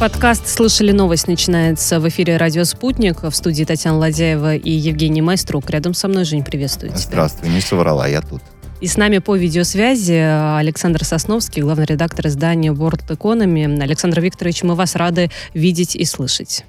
Подкаст 0.00 0.48
«Слышали 0.48 0.92
новость» 0.92 1.28
начинается 1.28 2.00
в 2.00 2.08
эфире 2.08 2.38
«Радио 2.38 2.64
Спутник». 2.64 3.22
В 3.22 3.32
студии 3.32 3.64
Татьяна 3.64 3.98
Ладяева 3.98 4.56
и 4.56 4.70
Евгений 4.70 5.20
Майструк. 5.20 5.68
Рядом 5.68 5.92
со 5.92 6.08
мной, 6.08 6.24
Жень, 6.24 6.42
приветствую 6.42 6.88
тебя. 6.88 6.98
Здравствуй, 6.98 7.50
не 7.50 7.60
соврала, 7.60 8.08
я 8.08 8.22
тут. 8.22 8.40
И 8.80 8.86
с 8.86 8.96
нами 8.96 9.18
по 9.18 9.36
видеосвязи 9.36 10.56
Александр 10.56 11.04
Сосновский, 11.04 11.60
главный 11.60 11.84
редактор 11.84 12.28
издания 12.28 12.72
World 12.72 13.06
Economy. 13.10 13.82
Александр 13.82 14.22
Викторович, 14.22 14.62
мы 14.62 14.74
вас 14.74 14.96
рады 14.96 15.30
видеть 15.52 15.94
и 15.94 16.06
слышать. 16.06 16.64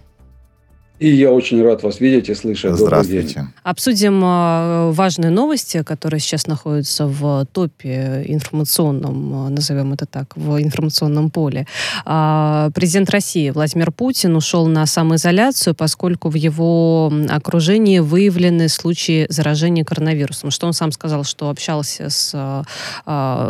И 1.01 1.09
я 1.09 1.31
очень 1.31 1.63
рад 1.63 1.81
вас 1.81 1.99
видеть 1.99 2.29
и 2.29 2.35
слышать. 2.35 2.75
Здравствуйте. 2.75 3.47
Обсудим 3.63 4.23
э, 4.23 4.91
важные 4.91 5.31
новости, 5.31 5.81
которые 5.81 6.19
сейчас 6.19 6.45
находятся 6.45 7.07
в 7.07 7.47
топе 7.51 8.23
информационном, 8.27 9.47
э, 9.47 9.49
назовем 9.49 9.93
это 9.93 10.05
так, 10.05 10.37
в 10.37 10.61
информационном 10.61 11.31
поле. 11.31 11.65
А, 12.05 12.69
президент 12.75 13.09
России 13.09 13.49
Владимир 13.49 13.91
Путин 13.91 14.35
ушел 14.35 14.67
на 14.67 14.85
самоизоляцию, 14.85 15.73
поскольку 15.73 16.29
в 16.29 16.35
его 16.35 17.11
окружении 17.29 17.97
выявлены 17.97 18.69
случаи 18.69 19.25
заражения 19.27 19.83
коронавирусом. 19.83 20.51
Что 20.51 20.67
он 20.67 20.73
сам 20.73 20.91
сказал, 20.91 21.23
что 21.23 21.49
общался 21.49 22.11
с... 22.11 22.63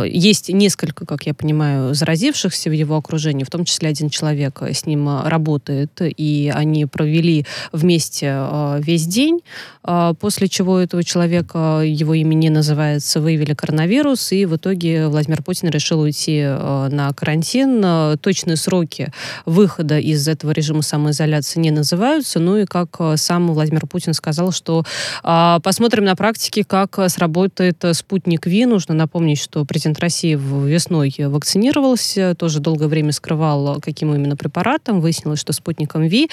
Есть 0.05 0.47
несколько, 0.47 1.05
как 1.05 1.25
я 1.25 1.33
понимаю, 1.33 1.93
заразившихся 1.93 2.69
в 2.69 2.73
его 2.73 2.95
окружении, 2.95 3.43
в 3.43 3.49
том 3.49 3.65
числе 3.65 3.89
один 3.89 4.09
человек 4.09 4.61
с 4.61 4.85
ним 4.85 5.09
работает, 5.25 5.99
и 6.01 6.49
они 6.55 6.85
провели 6.85 7.40
вместе 7.71 8.27
э, 8.27 8.81
весь 8.81 9.05
день, 9.05 9.41
э, 9.83 10.13
после 10.19 10.47
чего 10.47 10.79
этого 10.79 11.03
человека, 11.03 11.81
его 11.83 12.13
имя 12.13 12.33
не 12.33 12.49
называется, 12.49 13.21
выявили 13.21 13.53
коронавирус, 13.53 14.31
и 14.31 14.45
в 14.45 14.55
итоге 14.55 15.07
Владимир 15.07 15.43
Путин 15.43 15.69
решил 15.69 16.01
уйти 16.01 16.41
э, 16.43 16.89
на 16.91 17.11
карантин. 17.13 18.17
Точные 18.19 18.57
сроки 18.57 19.11
выхода 19.45 19.99
из 19.99 20.27
этого 20.27 20.51
режима 20.51 20.81
самоизоляции 20.81 21.59
не 21.59 21.71
называются, 21.71 22.39
ну 22.39 22.57
и 22.57 22.65
как 22.65 22.99
сам 23.15 23.53
Владимир 23.53 23.87
Путин 23.87 24.13
сказал, 24.13 24.51
что 24.51 24.85
посмотрим 25.21 26.05
на 26.05 26.15
практике, 26.15 26.63
как 26.63 26.99
сработает 27.07 27.83
спутник 27.93 28.45
Ви. 28.45 28.65
Нужно 28.65 28.93
напомнить, 28.93 29.39
что 29.39 29.65
президент 29.65 29.99
России 29.99 30.35
весной 30.35 31.13
вакцинировался, 31.17 32.35
тоже 32.35 32.59
долгое 32.59 32.87
время 32.87 33.11
скрывал, 33.11 33.79
каким 33.81 34.13
именно 34.13 34.35
препаратом. 34.35 35.01
Выяснилось, 35.01 35.39
что 35.39 35.53
спутником 35.53 36.03
Ви. 36.03 36.29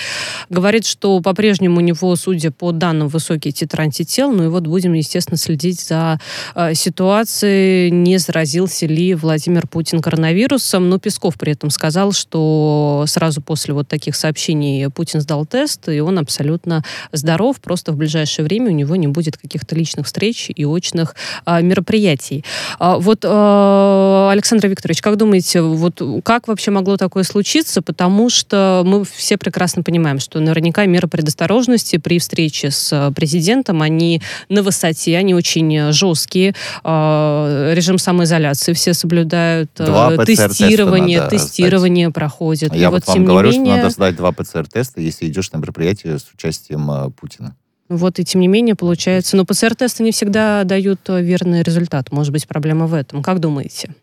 Говорит, 0.51 0.85
что 0.85 0.98
что 0.99 1.21
по-прежнему 1.21 1.77
у 1.77 1.81
него, 1.81 2.17
судя 2.17 2.51
по 2.51 2.73
данным, 2.73 3.07
высокий 3.07 3.53
титр 3.53 3.83
антител. 3.83 4.33
Ну 4.33 4.45
и 4.45 4.49
вот 4.49 4.67
будем, 4.67 4.95
естественно, 4.95 5.37
следить 5.37 5.81
за 5.81 6.19
э, 6.57 6.75
ситуацией, 6.75 7.93
не 7.93 8.19
заразился 8.19 8.87
ли 8.87 9.15
Владимир 9.15 9.69
Путин 9.69 10.01
коронавирусом. 10.01 10.89
Но 10.89 10.99
Песков 10.99 11.37
при 11.39 11.53
этом 11.53 11.71
сказал, 11.71 12.11
что 12.11 13.05
сразу 13.07 13.41
после 13.41 13.75
вот 13.75 13.87
таких 13.87 14.17
сообщений 14.17 14.91
Путин 14.91 15.21
сдал 15.21 15.47
тест, 15.47 15.89
и 15.89 16.01
он 16.01 16.19
абсолютно 16.19 16.83
здоров. 17.13 17.61
Просто 17.61 17.93
в 17.93 17.97
ближайшее 17.97 18.45
время 18.45 18.71
у 18.71 18.75
него 18.75 18.97
не 18.97 19.07
будет 19.07 19.37
каких-то 19.37 19.77
личных 19.77 20.07
встреч 20.07 20.51
и 20.53 20.65
очных 20.65 21.15
э, 21.47 21.63
мероприятий. 21.63 22.45
А, 22.81 22.99
вот, 22.99 23.25
э, 23.25 24.29
Александр 24.33 24.67
Викторович, 24.67 25.01
как 25.01 25.17
думаете, 25.17 25.63
вот 25.63 26.03
как 26.25 26.49
вообще 26.49 26.73
могло 26.73 26.97
такое 26.97 27.23
случиться? 27.23 27.83
Потому 27.83 28.31
что 28.31 28.83
мы 28.85 29.05
все 29.05 29.39
прекрасно 29.39 29.85
понимаем, 29.85 30.19
что 30.19 30.41
наверняка 30.41 30.88
меры 30.89 31.09
предосторожности 31.09 31.97
при 31.97 32.19
встрече 32.19 32.71
с 32.71 32.93
э, 32.93 33.13
президентом, 33.13 33.83
они 33.83 34.23
на 34.49 34.63
высоте, 34.63 35.17
они 35.17 35.35
очень 35.35 35.93
жесткие. 35.93 36.55
А, 36.85 37.73
режим 37.75 37.99
самоизоляции 37.99 38.73
все 38.73 38.95
соблюдают. 38.95 39.71
Э, 39.79 39.87
два 39.87 40.25
тестирование, 40.25 41.27
тестирование 41.29 42.11
проходит. 42.11 42.75
Я 42.75 42.89
И 42.89 42.91
вот, 42.91 43.07
вот 43.07 43.17
вам 43.17 43.25
говорю, 43.25 43.51
менее... 43.51 43.75
что 43.75 43.77
надо 43.77 43.91
сдать 43.91 44.17
два 44.17 44.33
ПЦР-теста, 44.33 45.01
если 45.01 45.27
идешь 45.27 45.53
на 45.53 45.59
мероприятие 45.59 46.19
с 46.19 46.27
участием 46.33 46.91
э, 46.91 47.11
Путина. 47.11 47.57
Вот 47.89 48.19
и 48.19 48.25
тем 48.25 48.41
не 48.41 48.49
менее 48.49 48.75
получается. 48.75 49.37
Но 49.37 49.45
ПЦР-тесты 49.45 50.03
не 50.03 50.13
всегда 50.13 50.65
дают 50.65 51.01
верный 51.09 51.63
результат. 51.63 52.13
Может 52.13 52.33
быть, 52.33 52.47
проблема 52.47 52.87
в 52.87 52.95
этом. 52.95 53.23
Как 53.23 53.41
думаете? 53.41 53.95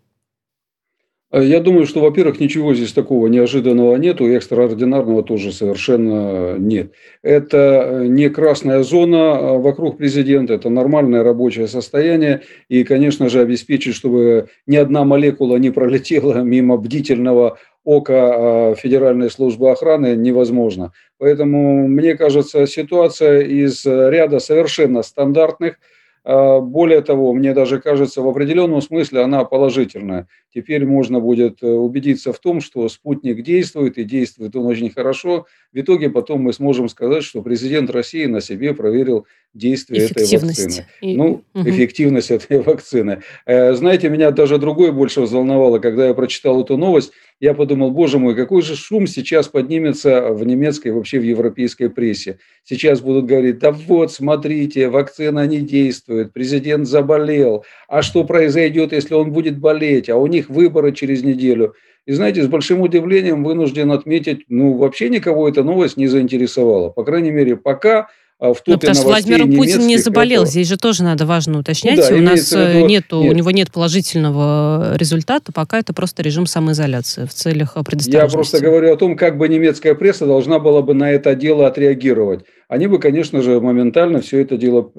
Э, 1.35 1.44
я 1.44 1.59
думаю, 1.59 1.85
что, 1.85 2.00
во-первых, 2.00 2.40
ничего 2.40 2.73
здесь 2.73 2.94
такого 2.94 3.28
неожиданного 3.28 3.97
нету, 3.97 4.25
экстраординарного 4.25 5.22
тоже 5.22 5.51
совершенно 5.51 6.57
нет. 6.57 6.94
Это 7.23 7.57
э, 7.57 8.07
не 8.07 8.29
красная 8.29 8.84
зона 8.84 9.38
э, 9.38 9.57
вокруг 9.57 9.97
президента, 9.97 10.53
это 10.53 10.69
нормальное 10.69 11.24
рабочее 11.24 11.68
состояние, 11.68 12.44
и, 12.69 12.85
конечно 12.85 13.28
же, 13.28 13.41
обеспечить, 13.41 13.95
чтобы 13.95 14.47
ни 14.66 14.78
одна 14.78 15.03
молекула 15.03 15.57
не 15.57 15.72
пролетела 15.72 16.41
мимо 16.41 16.78
бдительного 16.78 17.57
ока 17.84 18.74
Федеральной 18.75 19.29
службы 19.29 19.69
охраны 19.72 20.16
невозможно. 20.16 20.94
Поэтому, 21.19 21.88
мне 21.88 22.16
кажется, 22.16 22.66
ситуация 22.66 23.41
из 23.41 23.85
ряда 23.85 24.40
совершенно 24.40 25.03
стандартных– 25.03 25.75
а, 25.85 25.94
более 26.25 27.02
того, 27.02 27.34
мне 27.34 27.53
даже 27.53 27.80
кажется, 27.80 28.22
в 28.22 28.28
определенном 28.28 28.81
смысле 28.81 29.22
она 29.22 29.46
положительная. 29.46 30.28
Теперь 30.53 30.86
можно 30.86 31.19
будет 31.19 31.62
э, 31.62 31.68
убедиться 31.68 32.34
в 32.34 32.40
том, 32.40 32.62
что 32.62 32.88
спутник 32.90 33.44
действует, 33.44 33.97
и 33.97 34.03
действует 34.03 34.56
он 34.56 34.66
очень 34.66 34.90
хорошо. 34.90 35.46
В 35.74 35.80
итоге 35.80 36.09
потом 36.09 36.41
мы 36.41 36.53
сможем 36.53 36.88
сказать, 36.90 37.24
что 37.24 37.41
президент 37.41 37.90
России 37.90 38.25
на 38.25 38.41
себе 38.41 38.74
проверил 38.74 39.28
действие 39.53 40.06
этой 40.06 40.24
вакцины. 40.38 40.88
Ну, 41.02 41.44
угу. 41.53 41.69
эффективность 41.69 42.31
этой 42.31 42.62
вакцины. 42.63 43.22
Э, 43.46 43.74
знаете, 43.74 44.09
меня 44.09 44.31
даже 44.31 44.57
другое 44.57 44.92
больше 44.92 45.22
взволновало, 45.22 45.80
когда 45.80 46.07
я 46.07 46.13
прочитал 46.13 46.63
эту 46.63 46.78
новость. 46.78 47.12
Я 47.41 47.53
подумал, 47.53 47.91
боже 47.91 48.18
мой, 48.18 48.34
какой 48.34 48.62
же 48.62 48.78
шум 48.78 49.07
сейчас 49.07 49.50
поднимется 49.50 50.29
в 50.31 50.46
немецкой, 50.46 50.94
вообще 50.94 51.19
в 51.19 51.23
европейской 51.23 51.90
прессе. 51.90 52.40
Сейчас 52.63 53.01
будут 53.01 53.25
говорить, 53.25 53.59
да 53.59 53.72
вот, 53.72 54.13
смотрите, 54.13 54.88
вакцина 54.88 55.45
не 55.45 55.59
действует, 55.59 56.31
президент 56.31 56.88
заболел. 56.88 57.66
А 57.90 58.01
что 58.03 58.24
произойдет, 58.24 58.94
если 58.94 59.16
он 59.16 59.34
будет 59.34 59.59
болеть? 59.59 60.09
А 60.09 60.16
у 60.16 60.28
них 60.28 60.50
выборы 60.50 60.94
через 60.94 61.24
неделю. 61.24 61.74
И 62.06 62.13
знаете, 62.13 62.41
с 62.41 62.47
большим 62.47 62.79
удивлением 62.81 63.44
вынужден 63.44 63.91
отметить, 63.91 64.45
ну, 64.47 64.78
вообще 64.78 65.09
никого 65.09 65.50
эта 65.50 65.62
новость 65.63 65.97
не 65.97 66.07
заинтересовала. 66.07 66.90
По 66.90 67.03
крайней 67.03 67.31
мере, 67.31 67.57
пока 67.57 68.07
в 68.40 68.56
топе 68.56 68.72
ну, 68.72 68.78
потому 68.78 68.96
что 68.96 69.06
Владимир 69.06 69.46
Путин 69.57 69.88
не 69.88 69.97
заболел. 69.97 70.44
Это... 70.44 70.51
Здесь 70.51 70.68
же 70.68 70.78
тоже 70.78 71.03
надо 71.03 71.25
важно 71.25 71.59
уточнять. 71.59 71.97
Ну, 71.97 72.09
да, 72.09 72.16
У 72.16 72.22
нас 72.22 72.51
э, 72.51 72.73
виду... 72.73 72.88
нету, 72.88 73.22
нет. 73.22 73.31
у 73.31 73.35
него 73.35 73.51
нет 73.51 73.72
положительного 73.72 74.96
результата, 74.97 75.53
пока 75.53 75.79
это 75.79 75.94
просто 75.94 76.22
режим 76.22 76.45
самоизоляции 76.45 77.25
в 77.25 77.34
целях 77.34 77.75
предосторожности. 77.85 78.16
Я 78.16 78.28
просто 78.28 78.59
говорю 78.59 78.94
о 78.94 78.97
том, 78.97 79.16
как 79.16 79.38
бы 79.38 79.47
немецкая 79.47 79.95
пресса 79.95 80.25
должна 80.25 80.59
была 80.59 80.81
бы 80.81 80.94
на 80.94 81.09
это 81.12 81.34
дело 81.34 81.66
отреагировать. 81.68 82.45
Они 82.68 82.88
бы, 82.88 83.00
конечно 83.00 83.41
же, 83.41 83.62
моментально 83.62 84.22
все 84.22 84.41
это 84.41 84.57
дело 84.57 84.91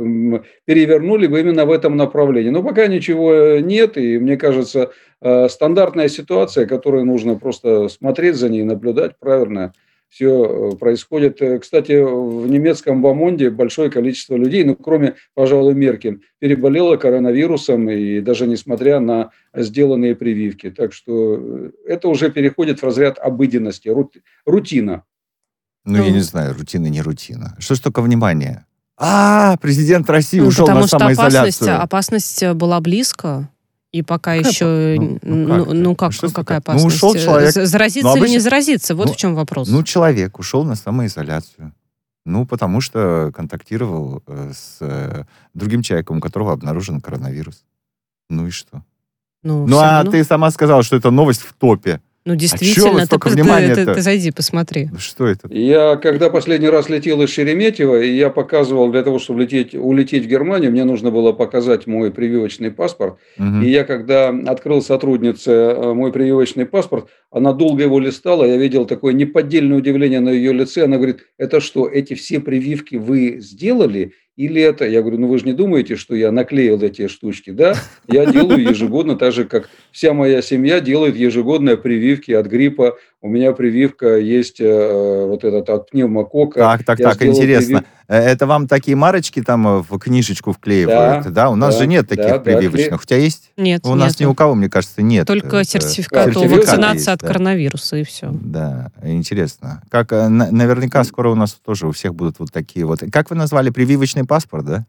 перевернули 0.65 1.27
бы 1.27 1.41
именно 1.41 1.67
в 1.67 1.73
этом 1.73 1.97
направлении. 1.97 2.51
Но 2.51 2.63
пока 2.63 2.87
ничего 2.87 3.59
нет, 3.59 3.99
и 3.99 4.19
мне 4.19 4.39
кажется, 4.39 4.93
э, 5.21 5.49
стандартная 5.51 6.09
ситуация, 6.09 6.67
которую 6.67 7.05
нужно 7.05 7.35
просто 7.35 7.89
смотреть 7.89 8.37
за 8.37 8.49
ней, 8.49 8.63
наблюдать 8.63 9.19
правильно– 9.19 9.75
все 10.09 10.73
э, 10.73 10.77
происходит. 10.77 11.41
Э, 11.43 11.59
кстати, 11.59 11.93
в 11.93 12.47
немецком 12.47 13.03
Бамонде 13.03 13.51
большое 13.51 13.91
количество 13.91 14.37
людей, 14.37 14.65
ну, 14.65 14.75
кроме, 14.77 15.15
пожалуй, 15.35 15.75
Меркель, 15.75 16.21
переболело 16.39 16.97
коронавирусом, 16.97 17.91
и 17.91 18.21
даже 18.21 18.47
несмотря 18.47 19.01
на 19.01 19.31
сделанные 19.55 20.15
прививки. 20.15 20.71
Так 20.71 20.93
что 20.93 21.37
э, 21.39 21.71
это 21.87 22.09
уже 22.09 22.31
переходит 22.31 22.81
в 22.81 22.85
разряд 22.85 23.19
обыденности, 23.19 23.91
рутина. 24.45 25.05
Ну, 25.85 26.03
я 26.03 26.11
не 26.11 26.21
знаю, 26.21 26.55
рутина, 26.55 26.87
не 26.87 27.01
рутина. 27.01 27.57
Что 27.59 27.75
ж 27.75 27.81
только 27.81 28.03
внимание? 28.03 28.67
А, 28.99 29.57
президент 29.59 30.09
России 30.09 30.41
ну, 30.41 30.47
ушел 30.47 30.67
на 30.67 30.87
самоизоляцию. 30.87 31.17
Потому 31.17 31.53
что 31.53 31.77
опасность, 31.77 32.43
опасность 32.43 32.55
была 32.55 32.81
близко. 32.81 33.49
И 33.97 34.03
пока 34.03 34.37
какая 34.37 34.41
еще, 34.41 34.99
ну, 34.99 35.19
ну, 35.23 35.47
ну, 35.47 35.65
как, 35.65 35.75
ну 35.75 35.95
как, 35.95 36.13
что 36.13 36.31
какая 36.31 36.59
опасность? 36.59 36.85
Ну, 36.85 37.09
ушел 37.09 37.15
человек. 37.15 37.53
Заразиться 37.55 38.03
ну, 38.03 38.11
обычно, 38.11 38.27
или 38.27 38.33
не 38.33 38.39
заразиться? 38.41 38.95
Вот 38.95 39.07
ну, 39.07 39.13
в 39.15 39.17
чем 39.17 39.35
вопрос. 39.35 39.69
Ну, 39.69 39.83
человек 39.83 40.39
ушел 40.39 40.65
на 40.65 40.75
самоизоляцию. 40.77 41.73
Ну, 42.27 42.45
потому 42.45 42.83
что 42.83 43.33
контактировал 43.35 44.23
э, 44.27 44.53
с 44.53 44.77
э, 44.81 45.25
другим 45.55 45.81
человеком, 45.81 46.19
у 46.19 46.21
которого 46.21 46.53
обнаружен 46.53 47.01
коронавирус. 47.01 47.65
Ну 48.29 48.49
и 48.49 48.51
что? 48.51 48.83
Ну, 49.43 49.67
ну 49.67 49.79
а 49.79 49.99
равно... 49.99 50.11
ты 50.11 50.25
сама 50.25 50.51
сказала, 50.51 50.83
что 50.83 50.97
это 50.97 51.11
новость 51.11 51.41
в 51.41 51.55
топе. 51.55 52.01
Ну, 52.27 52.35
действительно, 52.35 53.03
а 53.03 53.07
ты, 53.07 53.19
ты, 53.19 53.31
ты, 53.31 53.75
ты, 53.75 53.95
ты 53.95 54.03
зайди, 54.03 54.33
посмотри. 54.33 54.91
Что 54.99 55.29
это? 55.29 55.49
Я, 55.49 55.95
когда 55.95 56.29
последний 56.29 56.69
раз 56.69 56.89
летел 56.89 57.23
из 57.23 57.31
Шереметьево, 57.31 58.03
и 58.03 58.17
я 58.17 58.31
показывал 58.31 58.91
для 58.91 59.05
того, 59.05 59.21
чтобы 59.21 59.43
лететь, 59.43 59.77
улететь 59.77 60.25
в 60.25 60.27
Германию, 60.27 60.73
мне 60.73 60.83
нужно 60.83 61.13
было 61.13 61.31
показать 61.31 61.87
мой 61.87 62.11
прививочный 62.11 62.73
паспорт. 62.73 63.19
Угу. 63.39 63.63
И 63.63 63.71
я, 63.71 63.85
когда 63.85 64.31
открыл 64.31 64.83
сотруднице 64.83 65.53
э, 65.53 65.95
мой 65.95 66.13
прививочный 66.13 66.67
паспорт, 66.67 67.07
она 67.31 67.53
долго 67.53 67.85
его 67.85 68.01
листала, 68.01 68.45
я 68.45 68.57
видел 68.57 68.87
такое 68.87 69.13
неподдельное 69.13 69.79
удивление 69.79 70.19
на 70.19 70.31
ее 70.31 70.53
лице. 70.53 70.83
Она 70.83 70.97
говорит, 70.97 71.21
это 71.39 71.61
что, 71.61 71.87
эти 71.87 72.15
все 72.15 72.41
прививки 72.41 72.97
вы 72.97 73.37
сделали? 73.39 74.15
Или 74.37 74.61
это? 74.61 74.87
Я 74.87 75.01
говорю, 75.01 75.19
ну 75.19 75.29
вы 75.29 75.39
же 75.39 75.47
не 75.47 75.55
думаете, 75.55 75.97
что 75.97 76.15
я 76.15 76.31
наклеил 76.31 76.81
эти 76.83 77.09
штучки, 77.09 77.51
да? 77.51 77.75
Я 78.07 78.27
делаю 78.27 78.63
ежегодно, 78.63 79.17
так 79.17 79.33
же, 79.33 79.47
как 79.47 79.71
вся 79.93 80.13
моя 80.13 80.43
семья 80.43 80.81
делает 80.81 81.17
ежегодные 81.17 81.77
прививки 81.77 82.33
от 82.33 82.47
гриппа. 82.47 82.99
У 83.27 83.29
меня 83.29 83.51
прививка 83.51 84.19
есть 84.19 84.61
э, 84.61 85.27
вот 85.27 85.43
этот 85.43 85.69
от 85.69 85.91
пневмокока. 85.91 86.61
Так, 86.61 86.85
так, 86.85 87.01
я 87.01 87.11
так, 87.11 87.23
интересно. 87.25 87.79
Привив... 87.79 87.85
Э, 88.07 88.19
это 88.19 88.47
вам 88.47 88.69
такие 88.69 88.97
марочки 88.97 89.43
там 89.43 89.67
э, 89.67 89.83
в 89.83 89.99
книжечку 89.99 90.53
вклеивают, 90.53 91.25
да? 91.25 91.31
да? 91.31 91.51
У 91.51 91.57
нас 91.57 91.75
да, 91.75 91.81
же 91.81 91.87
нет 91.89 92.09
таких 92.09 92.29
да, 92.29 92.39
прививочных. 92.39 92.91
Да, 92.91 92.97
У 93.03 93.05
тебя 93.05 93.17
есть? 93.17 93.51
Нет, 93.57 93.85
У 93.85 93.97
нас 93.97 94.21
ни 94.21 94.27
у 94.27 94.35
кого, 94.37 94.55
мне 94.55 94.71
кажется, 94.71 95.03
нет. 95.03 95.27
Только 95.27 95.65
сертификат, 95.65 96.27
сертификат 96.27 96.57
вакцинации 96.57 96.99
есть, 96.99 97.09
от 97.09 97.19
да. 97.19 97.27
коронавируса 97.27 97.97
и 97.97 98.05
все. 98.05 98.29
Да, 98.31 98.93
интересно. 99.03 99.83
Как 99.91 100.13
наверняка 100.13 101.03
скоро 101.03 101.31
у 101.31 101.35
нас 101.35 101.55
тоже 101.55 101.89
у 101.89 101.91
всех 101.91 102.15
будут 102.15 102.39
вот 102.39 102.53
такие 102.53 102.87
вот. 102.87 103.01
Как 103.11 103.31
вы 103.31 103.35
назвали 103.35 103.71
прививочный 103.71 104.25
паспорт, 104.25 104.65
да? 104.65 104.87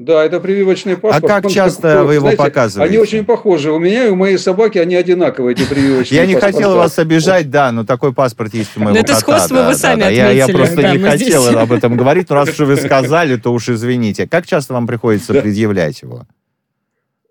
Да, 0.00 0.24
это 0.24 0.40
прививочный 0.40 0.96
паспорт. 0.96 1.24
А 1.24 1.28
как 1.28 1.44
Он 1.44 1.50
часто 1.50 1.82
как, 1.82 2.06
вы 2.06 2.14
его 2.14 2.22
знаете, 2.22 2.42
показываете? 2.42 2.90
Они 2.90 3.02
очень 3.02 3.22
похожи. 3.22 3.70
У 3.70 3.78
меня 3.78 4.06
и 4.06 4.08
у 4.08 4.16
моей 4.16 4.38
собаки 4.38 4.78
они 4.78 4.94
одинаковые, 4.94 5.52
эти 5.52 5.68
прививочные 5.68 6.18
Я 6.18 6.26
не 6.26 6.36
хотел 6.36 6.74
вас 6.74 6.98
обижать, 6.98 7.50
да, 7.50 7.70
но 7.70 7.84
такой 7.84 8.14
паспорт 8.14 8.54
есть 8.54 8.70
у 8.78 8.80
моего 8.80 8.94
кота. 8.94 9.12
Это 9.12 9.20
сходство 9.20 9.64
вы 9.64 9.74
сами 9.74 10.04
отметили. 10.04 10.36
Я 10.36 10.48
просто 10.48 10.92
не 10.92 10.98
хотел 11.00 11.46
об 11.58 11.70
этом 11.70 11.98
говорить, 11.98 12.30
но 12.30 12.36
раз 12.36 12.48
уже 12.48 12.64
вы 12.64 12.76
сказали, 12.78 13.36
то 13.36 13.52
уж 13.52 13.68
извините. 13.68 14.26
Как 14.26 14.46
часто 14.46 14.72
вам 14.72 14.86
приходится 14.86 15.34
предъявлять 15.34 16.00
его? 16.00 16.24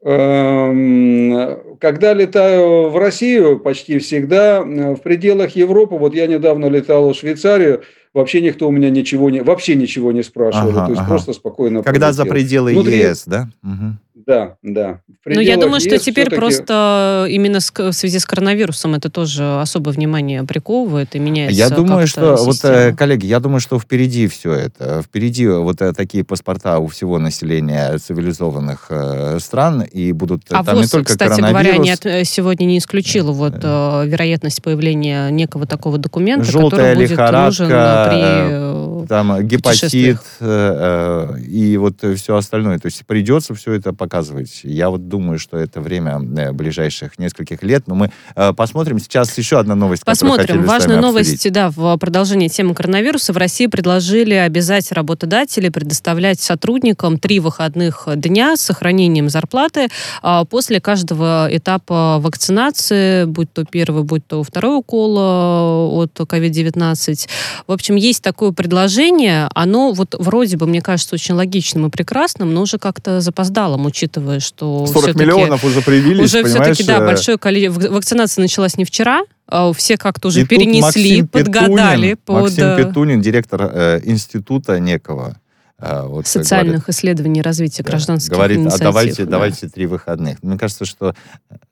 Эм, 0.04 1.57
когда 1.80 2.13
летаю 2.13 2.89
в 2.89 2.98
Россию, 3.00 3.60
почти 3.60 3.98
всегда 3.98 4.62
в 4.62 4.98
пределах 4.98 5.56
Европы, 5.56 5.95
вот 5.95 6.13
я 6.13 6.27
недавно 6.27 6.68
летал 6.68 7.12
в 7.12 7.18
Швейцарию, 7.18 7.81
вообще 8.13 8.41
никто 8.41 8.67
у 8.67 8.71
меня 8.71 8.89
ничего 8.89 9.29
не, 9.29 9.41
вообще 9.41 9.75
ничего 9.75 10.11
не 10.11 10.23
спрашивали, 10.23 10.71
ага, 10.71 10.85
то 10.85 10.91
есть 10.91 11.01
ага. 11.01 11.09
просто 11.09 11.33
спокойно. 11.33 11.83
Когда 11.83 12.07
полетел. 12.07 12.25
за 12.25 12.29
пределы 12.29 12.73
Внутри... 12.73 12.97
ЕС, 12.97 13.23
да? 13.25 13.50
Угу. 13.63 13.97
Да, 14.29 14.57
да. 14.61 15.01
Ну, 15.25 15.41
я 15.41 15.57
думаю, 15.57 15.79
что 15.79 15.97
теперь 15.97 16.29
просто 16.29 17.25
именно 17.31 17.59
в 17.59 17.93
связи 17.93 18.19
с 18.19 18.25
коронавирусом 18.27 18.93
это 18.93 19.09
тоже 19.09 19.59
особое 19.59 19.91
внимание 19.91 20.43
приковывает 20.43 21.15
и 21.15 21.19
меняется. 21.19 21.57
Я 21.57 21.69
думаю, 21.71 22.05
что 22.05 22.37
система. 22.37 22.45
вот, 22.45 22.57
э, 22.63 22.95
коллеги, 22.95 23.25
я 23.25 23.39
думаю, 23.39 23.59
что 23.59 23.79
впереди 23.79 24.27
все 24.27 24.53
это, 24.53 25.01
впереди 25.01 25.47
вот 25.47 25.81
э, 25.81 25.93
такие 25.93 26.23
паспорта 26.23 26.77
у 26.77 26.85
всего 26.85 27.17
населения 27.17 27.97
цивилизованных 27.97 28.85
э, 28.89 29.39
стран 29.39 29.81
и 29.81 30.11
будут 30.11 30.43
а 30.49 30.63
там 30.63 30.75
ВОЗ, 30.75 30.85
не 30.85 30.89
только 30.91 31.11
кстати 31.11 31.41
коронавирус. 31.41 31.63
говоря, 31.63 31.77
не 31.77 31.91
от, 31.91 32.27
сегодня 32.27 32.65
не 32.65 32.77
исключила 32.77 33.31
вот 33.31 33.55
э, 33.63 34.03
вероятность 34.05 34.61
появления 34.61 35.31
некого 35.31 35.65
такого 35.65 35.97
документа, 35.97 36.43
Желтая 36.43 36.93
который 36.93 37.07
будет 37.07 37.17
нужен 37.17 37.67
при 37.67 39.07
там 39.07 39.47
гепатит 39.47 40.19
э, 40.39 41.39
и 41.47 41.77
вот 41.77 42.03
все 42.15 42.35
остальное. 42.35 42.77
То 42.77 42.85
есть 42.85 43.03
придется 43.07 43.55
все 43.55 43.73
это 43.73 43.91
показать 43.91 44.19
показывать. 44.19 44.62
Я 44.63 44.89
вот 44.89 45.07
думаю, 45.07 45.39
что 45.39 45.57
это 45.57 45.81
время 45.81 46.19
э, 46.38 46.51
ближайших 46.51 47.18
нескольких 47.19 47.63
лет. 47.63 47.88
Но 47.88 47.95
мы 47.95 48.12
э, 48.36 48.54
посмотрим. 48.54 49.00
Сейчас 49.00 49.38
еще 49.38 49.60
одна 49.60 49.75
новость, 49.75 50.04
Посмотрим. 50.04 50.63
Важная 50.66 51.00
новость, 51.00 51.50
да, 51.51 51.69
в 51.69 51.98
продолжении 51.98 52.48
темы 52.48 52.74
коронавируса. 52.75 53.33
В 53.33 53.38
России 53.38 53.68
предложили 53.68 54.33
обязать 54.33 54.92
работодателей 54.92 55.71
предоставлять 55.71 56.39
сотрудникам 56.39 57.18
три 57.18 57.39
выходных 57.39 58.07
дня 58.16 58.57
с 58.57 58.62
сохранением 58.62 59.30
зарплаты 59.30 59.88
э, 60.22 60.44
после 60.50 60.81
каждого 60.81 61.48
этапа 61.50 62.18
вакцинации, 62.19 63.25
будь 63.25 63.51
то 63.54 63.63
первый, 63.63 64.04
будь 64.04 64.25
то 64.27 64.44
второй 64.44 64.77
укол 64.77 65.18
э, 65.18 66.04
от 66.04 66.19
COVID-19. 66.19 67.30
В 67.68 67.72
общем, 67.72 67.95
есть 67.95 68.22
такое 68.22 68.51
предложение. 68.51 69.50
Оно 69.56 69.94
вот 69.94 70.15
вроде 70.19 70.57
бы, 70.57 70.68
мне 70.68 70.81
кажется, 70.81 71.15
очень 71.15 71.36
логичным 71.36 71.88
и 71.88 71.89
прекрасным, 71.89 72.54
но 72.54 72.62
уже 72.62 72.77
как-то 72.77 73.22
запоздалым, 73.22 73.86
учитывая 74.00 74.40
что 74.40 74.86
40 74.86 75.16
миллионов 75.16 75.63
уже 75.63 75.81
привились, 75.81 76.34
Уже 76.34 76.44
все-таки, 76.44 76.84
да, 76.84 77.00
большое 77.00 77.38
количество... 77.38 77.90
Вакцинация 77.90 78.42
началась 78.42 78.78
не 78.78 78.86
вчера, 78.86 79.24
а 79.48 79.74
все 79.74 79.98
как-то 79.98 80.30
уже 80.30 80.42
и 80.42 80.46
перенесли, 80.46 81.24
подгадали. 81.24 82.16
Петунин, 82.16 82.18
под... 82.25 82.42
Максим 82.42 82.66
э, 82.66 82.78
Петунин, 82.78 83.22
директор 83.22 83.62
э, 83.62 84.01
института 84.04 84.80
некого, 84.80 85.38
э, 85.80 86.04
вот, 86.06 86.28
социальных 86.28 86.84
говорит, 86.84 86.90
исследований 86.90 87.42
развития 87.42 87.84
да, 87.84 87.90
гражданских 87.92 88.31
говорит, 88.31 88.57
а 88.57 88.62
инициатив. 88.62 88.81
А 88.81 88.84
давайте, 88.86 89.25
да. 89.25 89.31
давайте 89.31 89.68
три 89.68 89.86
выходных. 89.86 90.42
Мне 90.42 90.57
кажется, 90.57 90.86
что... 90.86 91.13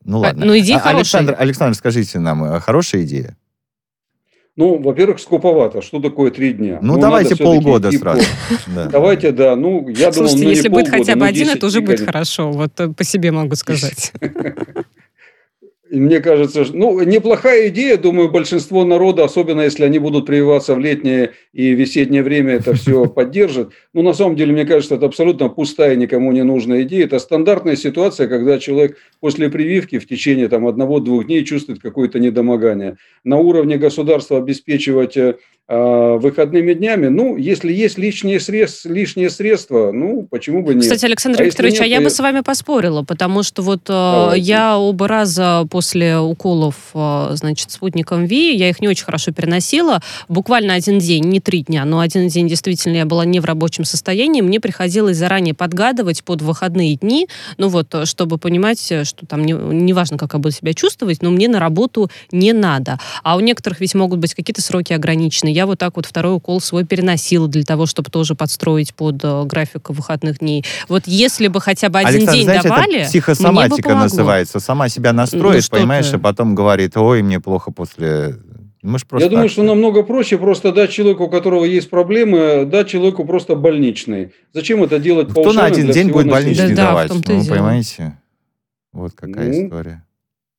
Ну 0.04 0.18
а, 0.18 0.28
ладно. 0.28 0.46
Ну, 0.46 0.58
идея 0.58 0.78
а, 0.78 0.80
хорошая. 0.80 0.98
Александр, 1.00 1.36
Александр, 1.40 1.78
скажите 1.78 2.20
нам, 2.20 2.44
э, 2.44 2.60
хорошая 2.60 3.04
идея? 3.04 3.38
Ну, 4.58 4.80
во-первых, 4.80 5.20
скуповато. 5.20 5.84
Что 5.84 6.00
такое 6.00 6.32
три 6.32 6.52
дня? 6.52 6.80
Ну, 6.82 6.96
ну 6.96 7.00
давайте 7.00 7.36
полгода 7.36 7.92
сразу. 7.92 8.24
Да. 8.66 8.86
Давайте, 8.88 9.32
да. 9.32 9.56
Ну, 9.56 9.88
я 9.90 10.12
думал, 10.12 10.36
ну, 10.36 10.50
если 10.50 10.68
будет 10.68 10.90
хотя 10.90 11.16
бы 11.16 11.28
один, 11.28 11.50
это 11.50 11.68
уже 11.68 11.80
будет 11.80 12.02
хорошо. 12.02 12.52
Вот 12.52 12.72
э, 12.80 12.90
по 12.90 13.04
себе 13.04 13.32
могу 13.32 13.56
сказать. 13.56 14.12
Мне 15.90 16.20
кажется, 16.20 16.66
ну, 16.74 17.02
неплохая 17.04 17.70
идея, 17.70 17.98
думаю, 17.98 18.30
большинство 18.30 18.84
народа, 18.84 19.24
особенно 19.24 19.62
если 19.62 19.86
они 19.86 20.00
будут 20.00 20.26
прививаться 20.26 20.76
в 20.76 20.80
летнее 20.80 21.32
и 21.54 21.72
весеннее 21.72 22.24
время, 22.24 22.54
это 22.56 22.74
все 22.74 23.06
поддержит. 23.16 23.72
Но 23.94 24.02
на 24.02 24.14
самом 24.14 24.36
деле, 24.36 24.54
мне 24.54 24.66
кажется, 24.66 24.96
это 24.96 25.06
абсолютно 25.06 25.50
пустая, 25.50 25.96
никому 25.96 26.32
не 26.32 26.44
нужная 26.44 26.84
идея. 26.84 27.06
Это 27.06 27.20
стандартная 27.20 27.76
ситуация, 27.76 28.28
когда 28.28 28.60
человек 28.60 28.98
после 29.20 29.50
прививки 29.50 30.00
в 30.00 30.08
течение 30.08 30.50
там, 30.50 30.68
одного-двух 30.68 31.26
дней 31.26 31.44
чувствует 31.46 31.80
какое-то 31.80 32.20
недомогание. 32.20 32.98
На 33.24 33.38
уровне 33.38 33.78
государства 33.78 34.38
обеспечивать 34.38 35.16
э, 35.16 35.36
выходными 35.70 36.74
днями. 36.74 37.08
Ну, 37.08 37.36
если 37.36 37.74
есть 37.74 37.98
лишние 37.98 38.40
средства, 38.40 38.90
лишние 38.90 39.30
средства, 39.30 39.92
ну, 39.92 40.26
почему 40.30 40.64
бы 40.64 40.74
нет? 40.74 40.84
Кстати, 40.84 41.04
Александр 41.04 41.42
а 41.42 41.44
Викторович, 41.44 41.74
нет, 41.74 41.82
а 41.82 41.86
я 41.86 41.98
то... 41.98 42.06
бы 42.06 42.10
с 42.10 42.20
вами 42.20 42.40
поспорила, 42.40 43.04
потому 43.04 43.44
что 43.44 43.62
вот 43.62 43.82
э, 43.82 43.92
Давайте. 43.92 44.46
я 44.46 44.78
оба 44.78 45.10
раза 45.10 45.68
после 45.70 46.18
уколов, 46.18 46.76
значит, 46.94 47.72
спутником 47.72 48.26
ВИ, 48.26 48.56
я 48.56 48.70
их 48.70 48.80
не 48.80 48.88
очень 48.88 49.04
хорошо 49.04 49.34
переносила. 49.34 50.02
Буквально 50.30 50.74
один 50.74 51.00
день, 51.00 51.26
не 51.26 51.42
три 51.42 51.64
дня, 51.64 51.84
но 51.84 52.00
один 52.00 52.30
день 52.30 52.48
действительно 52.48 52.96
я 52.96 53.06
была 53.06 53.26
не 53.26 53.42
в 53.42 53.46
рабочем 53.46 53.84
состоянии. 53.84 54.40
Мне 54.40 54.62
приходилось 54.62 55.18
заранее 55.18 55.54
подгадывать 55.54 56.24
под 56.24 56.42
выходные 56.42 56.96
дни, 56.96 57.28
ну 57.58 57.68
вот, 57.68 57.94
чтобы 58.06 58.38
понимать, 58.38 58.80
что 58.80 59.26
там 59.28 59.44
неважно, 59.44 60.14
не 60.14 60.18
как 60.18 60.32
я 60.32 60.40
буду 60.40 60.56
себя 60.56 60.74
чувствовать, 60.74 61.22
но 61.22 61.30
мне 61.30 61.50
на 61.50 61.60
работу 61.60 62.10
не 62.32 62.54
надо. 62.54 63.00
А 63.22 63.36
у 63.36 63.42
некоторых 63.42 63.82
ведь 63.82 63.96
могут 63.96 64.20
быть 64.20 64.34
какие-то 64.34 64.62
сроки 64.62 64.94
ограничены 64.94 65.57
я 65.58 65.66
вот 65.66 65.80
так 65.80 65.96
вот 65.96 66.06
второй 66.06 66.36
укол 66.36 66.62
свой 66.62 66.86
переносила 66.86 67.48
для 67.48 67.64
того, 67.64 67.88
чтобы 67.88 68.12
тоже 68.12 68.36
подстроить 68.36 68.94
под 68.94 69.24
э, 69.24 69.44
график 69.46 69.90
выходных 69.90 70.40
дней. 70.40 70.64
Вот 70.88 71.04
если 71.08 71.48
бы 71.48 71.60
хотя 71.60 71.90
бы 71.90 72.00
один 72.00 72.10
Александр, 72.10 72.34
день 72.34 72.44
знаете, 72.44 72.68
давали, 72.70 73.00
это 73.00 73.10
психосоматика 73.10 73.96
называется. 73.96 74.60
Сама 74.60 74.88
себя 74.88 75.14
настроит, 75.14 75.66
ну, 75.72 75.78
понимаешь, 75.78 76.14
а 76.14 76.20
потом 76.20 76.54
говорит, 76.54 76.96
ой, 76.96 77.24
мне 77.24 77.40
плохо 77.40 77.72
после 77.72 78.36
мы 78.84 79.00
просто 79.00 79.26
Я 79.26 79.30
думаю, 79.30 79.50
что 79.50 79.64
намного 79.64 80.04
проще 80.04 80.38
просто 80.38 80.72
дать 80.72 80.92
человеку, 80.92 81.24
у 81.26 81.30
которого 81.30 81.66
есть 81.66 81.90
проблемы, 81.90 82.66
дать 82.66 82.88
человеку 82.88 83.26
просто 83.26 83.56
больничный. 83.56 84.32
Зачем 84.54 84.84
это 84.84 85.00
делать 85.00 85.30
Кто 85.30 85.52
на 85.52 85.66
один 85.66 85.90
день 85.90 86.12
будет 86.12 86.30
больничный 86.30 86.76
да, 86.76 86.88
давать? 86.88 87.10
Да, 87.10 87.34
ну, 87.34 87.46
понимаете? 87.46 88.18
Вот 88.94 89.14
какая 89.14 89.48
ну, 89.52 89.66
история. 89.66 90.04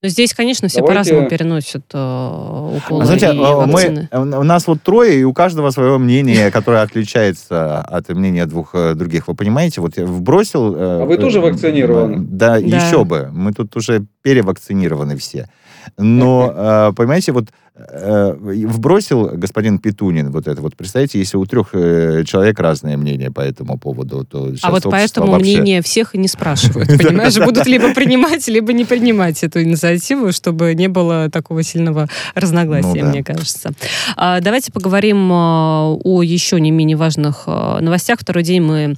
Но 0.01 0.09
здесь, 0.09 0.33
конечно, 0.33 0.69
все 0.69 0.81
Давайте... 0.81 1.11
по-разному 1.11 1.29
переносят 1.29 1.85
э, 1.93 2.77
уколы 2.77 3.03
а, 3.03 3.07
знаете, 3.07 3.27
и 3.27 3.41
а, 3.43 3.67
мы, 3.67 4.09
у 4.39 4.45
нас 4.45 4.69
вот 4.69 4.81
трое, 4.81 5.19
и 5.21 5.25
у 5.25 5.33
каждого 5.33 5.71
свое 5.71 5.99
мнение, 5.99 6.53
которое 6.53 6.83
отличается 6.83 7.81
от 7.81 8.09
мнения 8.11 8.47
двух 8.47 8.77
э, 8.77 8.95
других. 8.95 9.27
Вы 9.27 9.35
понимаете, 9.35 9.81
вот 9.81 9.97
я 9.97 10.07
вбросил... 10.07 10.77
Э, 10.77 11.03
а 11.03 11.05
вы 11.05 11.17
тоже 11.17 11.41
вакцинированы? 11.41 12.19
Да, 12.19 12.59
еще 12.59 13.05
бы. 13.05 13.31
Мы 13.33 13.53
тут 13.53 13.75
уже 13.77 14.05
перевакцинированы 14.23 15.17
все. 15.17 15.49
Но, 15.97 16.53
э, 16.55 16.93
понимаете, 16.95 17.33
вот 17.33 17.49
э, 17.75 18.35
вбросил 18.39 19.31
господин 19.35 19.79
Петунин 19.79 20.31
вот 20.31 20.49
это 20.49 20.61
вот. 20.61 20.77
Представьте, 20.77 21.19
если 21.19 21.37
у 21.37 21.47
трех 21.47 21.71
э, 21.73 22.25
человек 22.25 22.59
разное 22.61 22.97
мнение 22.97 23.31
по 23.31 23.41
этому 23.41 23.79
поводу, 23.79 24.25
то 24.25 24.53
А 24.63 24.71
вот 24.71 24.85
поэтому 24.85 25.33
вообще... 25.33 25.59
мнение 25.59 25.83
всех 25.83 26.15
и 26.15 26.19
не 26.19 26.29
спрашивают, 26.29 26.89
понимаешь? 26.99 27.37
Будут 27.39 27.67
либо 27.67 27.95
принимать, 27.95 28.47
либо 28.49 28.73
не 28.73 28.85
принимать 28.85 29.43
эту 29.45 29.63
инициативу, 29.63 30.33
чтобы 30.33 30.75
не 30.75 30.89
было 30.89 31.31
такого 31.31 31.63
сильного 31.63 32.09
разногласия, 32.35 33.05
ну 33.05 33.11
мне 33.11 33.25
кажется. 33.25 33.71
А, 34.17 34.41
давайте 34.41 34.73
поговорим 34.73 35.31
о 35.33 36.23
еще 36.23 36.61
не 36.61 36.71
менее 36.71 36.97
важных 36.97 37.47
новостях. 37.47 38.19
Второй 38.21 38.43
день 38.43 38.63
мы 38.63 38.97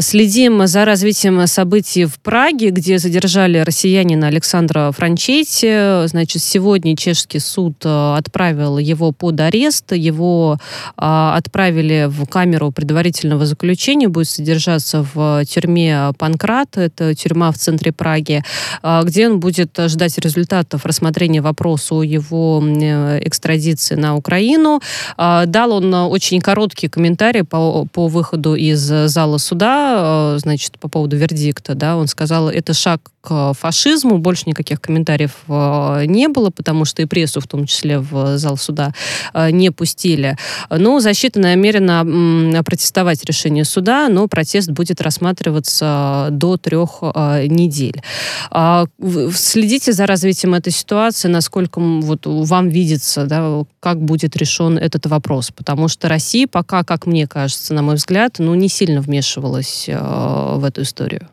следим 0.00 0.66
за 0.66 0.84
развитием 0.84 1.46
событий 1.46 2.04
в 2.04 2.18
Праге, 2.20 2.70
где 2.70 2.98
задержали 2.98 3.58
россиянина 3.58 4.26
Александра 4.26 4.92
Франчетти. 4.92 6.06
Значит, 6.08 6.42
сегодня 6.42 6.96
чешский 6.96 7.38
суд 7.38 7.74
э, 7.84 8.14
отправил 8.18 8.78
его 8.78 9.12
под 9.12 9.40
арест. 9.40 9.92
Его 9.92 10.58
а, 10.96 11.36
отправили 11.36 12.06
в 12.08 12.26
камеру 12.26 12.70
предварительного 12.70 13.46
заключения. 13.46 14.08
Будет 14.08 14.28
содержаться 14.28 15.06
в 15.14 15.44
тюрьме 15.46 16.12
Панкрат. 16.18 16.76
Это 16.76 17.14
тюрьма 17.14 17.50
в 17.52 17.58
центре 17.58 17.92
Праги, 17.92 18.42
а, 18.82 19.02
где 19.02 19.28
он 19.28 19.40
будет 19.40 19.78
ждать 19.86 20.18
результатов 20.18 20.84
рассмотрения 20.84 21.40
вопроса 21.40 21.94
о 21.94 22.02
его 22.02 22.62
э, 22.62 23.20
экстрадиции 23.26 23.94
на 23.94 24.16
Украину. 24.16 24.80
Дал 25.16 25.72
он 25.72 25.92
очень 25.94 26.40
короткий 26.40 26.88
комментарий 26.88 27.44
по, 27.44 27.86
по 27.92 28.08
выходу 28.08 28.54
из 28.54 28.80
зала 28.80 29.38
суда, 29.38 29.61
э, 29.66 30.38
значит, 30.38 30.78
по 30.78 30.88
поводу 30.88 31.16
вердикта, 31.16 31.74
да, 31.74 31.96
он 31.96 32.06
сказал, 32.06 32.48
это 32.48 32.74
шаг 32.74 33.00
к 33.20 33.54
фашизму, 33.54 34.18
больше 34.18 34.44
никаких 34.46 34.80
комментариев 34.80 35.36
э, 35.48 36.04
не 36.06 36.28
было, 36.28 36.50
потому 36.50 36.84
что 36.84 37.02
и 37.02 37.04
прессу, 37.04 37.40
в 37.40 37.46
том 37.46 37.66
числе 37.66 37.98
в 37.98 38.36
зал 38.38 38.56
суда, 38.56 38.92
э, 39.32 39.50
не 39.50 39.70
пустили. 39.70 40.36
Но 40.70 41.00
защита 41.00 41.38
намерена 41.38 42.62
протестовать 42.64 43.24
решение 43.24 43.64
суда, 43.64 44.08
но 44.08 44.26
протест 44.26 44.70
будет 44.70 45.00
рассматриваться 45.00 46.28
до 46.30 46.56
трех 46.56 47.02
недель. 47.02 48.02
А, 48.50 48.86
следите 49.34 49.92
за 49.92 50.06
развитием 50.06 50.54
этой 50.54 50.72
ситуации, 50.72 51.28
насколько 51.28 51.80
вот 51.80 52.26
вам 52.26 52.68
видится, 52.68 53.26
да, 53.26 53.64
как 53.80 54.00
будет 54.02 54.36
решен 54.36 54.78
этот 54.78 55.06
вопрос, 55.06 55.50
потому 55.50 55.88
что 55.88 56.08
Россия 56.08 56.46
пока, 56.46 56.84
как 56.84 57.06
мне 57.06 57.26
кажется, 57.26 57.74
на 57.74 57.82
мой 57.82 57.96
взгляд, 57.96 58.36
ну, 58.38 58.54
не 58.54 58.68
сильно 58.68 59.00
вмешивалась 59.00 59.51
э, 59.88 59.94
в 59.96 60.64
эту 60.64 60.82
историю. 60.82 61.28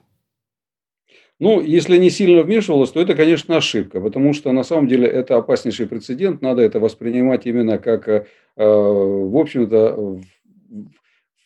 Ну, 1.40 1.62
если 1.62 1.98
не 1.98 2.10
сильно 2.10 2.44
вмешивалась, 2.44 2.92
то 2.92 3.00
это, 3.00 3.16
конечно, 3.16 3.56
ошибка, 3.56 4.02
потому 4.02 4.34
что 4.34 4.52
на 4.52 4.64
самом 4.64 4.88
деле 4.88 5.08
это 5.08 5.38
опаснейший 5.38 5.88
прецедент, 5.88 6.42
надо 6.42 6.62
это 6.62 6.82
воспринимать 6.82 7.46
именно 7.46 7.78
как, 7.78 8.10
э, 8.10 8.26
в 8.58 9.38
общем-то, 9.38 10.22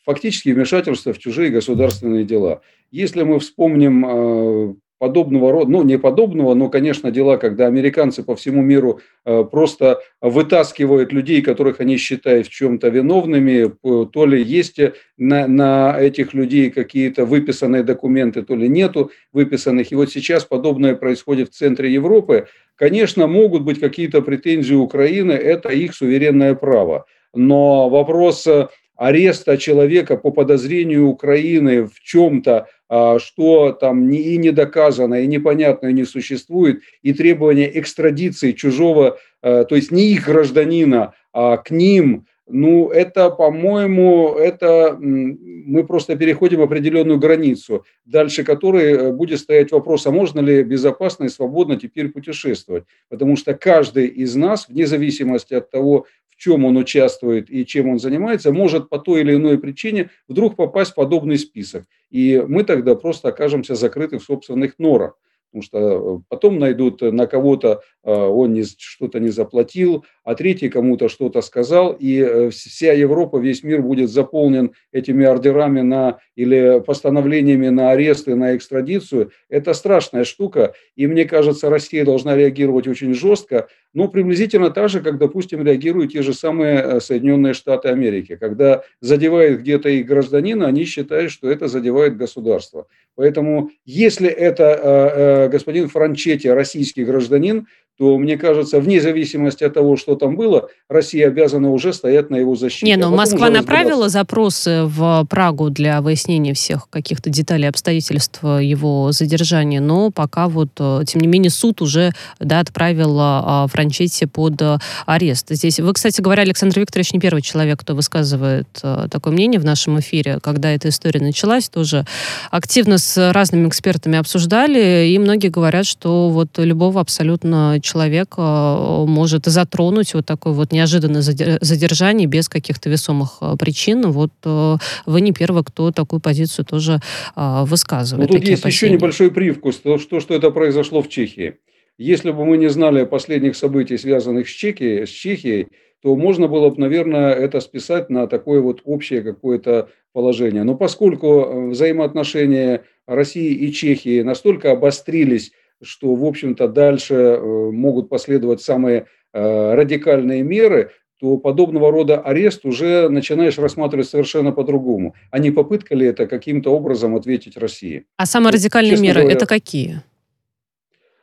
фактически 0.03 0.49
вмешательство 0.49 1.13
в 1.13 1.19
чужие 1.19 1.51
государственные 1.51 2.25
дела. 2.25 2.61
Если 2.91 3.23
мы 3.23 3.39
вспомним 3.39 4.05
э, 4.05 4.75
подобного 5.03 5.51
рода, 5.51 5.69
ну 5.69 5.83
не 5.83 5.97
подобного, 5.97 6.53
но, 6.53 6.69
конечно, 6.69 7.11
дела, 7.11 7.35
когда 7.35 7.67
американцы 7.67 8.23
по 8.23 8.37
всему 8.37 8.61
миру 8.61 9.01
э, 9.25 9.43
просто 9.43 9.99
вытаскивают 10.21 11.11
людей, 11.11 11.41
которых 11.41 11.81
они 11.81 11.97
считают 11.97 12.47
в 12.47 12.49
чем-то 12.49 12.87
виновными, 12.87 13.69
то 14.13 14.25
ли 14.25 14.41
есть 14.41 14.79
на, 15.17 15.45
на 15.45 15.97
этих 15.99 16.33
людей 16.33 16.69
какие-то 16.69 17.25
выписанные 17.25 17.83
документы, 17.83 18.43
то 18.43 18.55
ли 18.55 18.69
нету 18.69 19.11
выписанных. 19.33 19.91
И 19.91 19.95
вот 19.95 20.09
сейчас 20.09 20.45
подобное 20.45 20.95
происходит 20.95 21.49
в 21.49 21.57
центре 21.57 21.91
Европы. 21.91 22.47
Конечно, 22.75 23.27
могут 23.27 23.63
быть 23.63 23.81
какие-то 23.81 24.21
претензии 24.21 24.75
Украины, 24.75 25.33
это 25.33 25.67
их 25.67 25.95
суверенное 25.95 26.55
право. 26.55 27.03
Но 27.33 27.89
вопрос 27.89 28.47
э, 28.47 28.69
ареста 28.95 29.57
человека 29.57 30.17
по 30.17 30.31
подозрению 30.31 31.07
Украины 31.07 31.85
в 31.85 31.99
чем-то, 31.99 32.67
а, 32.89 33.19
что 33.19 33.71
там 33.71 34.09
и 34.09 34.37
не 34.37 34.51
доказано, 34.51 35.21
и 35.21 35.27
непонятно, 35.27 35.87
и 35.87 35.93
не 35.93 36.05
существует, 36.05 36.81
и 37.01 37.13
требование 37.13 37.79
экстрадиции 37.79 38.51
чужого, 38.51 39.17
а, 39.41 39.63
то 39.63 39.75
есть 39.75 39.91
не 39.91 40.11
их 40.11 40.25
гражданина, 40.27 41.13
а 41.31 41.57
к 41.57 41.71
ним, 41.71 42.25
ну, 42.47 42.89
это, 42.89 43.29
по-моему, 43.29 44.35
это 44.35 44.97
мы 44.99 45.85
просто 45.85 46.17
переходим 46.17 46.61
определенную 46.61 47.17
границу, 47.17 47.85
дальше 48.05 48.43
которой 48.43 48.91
э, 48.91 49.11
будет 49.13 49.39
стоять 49.39 49.71
вопрос, 49.71 50.05
а 50.05 50.11
можно 50.11 50.41
ли 50.41 50.61
безопасно 50.61 51.23
и 51.23 51.29
свободно 51.29 51.79
теперь 51.79 52.09
путешествовать. 52.09 52.83
Потому 53.09 53.37
что 53.37 53.53
каждый 53.53 54.07
из 54.07 54.35
нас, 54.35 54.67
вне 54.67 54.85
зависимости 54.85 55.53
от 55.53 55.71
того, 55.71 56.05
в 56.35 56.37
чем 56.37 56.65
он 56.65 56.77
участвует 56.77 57.49
и 57.49 57.65
чем 57.65 57.89
он 57.89 57.99
занимается, 57.99 58.51
может 58.51 58.89
по 58.89 58.99
той 58.99 59.21
или 59.21 59.35
иной 59.35 59.59
причине 59.59 60.09
вдруг 60.27 60.55
попасть 60.55 60.91
в 60.91 60.95
подобный 60.95 61.37
список. 61.37 61.85
И 62.09 62.43
мы 62.47 62.63
тогда 62.63 62.95
просто 62.95 63.29
окажемся 63.29 63.75
закрыты 63.75 64.19
в 64.19 64.23
собственных 64.23 64.79
норах 64.79 65.17
потому 65.53 65.63
что 65.63 65.77
э, 65.77 66.19
потом 66.29 66.57
найдут 66.57 67.01
на 67.01 67.27
кого-то, 67.27 67.83
э, 68.03 68.11
он 68.11 68.53
не, 68.53 68.63
что-то 68.63 69.19
не 69.19 69.29
заплатил, 69.29 70.03
а 70.23 70.35
третий 70.35 70.69
кому-то 70.69 71.09
что-то 71.09 71.41
сказал, 71.41 71.95
и 71.99 72.19
э, 72.19 72.49
вся 72.49 72.93
Европа, 72.93 73.37
весь 73.37 73.63
мир 73.63 73.81
будет 73.81 74.09
заполнен 74.09 74.71
этими 74.91 75.25
ордерами 75.25 75.81
на, 75.81 76.19
или 76.35 76.81
постановлениями 76.85 77.69
на 77.69 77.91
аресты, 77.91 78.35
на 78.35 78.55
экстрадицию. 78.55 79.31
Это 79.49 79.73
страшная 79.73 80.23
штука, 80.23 80.73
и 80.95 81.07
мне 81.07 81.25
кажется, 81.25 81.69
Россия 81.69 82.05
должна 82.05 82.35
реагировать 82.35 82.87
очень 82.87 83.13
жестко, 83.13 83.67
но 83.93 84.07
приблизительно 84.07 84.69
так 84.69 84.89
же, 84.89 85.01
как, 85.01 85.17
допустим, 85.17 85.63
реагируют 85.63 86.13
те 86.13 86.21
же 86.21 86.33
самые 86.33 86.99
Соединенные 86.99 87.53
Штаты 87.53 87.89
Америки. 87.89 88.37
Когда 88.39 88.83
задевает 89.01 89.59
где-то 89.59 89.89
их 89.89 90.05
гражданина, 90.05 90.67
они 90.67 90.85
считают, 90.85 91.31
что 91.31 91.49
это 91.49 91.67
задевает 91.67 92.17
государство. 92.17 92.87
Поэтому, 93.15 93.69
если 93.85 94.27
это 94.27 95.47
господин 95.51 95.89
Франчетти 95.89 96.49
российский 96.49 97.03
гражданин, 97.05 97.67
то, 97.97 98.17
мне 98.17 98.37
кажется, 98.37 98.79
вне 98.79 98.99
зависимости 98.99 99.63
от 99.63 99.75
того, 99.75 99.97
что 99.97 100.15
там 100.15 100.35
было, 100.35 100.69
Россия 100.89 101.27
обязана 101.27 101.71
уже 101.71 101.93
стоять 101.93 102.31
на 102.31 102.37
его 102.37 102.55
защите. 102.55 102.87
Не, 102.87 102.97
но 102.97 103.09
ну, 103.09 103.13
а 103.13 103.17
Москва 103.17 103.49
направила 103.49 104.09
запросы 104.09 104.83
в 104.85 105.25
Прагу 105.29 105.69
для 105.69 106.01
выяснения 106.01 106.53
всех 106.53 106.89
каких-то 106.89 107.29
деталей, 107.29 107.69
обстоятельств 107.69 108.43
его 108.43 109.11
задержания, 109.11 109.79
но 109.79 110.09
пока 110.09 110.47
вот, 110.47 110.69
э, 110.79 111.01
тем 111.05 111.21
не 111.21 111.27
менее, 111.27 111.51
суд 111.51 111.81
уже 111.81 112.13
да, 112.39 112.61
отправил 112.61 113.17
а, 113.19 113.67
Франчетти 113.67 114.25
под 114.25 114.61
арест. 115.05 115.47
Здесь, 115.49 115.79
вы, 115.79 115.93
кстати 115.93 116.19
говоря, 116.19 116.41
Александр 116.43 116.79
Викторович 116.79 117.13
не 117.13 117.19
первый 117.19 117.41
человек, 117.41 117.79
кто 117.79 117.93
высказывает 117.93 118.67
э, 118.81 119.07
такое 119.11 119.33
мнение 119.33 119.59
в 119.59 119.65
нашем 119.65 119.99
эфире, 119.99 120.39
когда 120.41 120.71
эта 120.71 120.89
история 120.89 121.19
началась, 121.19 121.69
тоже 121.69 122.05
активно 122.49 122.97
с 122.97 123.31
разными 123.31 123.67
экспертами 123.67 124.17
обсуждали, 124.17 125.07
и 125.07 125.19
многие 125.19 125.49
говорят, 125.49 125.85
что 125.85 126.29
вот 126.29 126.57
любого 126.57 126.99
абсолютно 126.99 127.79
человек 127.83 128.35
э, 128.37 129.05
может 129.07 129.45
затронуть 129.45 130.13
вот 130.13 130.25
такое 130.25 130.53
вот 130.53 130.71
неожиданное 130.71 131.21
задержание 131.21 132.27
без 132.27 132.49
каких-то 132.49 132.89
весомых 132.89 133.37
э, 133.41 133.55
причин. 133.59 134.09
Вот 134.11 134.31
э, 134.45 134.77
вы 135.05 135.21
не 135.21 135.31
первый, 135.31 135.63
кто 135.63 135.91
такую 135.91 136.19
позицию 136.19 136.65
тоже 136.65 136.99
высказывает. 137.35 138.29
Ну, 138.29 138.37
тут 138.37 138.47
есть 138.47 138.63
опасения. 138.63 138.91
еще 138.91 138.97
небольшой 138.97 139.31
привкус, 139.31 139.77
то, 139.77 139.97
что, 139.97 140.19
что 140.19 140.33
это 140.33 140.49
произошло 140.51 141.01
в 141.01 141.09
Чехии. 141.09 141.55
Если 141.97 142.31
бы 142.31 142.45
мы 142.45 142.57
не 142.57 142.69
знали 142.69 143.01
о 143.01 143.05
последних 143.05 143.55
событиях, 143.55 143.99
связанных 143.99 144.47
с 144.49 144.51
Чехией, 144.51 145.05
с 145.05 145.09
Чехией, 145.09 145.67
то 146.01 146.15
можно 146.15 146.47
было 146.47 146.69
бы, 146.69 146.79
наверное, 146.79 147.33
это 147.33 147.61
списать 147.61 148.09
на 148.09 148.27
такое 148.27 148.61
вот 148.61 148.81
общее 148.83 149.21
какое-то 149.21 149.89
положение. 150.11 150.63
Но 150.63 150.75
поскольку 150.75 151.69
взаимоотношения 151.69 152.83
России 153.07 153.53
и 153.53 153.71
Чехии 153.71 154.21
настолько 154.21 154.71
обострились 154.71 155.51
что, 155.83 156.15
в 156.15 156.25
общем-то, 156.25 156.67
дальше 156.67 157.13
э, 157.13 157.71
могут 157.71 158.09
последовать 158.09 158.61
самые 158.61 159.07
э, 159.33 159.73
радикальные 159.75 160.43
меры, 160.43 160.91
то 161.19 161.37
подобного 161.37 161.91
рода 161.91 162.19
арест 162.19 162.65
уже 162.65 163.07
начинаешь 163.07 163.57
рассматривать 163.57 164.09
совершенно 164.09 164.51
по-другому. 164.51 165.15
А 165.31 165.39
не 165.39 165.51
попытка 165.51 165.95
ли 165.95 166.05
это 166.05 166.27
каким-то 166.27 166.71
образом 166.71 167.15
ответить 167.15 167.55
России? 167.55 168.05
А 168.17 168.25
самые 168.25 168.53
радикальные 168.53 168.97
меры 168.97 169.21
говоря, 169.21 169.35
это 169.35 169.45
какие? 169.45 170.01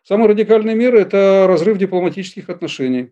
Самые 0.03 0.29
радикальные 0.31 0.75
меры– 0.75 1.01
это 1.03 1.45
разрыв 1.47 1.77
дипломатических 1.79 2.49
отношений. 2.49 3.11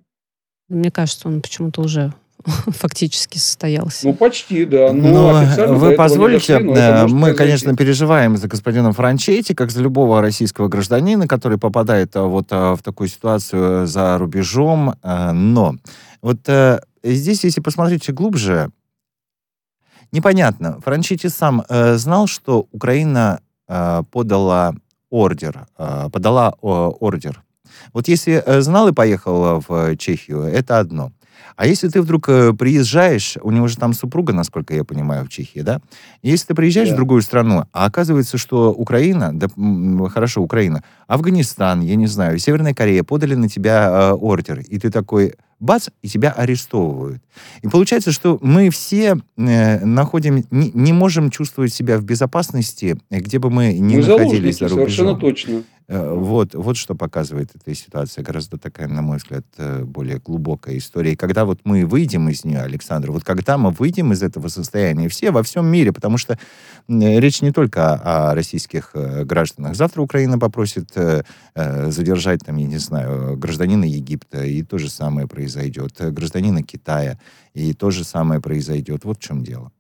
Мне 0.68 0.90
кажется, 0.90 1.28
он 1.28 1.42
почему-то 1.42 1.82
уже 1.82 2.12
фактически 2.66 3.38
состоялся. 3.38 4.06
Ну, 4.06 4.14
почти, 4.14 4.64
да. 4.64 4.92
Но, 4.92 5.42
но 5.42 5.74
вы 5.74 5.92
позволите, 5.92 6.58
дошли, 6.58 6.74
э, 6.74 7.06
мы, 7.06 7.34
конечно, 7.34 7.76
переживаем 7.76 8.36
за 8.36 8.48
господина 8.48 8.92
Франчетти, 8.92 9.54
как 9.54 9.70
за 9.70 9.82
любого 9.82 10.20
российского 10.20 10.68
гражданина, 10.68 11.26
который 11.26 11.58
попадает 11.58 12.16
э, 12.16 12.20
вот 12.20 12.48
э, 12.50 12.74
в 12.74 12.82
такую 12.82 13.08
ситуацию 13.08 13.86
за 13.86 14.18
рубежом. 14.18 14.94
Но 15.02 15.76
вот 16.22 16.38
здесь, 17.02 17.44
если 17.44 17.60
посмотреть 17.60 18.10
глубже, 18.12 18.70
непонятно. 20.12 20.80
Франчетти 20.80 21.28
сам 21.28 21.64
знал, 21.68 22.26
что 22.26 22.66
Украина 22.72 23.40
подала 23.66 24.74
ордер, 25.10 25.66
подала 25.76 26.50
ордер. 26.60 27.42
Вот 27.92 28.08
если 28.08 28.42
знал 28.60 28.88
и 28.88 28.92
поехал 28.92 29.62
в 29.66 29.96
Чехию, 29.96 30.42
это 30.42 30.78
одно– 30.78 31.12
А 31.56 31.66
если 31.66 31.88
ты 31.88 32.00
вдруг 32.00 32.28
э, 32.28 32.52
приезжаешь, 32.52 33.36
у 33.42 33.50
него 33.50 33.68
же 33.68 33.76
там 33.76 33.92
супруга, 33.92 34.32
насколько 34.32 34.74
я 34.74 34.84
понимаю, 34.84 35.24
в 35.24 35.28
Чехии, 35.28 35.60
да? 35.60 35.80
Если 36.22 36.48
ты 36.48 36.54
приезжаешь 36.54 36.88
да. 36.88 36.94
в 36.94 36.96
другую 36.96 37.22
страну, 37.22 37.64
а 37.72 37.86
оказывается, 37.86 38.38
что 38.38 38.72
Украина, 38.72 39.30
да, 39.32 39.48
хорошо, 40.08 40.42
Украина, 40.42 40.82
Афганистан, 41.06 41.80
я 41.80 41.96
не 41.96 42.06
знаю, 42.06 42.38
Северная 42.38 42.74
Корея 42.74 43.02
подали 43.02 43.34
на 43.34 43.48
тебя 43.48 43.88
э, 43.90 44.12
ордер, 44.12 44.60
и 44.60 44.78
ты 44.78 44.90
такой, 44.90 45.34
бац, 45.60 45.88
и 46.02 46.08
тебя 46.08 46.30
арестовывают. 46.30 47.22
И 47.62 47.68
получается, 47.68 48.12
что 48.12 48.38
мы 48.42 48.70
все 48.70 49.16
э, 49.36 49.84
находим, 49.84 50.44
не, 50.50 50.70
не 50.72 50.92
можем 50.92 51.30
чувствовать 51.30 51.72
себя 51.72 51.98
в 51.98 52.04
безопасности, 52.04 52.98
где 53.10 53.38
бы 53.38 53.50
мы 53.50 53.72
ни 53.74 53.96
мы 53.96 54.06
находились 54.06 54.58
за 54.58 54.68
рубежом. 54.68 54.90
Совершенно 54.90 55.14
точно. 55.14 55.62
Э, 55.88 56.12
вот, 56.14 56.54
вот 56.54 56.76
что 56.76 56.94
показывает 56.94 57.50
эта 57.54 57.74
ситуация. 57.74 58.22
Гораздо 58.22 58.58
такая, 58.58 58.88
на 58.88 59.00
мой 59.00 59.16
взгляд, 59.16 59.44
э, 59.56 59.84
более 59.84 60.18
глубокая 60.18 60.76
история. 60.76 61.12
И 61.12 61.16
когда 61.16 61.46
вот 61.46 61.60
мы 61.64 61.86
выйдем 61.86 62.28
из 62.28 62.44
нее, 62.44 62.60
Александр, 62.60 63.10
вот 63.10 63.24
когда 63.24 63.56
мы 63.56 63.70
выйдем 63.70 64.12
из 64.12 64.22
этого 64.22 64.48
состояния, 64.48 65.08
все 65.08 65.30
во 65.30 65.42
всем 65.42 65.66
мире, 65.66 65.92
потому 65.92 66.18
что 66.18 66.38
речь 66.88 67.40
не 67.40 67.52
только 67.52 67.94
о, 67.94 68.30
о 68.30 68.34
российских 68.34 68.90
э, 68.94 69.24
гражданах. 69.24 69.74
Завтра 69.76 70.02
Украина 70.02 70.38
попросит 70.38 70.88
задержать, 71.54 72.40
там, 72.44 72.56
я 72.56 72.66
не 72.66 72.78
знаю, 72.78 73.36
гражданина 73.36 73.84
Египта, 73.84 74.44
и 74.44 74.62
то 74.62 74.78
же 74.78 74.88
самое 74.88 75.26
произойдет. 75.26 75.47
Гражданина 76.10 76.62
Китая, 76.62 77.18
и 77.54 77.72
то 77.72 77.90
же 77.90 78.04
самое 78.04 78.40
произойдет. 78.40 79.04
Вот 79.04 79.18
в 79.18 79.22
чем 79.22 79.42
дело. 79.44 79.72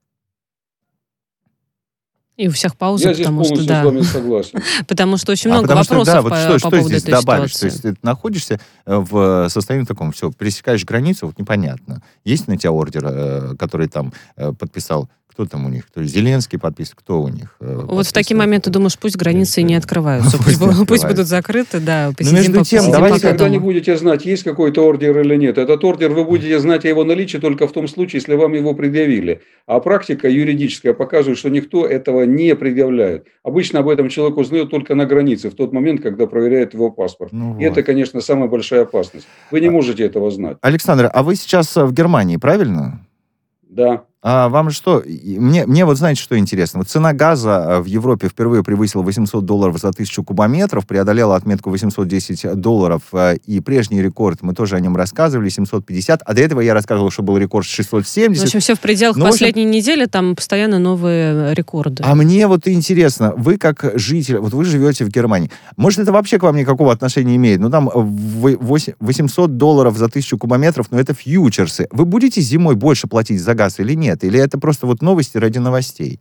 И 2.38 2.46
у 2.46 2.52
всех 2.52 2.76
паузы, 2.76 3.08
Я 3.08 3.16
потому 3.16 3.42
что 3.42 3.66
да. 3.66 3.82
с 3.82 3.84
вами 3.84 4.02
согласен. 4.02 4.62
потому 4.86 5.16
что 5.16 5.32
очень 5.32 5.50
а 5.50 5.54
много 5.54 5.72
а 5.72 5.76
вопросов 5.76 6.04
что, 6.04 6.12
да, 6.12 6.22
вот 6.22 6.30
по, 6.30 6.36
что, 6.36 6.52
по 6.52 6.58
что 6.60 6.70
поводу 6.70 6.88
здесь 6.88 7.02
этой 7.02 7.10
добавишь? 7.10 7.56
ситуации. 7.56 7.80
То 7.80 7.88
есть 7.88 8.00
ты 8.00 8.06
находишься 8.06 8.60
э, 8.86 8.96
в 8.96 9.48
состоянии 9.48 9.84
таком, 9.84 10.12
все, 10.12 10.30
пересекаешь 10.30 10.84
границу, 10.84 11.26
вот 11.26 11.36
непонятно. 11.36 12.00
Есть 12.24 12.46
на 12.46 12.56
тебя 12.56 12.70
ордер, 12.70 13.04
э, 13.06 13.56
который 13.58 13.88
там 13.88 14.12
э, 14.36 14.52
подписал 14.52 15.10
кто 15.38 15.46
там 15.46 15.66
у 15.66 15.68
них? 15.68 15.84
То 15.94 16.00
есть 16.00 16.12
Зеленский 16.12 16.58
подписывает, 16.58 16.98
кто 16.98 17.22
у 17.22 17.28
них? 17.28 17.54
Э, 17.60 17.82
вот 17.86 18.06
в 18.06 18.12
такие 18.12 18.36
моменты 18.36 18.70
думаешь, 18.70 18.98
пусть 18.98 19.16
границы 19.16 19.62
не 19.62 19.76
открываются, 19.76 20.36
пусть, 20.44 20.58
пусть 20.88 21.06
будут 21.06 21.28
закрыты, 21.28 21.78
да, 21.78 22.10
посидим, 22.16 22.34
Но 22.34 22.42
между 22.42 22.64
тем, 22.64 22.90
давайте 22.90 23.20
когда 23.20 23.48
не 23.48 23.60
будете 23.60 23.96
знать, 23.96 24.26
есть 24.26 24.42
какой-то 24.42 24.84
ордер 24.84 25.16
или 25.20 25.36
нет. 25.36 25.56
Этот 25.56 25.84
ордер 25.84 26.10
вы 26.10 26.24
будете 26.24 26.58
знать 26.58 26.84
о 26.84 26.88
его 26.88 27.04
наличии 27.04 27.38
только 27.38 27.68
в 27.68 27.72
том 27.72 27.86
случае, 27.86 28.18
если 28.18 28.34
вам 28.34 28.52
его 28.54 28.74
предъявили. 28.74 29.42
А 29.66 29.78
практика 29.78 30.28
юридическая 30.28 30.92
показывает, 30.92 31.38
что 31.38 31.50
никто 31.50 31.86
этого 31.86 32.24
не 32.24 32.56
предъявляет. 32.56 33.28
Обычно 33.44 33.78
об 33.78 33.88
этом 33.88 34.08
человек 34.08 34.38
узнает 34.38 34.70
только 34.70 34.96
на 34.96 35.06
границе, 35.06 35.50
в 35.50 35.54
тот 35.54 35.72
момент, 35.72 36.02
когда 36.02 36.26
проверяет 36.26 36.74
его 36.74 36.90
паспорт. 36.90 37.30
Ну 37.32 37.52
И 37.60 37.68
вот. 37.68 37.78
это, 37.78 37.84
конечно, 37.84 38.20
самая 38.20 38.48
большая 38.48 38.82
опасность. 38.82 39.28
Вы 39.52 39.60
не 39.60 39.68
а 39.68 39.70
можете 39.70 40.04
этого 40.04 40.32
знать. 40.32 40.56
Александр, 40.62 41.08
а 41.14 41.22
вы 41.22 41.36
сейчас 41.36 41.76
в 41.76 41.92
Германии, 41.92 42.38
правильно? 42.38 43.06
Да. 43.68 44.02
А 44.30 44.50
вам 44.50 44.70
что? 44.70 45.02
Мне, 45.06 45.64
мне 45.64 45.86
вот 45.86 45.96
знаете, 45.96 46.20
что 46.20 46.38
интересно? 46.38 46.80
Вот 46.80 46.90
цена 46.90 47.14
газа 47.14 47.64
э, 47.66 47.80
в 47.80 47.86
Европе 47.86 48.28
впервые 48.28 48.62
превысила 48.62 49.00
800 49.00 49.42
долларов 49.42 49.78
за 49.78 49.90
тысячу 49.90 50.22
кубометров, 50.22 50.86
преодолела 50.86 51.34
отметку 51.34 51.70
810 51.70 52.54
долларов, 52.60 53.00
э, 53.14 53.36
и 53.46 53.60
прежний 53.60 54.02
рекорд, 54.02 54.42
мы 54.42 54.52
тоже 54.52 54.76
о 54.76 54.80
нем 54.80 54.98
рассказывали, 54.98 55.48
750, 55.48 56.20
а 56.22 56.34
до 56.34 56.42
этого 56.42 56.60
я 56.60 56.74
рассказывал, 56.74 57.10
что 57.10 57.22
был 57.22 57.38
рекорд 57.38 57.64
670. 57.64 58.42
В 58.42 58.44
общем, 58.44 58.60
все 58.60 58.74
в 58.74 58.80
пределах 58.80 59.16
Но, 59.16 59.24
ну, 59.24 59.30
последней 59.30 59.62
общем... 59.62 59.70
недели, 59.70 60.04
там 60.04 60.36
постоянно 60.36 60.78
новые 60.78 61.54
рекорды. 61.54 62.02
А 62.04 62.14
мне 62.14 62.46
вот 62.48 62.68
интересно, 62.68 63.32
вы 63.34 63.56
как 63.56 63.92
житель, 63.94 64.40
вот 64.40 64.52
вы 64.52 64.66
живете 64.66 65.06
в 65.06 65.08
Германии, 65.08 65.50
может, 65.78 66.00
это 66.00 66.12
вообще 66.12 66.38
к 66.38 66.42
вам 66.42 66.56
никакого 66.56 66.92
отношения 66.92 67.36
имеет? 67.36 67.60
Ну, 67.60 67.70
там 67.70 67.88
800 67.94 69.56
долларов 69.56 69.96
за 69.96 70.10
тысячу 70.10 70.36
кубометров, 70.36 70.88
но 70.90 71.00
это 71.00 71.14
фьючерсы. 71.14 71.88
Вы 71.92 72.04
будете 72.04 72.42
зимой 72.42 72.74
больше 72.74 73.06
платить 73.06 73.40
за 73.40 73.54
газ 73.54 73.80
или 73.80 73.94
нет? 73.94 74.17
Нет? 74.18 74.24
Или 74.24 74.40
это 74.42 74.58
просто 74.58 74.86
вот 74.86 75.02
новости 75.02 75.38
ради 75.38 75.58
новостей? 75.58 76.20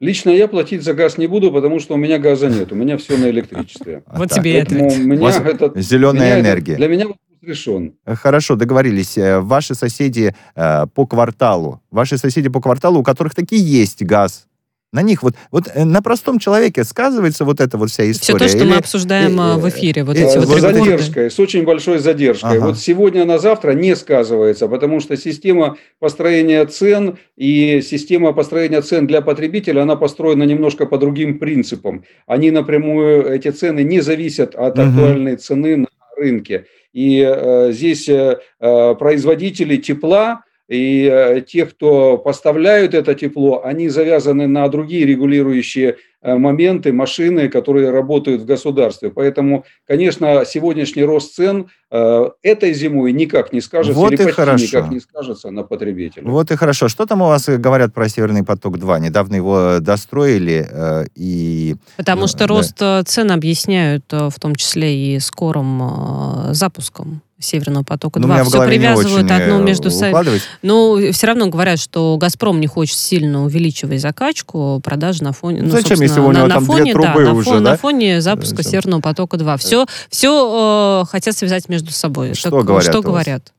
Лично 0.00 0.30
я 0.30 0.46
платить 0.46 0.82
за 0.82 0.94
газ 0.94 1.18
не 1.18 1.26
буду, 1.26 1.50
потому 1.50 1.80
что 1.80 1.94
у 1.94 1.96
меня 1.96 2.18
газа 2.18 2.48
нет. 2.48 2.70
У 2.72 2.76
меня 2.76 2.96
все 2.96 3.16
на 3.16 3.30
электричестве. 3.30 4.02
Вот 4.12 4.30
тебе 4.30 4.58
это. 4.58 5.80
Зеленая 5.80 6.40
энергия. 6.40 6.76
Для 6.76 6.88
меня 6.88 7.06
решен. 7.42 7.94
Хорошо, 8.06 8.56
договорились. 8.56 9.18
Э, 9.18 9.40
ваши 9.40 9.74
соседи 9.74 10.34
э, 10.54 10.86
по 10.94 11.06
кварталу, 11.06 11.80
ваши 11.90 12.18
соседи 12.18 12.48
по 12.48 12.60
кварталу, 12.60 13.00
у 13.00 13.02
которых 13.02 13.34
таки 13.34 13.56
есть 13.56 14.02
газ, 14.02 14.46
на 14.92 15.02
них 15.02 15.22
вот, 15.22 15.34
вот 15.50 15.64
э, 15.72 15.84
на 15.84 16.00
простом 16.00 16.38
человеке 16.38 16.82
сказывается 16.82 17.44
вот 17.44 17.60
эта 17.60 17.76
вот 17.76 17.90
вся 17.90 18.10
история. 18.10 18.38
Все 18.38 18.38
то, 18.38 18.48
что 18.48 18.64
Или... 18.64 18.72
мы 18.72 18.76
обсуждаем 18.76 19.32
и, 19.32 19.60
в 19.60 19.68
эфире. 19.68 20.04
Вот 20.04 20.16
и, 20.16 20.20
эти 20.20 20.38
вот 20.38 20.60
задержкой, 20.60 21.30
с 21.30 21.38
очень 21.38 21.64
большой 21.64 21.98
задержкой. 21.98 22.56
Ага. 22.56 22.66
Вот 22.68 22.78
сегодня 22.78 23.24
на 23.26 23.38
завтра 23.38 23.72
не 23.72 23.94
сказывается, 23.94 24.66
потому 24.66 25.00
что 25.00 25.16
система 25.16 25.76
построения 25.98 26.64
цен 26.64 27.18
и 27.36 27.82
система 27.82 28.32
построения 28.32 28.80
цен 28.80 29.06
для 29.06 29.20
потребителя, 29.20 29.82
она 29.82 29.96
построена 29.96 30.44
немножко 30.44 30.86
по 30.86 30.96
другим 30.96 31.38
принципам. 31.38 32.04
Они 32.26 32.50
напрямую, 32.50 33.26
эти 33.26 33.50
цены 33.50 33.82
не 33.82 34.00
зависят 34.00 34.54
от 34.54 34.78
угу. 34.78 34.88
актуальной 34.88 35.36
цены 35.36 35.76
на 35.76 35.88
рынке. 36.16 36.64
И 36.94 37.22
э, 37.22 37.72
здесь 37.72 38.08
э, 38.08 38.38
э 38.60 38.94
производители 38.94 39.76
тепла, 39.76 40.44
и 40.68 41.08
э, 41.10 41.40
те, 41.40 41.64
кто 41.64 42.18
поставляют 42.18 42.94
это 42.94 43.14
тепло, 43.14 43.62
они 43.64 43.88
завязаны 43.88 44.46
на 44.46 44.68
другие 44.68 45.06
регулирующие 45.06 45.96
э, 46.20 46.36
моменты, 46.36 46.92
машины, 46.92 47.48
которые 47.48 47.90
работают 47.90 48.42
в 48.42 48.44
государстве. 48.44 49.10
Поэтому, 49.10 49.64
конечно, 49.86 50.44
сегодняшний 50.44 51.04
рост 51.04 51.34
цен 51.34 51.68
э, 51.90 52.30
этой 52.42 52.74
зимой 52.74 53.12
никак 53.12 53.54
не 53.54 53.62
скажется, 53.62 53.98
вот 53.98 54.12
или 54.12 54.18
почти 54.18 54.32
хорошо. 54.32 54.64
никак 54.64 54.90
не 54.90 55.00
скажется 55.00 55.50
на 55.50 55.62
потребителя. 55.62 56.24
Вот 56.28 56.50
и 56.50 56.56
хорошо. 56.56 56.88
Что 56.88 57.06
там 57.06 57.22
у 57.22 57.26
вас 57.26 57.48
говорят 57.48 57.94
про 57.94 58.06
Северный 58.10 58.44
поток-2? 58.44 59.00
Недавно 59.00 59.36
его 59.36 59.78
достроили 59.80 60.68
и... 61.14 61.76
Потому 61.96 62.26
что 62.26 62.40
да. 62.40 62.46
рост 62.46 62.82
цен 63.06 63.30
объясняют 63.30 64.04
в 64.10 64.34
том 64.38 64.54
числе 64.54 65.14
и 65.14 65.18
скорым 65.18 66.52
запуском. 66.52 67.22
Северного 67.40 67.84
потока 67.84 68.20
2. 68.20 68.44
Все 68.44 68.66
привязывают 68.66 69.30
одно 69.30 69.58
между 69.58 69.90
собой. 69.90 70.40
Но 70.62 70.98
все 71.12 71.26
равно 71.28 71.48
говорят, 71.48 71.78
что 71.78 72.16
Газпром 72.18 72.60
не 72.60 72.66
хочет 72.66 72.96
сильно 72.96 73.44
увеличивать 73.44 74.00
закачку, 74.00 74.80
продажи 74.84 75.22
на 75.22 75.32
фоне. 75.32 75.62
Ну, 75.62 75.70
Зачем, 75.70 76.00
если 76.00 76.20
у 76.20 76.32
него 76.32 76.46
на, 76.46 76.54
там 76.54 76.60
на 76.62 76.66
фоне, 76.66 76.82
две 76.82 76.92
трубы 76.92 77.24
да, 77.24 77.32
уже, 77.32 77.50
на, 77.50 77.54
фон, 77.54 77.64
да? 77.64 77.70
на 77.70 77.76
фоне 77.76 78.20
запуска 78.20 78.56
Зачем? 78.56 78.70
Северного 78.70 79.00
потока 79.00 79.36
2. 79.36 79.56
Все, 79.58 79.86
все 80.08 81.02
э, 81.02 81.10
хотят 81.10 81.36
связать 81.36 81.68
между 81.68 81.92
собой. 81.92 82.34
Что 82.34 82.50
так, 82.50 82.64
говорят? 82.64 82.90
Что 82.90 83.02
говорят? 83.02 83.52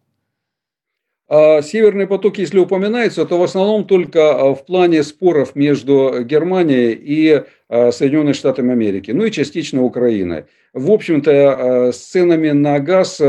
А 1.30 1.62
Северный 1.62 2.08
поток, 2.08 2.40
если 2.40 2.58
упоминается, 2.58 3.24
то 3.26 3.38
в 3.38 3.44
основном 3.44 3.86
только 3.86 4.56
в 4.56 4.66
плане 4.66 5.04
споров 5.04 5.56
между 5.56 6.24
Германией 6.24 6.94
и 6.94 7.44
Соединенными 7.70 8.34
Штатами 8.34 8.72
Америки, 8.72 9.12
ну 9.12 9.26
и 9.26 9.32
частично 9.32 9.84
Украиной. 9.84 10.46
В 10.74 10.90
общем-то, 10.90 11.92
с 11.94 11.98
ценами 11.98 12.50
на 12.50 12.80
газ 12.80 13.22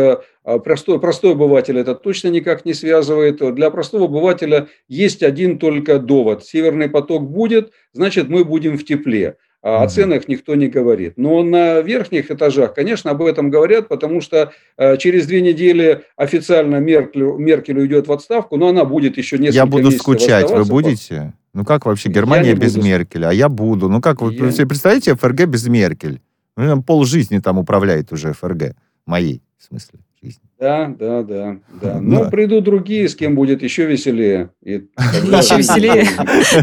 простой, 0.44 1.00
простой 1.00 1.32
обыватель 1.32 1.78
это 1.78 1.94
точно 1.94 2.28
никак 2.28 2.64
не 2.64 2.74
связывает. 2.74 3.54
Для 3.54 3.70
простого 3.70 4.06
обывателя 4.06 4.68
есть 4.88 5.22
один 5.22 5.58
только 5.58 5.98
довод. 5.98 6.44
Северный 6.44 6.88
поток 6.88 7.30
будет, 7.30 7.72
значит 7.92 8.28
мы 8.28 8.44
будем 8.44 8.78
в 8.78 8.84
тепле. 8.84 9.36
А 9.62 9.82
о 9.82 9.88
ценах 9.88 10.26
никто 10.26 10.54
не 10.54 10.68
говорит. 10.68 11.18
Но 11.18 11.42
на 11.42 11.82
верхних 11.82 12.30
этажах, 12.30 12.72
конечно, 12.72 13.10
об 13.10 13.20
этом 13.20 13.50
говорят, 13.50 13.88
потому 13.88 14.22
что 14.22 14.52
э, 14.78 14.96
через 14.96 15.26
две 15.26 15.42
недели 15.42 16.04
официально 16.16 16.76
Меркель, 16.76 17.20
Меркель 17.22 17.78
уйдет 17.78 18.08
в 18.08 18.12
отставку, 18.12 18.56
но 18.56 18.68
она 18.68 18.86
будет 18.86 19.18
еще 19.18 19.36
несколько 19.36 19.56
Я 19.56 19.66
буду 19.66 19.90
скучать, 19.90 20.50
вы 20.50 20.64
будете? 20.64 21.34
Ну 21.52 21.66
как 21.66 21.84
вообще 21.84 22.08
Германия 22.08 22.54
без 22.54 22.74
буду. 22.74 22.86
Меркеля? 22.86 23.28
А 23.28 23.32
я 23.34 23.50
буду. 23.50 23.90
Ну 23.90 24.00
как, 24.00 24.22
вы 24.22 24.32
я... 24.32 24.66
представляете 24.66 25.14
ФРГ 25.14 25.44
без 25.44 25.68
Меркель? 25.68 26.22
Ну, 26.56 26.82
пол 26.82 27.04
жизни 27.04 27.38
там 27.38 27.58
управляет 27.58 28.12
уже 28.12 28.32
ФРГ. 28.32 28.74
Моей, 29.04 29.42
в 29.58 29.64
смысле 29.64 30.00
жизни. 30.22 30.40
Да, 30.58 30.94
да, 30.98 31.22
да, 31.22 31.56
да. 31.80 31.98
Ну, 32.00 32.24
да. 32.24 32.30
придут 32.30 32.64
другие, 32.64 33.08
с 33.08 33.14
кем 33.14 33.34
будет 33.34 33.62
еще 33.62 33.86
веселее. 33.86 34.50
еще 34.62 35.56
веселее. 35.56 36.06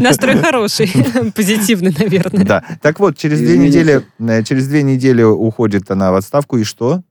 Настрой 0.00 0.36
хороший, 0.36 0.88
позитивный, 1.34 1.92
наверное. 1.98 2.44
Да. 2.44 2.64
Так 2.82 3.00
вот, 3.00 3.16
через 3.16 3.40
две 3.40 3.58
недели, 3.58 4.02
э, 4.18 4.42
через 4.44 4.68
две 4.68 4.82
недели 4.82 5.22
уходит 5.22 5.90
она 5.90 6.12
в 6.12 6.14
отставку, 6.14 6.58
и 6.58 6.64
что? 6.64 7.02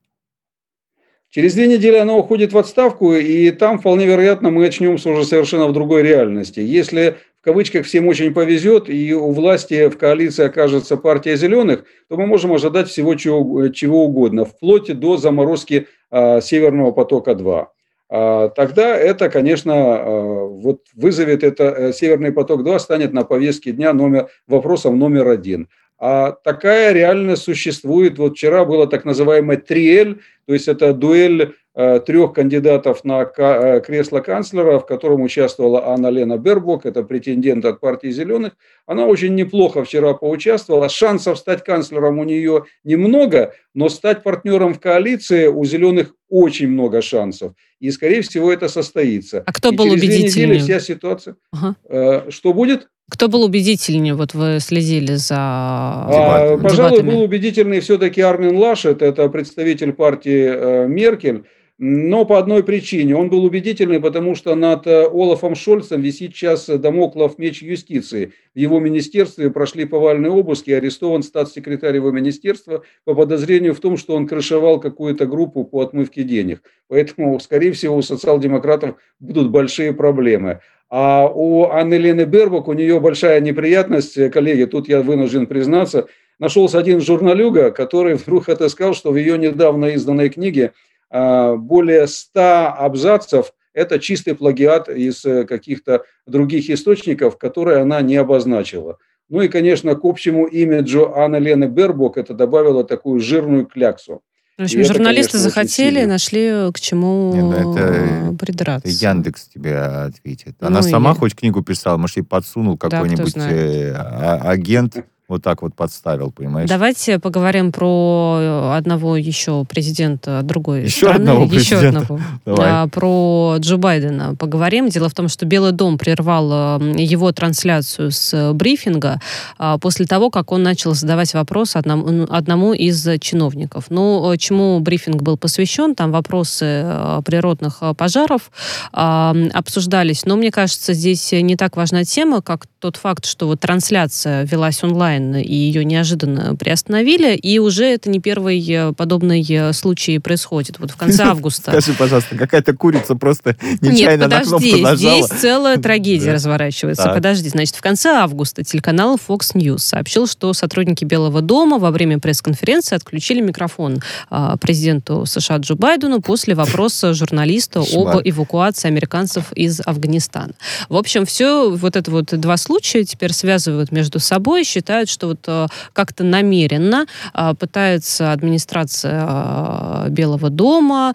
Через 1.30 1.56
две 1.56 1.68
недели 1.68 1.98
она 1.98 2.16
уходит 2.16 2.54
в 2.54 2.58
отставку, 2.58 3.14
и 3.14 3.52
там, 3.52 3.80
вполне 3.80 4.06
вероятно, 4.06 4.50
мы 4.50 4.66
очнемся 4.66 5.10
уже 5.10 5.26
совершенно 5.26 5.68
в 5.68 5.74
другой 5.74 6.02
реальности. 6.02 6.62
Если 6.62 7.18
кавычках 7.48 7.86
всем 7.86 8.10
очень 8.10 8.34
повезет, 8.34 8.90
и 8.90 9.14
у 9.14 9.32
власти 9.32 9.88
в 9.88 9.98
коалиции 9.98 10.44
окажется 10.44 10.98
партия 10.98 11.38
зеленых, 11.38 11.86
то 12.10 12.18
мы 12.18 12.28
можем 12.28 12.52
ожидать 12.52 12.90
всего 12.90 13.16
чего, 13.16 13.70
чего 13.70 14.04
угодно, 14.04 14.44
вплоть 14.44 14.94
до 15.00 15.16
заморозки 15.16 15.88
а, 16.12 16.42
Северного 16.42 16.92
потока-2. 16.92 17.68
А, 18.10 18.50
тогда 18.50 18.98
это, 18.98 19.30
конечно, 19.30 19.74
а, 19.74 20.46
вот 20.46 20.82
вызовет 20.94 21.46
это, 21.46 21.64
э, 21.64 21.94
Северный 21.94 22.34
поток-2 22.34 22.80
станет 22.80 23.14
на 23.14 23.24
повестке 23.24 23.72
дня 23.72 23.94
номер, 23.94 24.28
вопросом 24.46 25.00
номер 25.00 25.30
один. 25.30 25.70
А 26.00 26.32
такая 26.32 26.92
реальность 26.92 27.44
существует. 27.44 28.20
Вот 28.20 28.34
вчера 28.34 28.66
было 28.66 28.88
так 28.88 29.06
называемое 29.06 29.56
триэль, 29.56 30.20
то 30.46 30.54
есть 30.54 30.68
это 30.68 30.94
дуэль 30.94 31.54
трех 32.00 32.34
кандидатов 32.34 33.04
на 33.04 33.22
э, 33.38 33.82
кресло 33.82 34.20
канцлера, 34.20 34.80
в 34.80 34.88
котором 34.88 35.22
участвовала 35.22 35.90
Анна 35.90 36.08
Лена 36.08 36.40
Бербок, 36.40 36.88
это 36.88 37.04
претендент 37.04 37.66
от 37.66 37.80
партии 37.80 38.10
«Зеленых». 38.10 38.54
Она 38.88 39.06
очень 39.06 39.36
неплохо 39.36 39.84
вчера 39.84 40.16
поучаствовала. 40.16 40.90
Шансов 40.90 41.38
стать 41.38 41.64
канцлером 41.64 42.18
у 42.18 42.24
нее 42.24 42.66
немного, 42.84 43.54
но 43.76 43.90
стать 43.90 44.24
партнером 44.24 44.74
в 44.74 44.80
коалиции 44.80 45.46
у 45.46 45.64
«Зеленых» 45.66 46.16
очень 46.30 46.68
много 46.68 47.04
шансов. 47.04 47.54
И, 47.80 47.92
скорее 47.92 48.24
всего, 48.24 48.52
это 48.52 48.70
состоится. 48.70 49.44
А 49.46 49.54
кто 49.54 49.70
и 49.70 49.76
был 49.76 49.92
убедительнее? 49.92 50.60
вся 50.60 50.80
ситуация. 50.80 51.36
Ага. 51.52 51.76
Э, 51.88 52.32
что 52.32 52.54
будет? 52.54 52.88
Кто 53.08 53.28
был 53.28 53.44
убедительнее? 53.44 54.16
Вот 54.16 54.34
вы 54.34 54.58
следили 54.62 55.14
за 55.14 55.36
а, 55.38 56.58
Пожалуй, 56.58 57.04
был 57.04 57.22
убедительный 57.22 57.82
все-таки 57.82 58.20
Армин 58.20 58.58
Лашет, 58.58 59.04
это 59.04 59.30
представитель 59.30 59.94
партии 59.94 60.88
Меркель 60.88 61.44
но 61.80 62.26
по 62.26 62.40
одной 62.40 62.64
причине. 62.64 63.16
Он 63.16 63.30
был 63.30 63.44
убедительный, 63.44 64.00
потому 64.00 64.34
что 64.34 64.56
над 64.56 64.88
э, 64.88 65.06
Олафом 65.06 65.54
Шольцем 65.54 66.02
висит 66.02 66.36
сейчас 66.36 66.66
Дамоклов 66.66 67.38
меч 67.38 67.62
юстиции. 67.62 68.34
В 68.56 68.60
его 68.60 68.80
министерстве 68.80 69.52
прошли 69.52 69.86
повальные 69.86 70.32
обыски, 70.32 70.72
арестован 70.72 71.22
статс-секретарь 71.22 71.96
его 71.96 72.12
министерства 72.12 72.84
по 73.06 73.14
подозрению 73.14 73.76
в 73.76 73.80
том, 73.80 73.98
что 73.98 74.16
он 74.16 74.28
крышевал 74.28 74.80
какую-то 74.80 75.28
группу 75.28 75.64
по 75.64 75.82
отмывке 75.82 76.24
денег. 76.24 76.64
Поэтому, 76.88 77.40
скорее 77.40 77.74
всего, 77.74 77.96
у 77.96 78.02
социал-демократов 78.02 78.96
будут 79.20 79.52
большие 79.52 79.94
проблемы. 79.94 80.62
А 80.90 81.28
у 81.28 81.66
Анны 81.66 81.96
Лены 81.96 82.22
Бербок, 82.22 82.70
у 82.70 82.74
нее 82.74 83.00
большая 83.00 83.40
неприятность, 83.42 84.18
э, 84.18 84.30
коллеги, 84.32 84.66
тут 84.66 84.88
я 84.88 85.04
вынужден 85.04 85.46
признаться, 85.46 86.08
нашелся 86.40 86.80
один 86.80 87.02
журналюга, 87.02 87.70
который 87.70 88.14
вдруг 88.16 88.50
отыскал, 88.50 88.96
что 88.96 89.12
в 89.12 89.18
ее 89.18 89.38
недавно 89.38 89.86
изданной 89.88 90.30
книге 90.30 90.72
более 91.12 92.08
100 92.08 92.76
абзацев– 92.78 93.54
это 93.78 94.00
чистый 94.00 94.34
плагиат 94.34 94.90
из 94.90 95.24
э, 95.24 95.46
каких-то 95.46 96.04
других 96.26 96.68
источников, 96.72 97.38
которые 97.38 97.82
она 97.82 98.02
не 98.02 98.16
обозначила. 98.16 98.98
Ну 99.30 99.42
и, 99.42 99.50
конечно, 99.50 99.94
к 99.94 100.04
общему 100.04 100.48
имиджу 100.48 101.14
Анны 101.16 101.36
Лены 101.36 101.66
Бербок 101.66 102.18
это 102.18 102.34
добавило 102.34 102.84
такую 102.84 103.20
жирную 103.20 103.68
кляксу. 103.68 104.24
В 104.58 104.64
общем, 104.64 104.80
и 104.80 104.84
журналисты 104.84 105.38
это, 105.38 105.54
конечно, 105.54 105.64
захотели, 105.64 106.06
нашли 106.06 106.72
к 106.74 106.80
чему 106.80 107.32
Не, 107.36 107.42
ну 107.42 107.52
это, 107.52 108.36
придраться. 108.44 108.88
Это 108.88 108.98
Яндекс 108.98 109.48
тебе 109.50 109.78
ответит. 109.78 110.56
Она 110.60 110.82
ну, 110.82 110.88
сама 110.88 111.12
или... 111.12 111.20
хоть 111.20 111.36
книгу 111.36 111.62
писала, 111.62 111.98
может, 111.98 112.18
ей 112.18 112.24
подсунул 112.24 112.80
какой-нибудь 112.80 113.36
да, 113.36 113.52
э, 113.52 113.94
а, 113.94 114.42
агент 114.50 115.06
вот 115.28 115.44
так 115.44 115.62
вот 115.62 115.76
подставил, 115.76 116.32
понимаешь? 116.32 116.70
Давайте 116.70 117.20
поговорим 117.20 117.74
про 117.74 118.38
э, 118.40 118.78
одного 118.78 119.18
еще 119.18 119.66
президента 119.66 120.42
другой 120.42 120.84
еще 120.84 121.08
страны. 121.08 121.16
Одного 121.16 121.44
еще 121.54 121.76
одного. 121.76 122.20
Давай. 122.46 122.70
А, 122.70 122.88
про 122.88 123.58
Джо 123.60 123.76
Байдена 123.76 124.36
поговорим. 124.36 124.88
Дело 124.88 125.10
в 125.10 125.14
том, 125.14 125.28
что 125.28 125.46
Белый 125.46 125.74
дом 125.74 125.98
прервал 125.98 126.80
э, 126.80 126.94
его 126.98 127.34
трансляцию 127.34 128.12
с 128.12 128.54
брифинга 128.54 129.20
а, 129.58 129.78
после 129.78 130.06
того, 130.06 130.30
как 130.30 130.54
он 130.54 130.64
начал 130.64 130.94
задавать 130.94 131.34
вопрос 131.34 131.76
одному, 131.76 132.26
одному 132.30 132.74
из 132.74 133.06
чиновников. 133.20 133.86
Ну, 133.90 134.32
э, 134.32 134.38
чему 134.38 134.80
брифинг 134.80 135.22
был 135.24 135.36
посвящен? 135.36 135.94
Там 135.94 136.12
вопросы 136.14 136.86
природных 137.26 137.82
пожаров 137.98 138.50
а, 138.94 139.36
обсуждались. 139.54 140.26
Но 140.26 140.38
мне 140.38 140.52
кажется, 140.52 140.94
здесь 140.94 141.34
не 141.34 141.58
так 141.58 141.76
важна 141.76 142.06
тема, 142.06 142.42
как 142.42 142.66
тот 142.80 142.96
факт, 142.96 143.26
что 143.26 143.48
вот 143.48 143.60
трансляция 143.60 144.46
велась 144.46 144.84
онлайн 144.84 145.17
онлайн, 145.18 145.36
и 145.36 145.54
ее 145.54 145.86
неожиданно 145.86 146.56
приостановили, 146.56 147.36
и 147.36 147.60
уже 147.60 147.86
это 147.86 148.10
не 148.10 148.20
первый 148.20 148.64
э, 148.70 148.94
подобный 148.94 149.46
э, 149.48 149.74
случай 149.74 150.20
происходит. 150.20 150.80
Вот 150.80 150.92
в 150.92 150.96
конце 150.96 151.24
августа. 151.26 151.72
Скажи, 151.72 151.94
пожалуйста, 151.98 152.36
какая-то 152.36 152.76
курица 152.76 153.16
просто 153.16 153.56
нечаянно 153.82 154.24
Нет, 154.24 154.32
подожди, 154.32 154.32
на 154.32 154.60
кнопку 154.60 154.78
нажала. 154.78 154.98
здесь 154.98 155.40
целая 155.40 155.78
трагедия 155.82 156.34
разворачивается. 156.34 157.10
Подожди, 157.14 157.50
значит, 157.50 157.76
в 157.76 157.82
конце 157.82 158.10
августа 158.10 158.64
телеканал 158.64 159.16
Fox 159.16 159.56
News 159.56 159.80
сообщил, 159.80 160.28
что 160.28 160.54
сотрудники 160.54 161.06
Белого 161.06 161.42
дома 161.42 161.78
во 161.78 161.92
время 161.92 162.20
пресс-конференции 162.20 162.96
отключили 162.96 163.42
микрофон 163.42 164.02
а, 164.30 164.58
президенту 164.58 165.26
США 165.26 165.58
Джо 165.58 165.76
Байдену 165.76 166.22
после 166.22 166.56
вопроса 166.56 167.14
журналиста 167.14 167.80
об 167.80 168.22
эвакуации 168.24 168.88
американцев 168.88 169.52
из 169.54 169.82
Афганистана. 169.86 170.54
В 170.90 170.96
общем, 170.96 171.26
все 171.26 171.70
вот 171.70 171.96
это 171.96 172.12
вот 172.12 172.26
два 172.40 172.58
случая 172.58 173.04
теперь 173.04 173.34
связывают 173.34 173.92
между 173.92 174.20
собой, 174.20 174.64
считают, 174.64 175.07
считают, 175.08 175.18
что 175.18 175.28
вот 175.28 175.40
э, 175.48 175.68
как-то 175.94 176.24
намеренно 176.24 177.06
э, 177.34 177.54
пытается 177.60 178.32
администрация 178.32 179.26
э, 179.28 180.10
Белого 180.10 180.50
дома, 180.50 181.14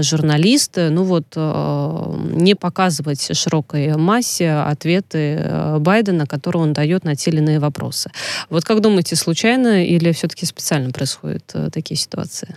журналисты, 0.00 0.90
ну 0.90 1.04
вот 1.04 1.36
не 1.36 2.54
показывать 2.54 3.36
широкой 3.36 3.96
массе 3.96 4.50
ответы 4.52 5.76
Байдена, 5.78 6.26
которые 6.26 6.62
он 6.62 6.72
дает 6.72 7.04
на 7.04 7.16
те 7.16 7.30
или 7.30 7.38
иные 7.38 7.58
вопросы. 7.58 8.10
Вот 8.48 8.64
как 8.64 8.80
думаете, 8.80 9.16
случайно 9.16 9.84
или 9.84 10.12
все-таки 10.12 10.46
специально 10.46 10.90
происходят 10.90 11.54
такие 11.72 11.96
ситуации? 11.96 12.56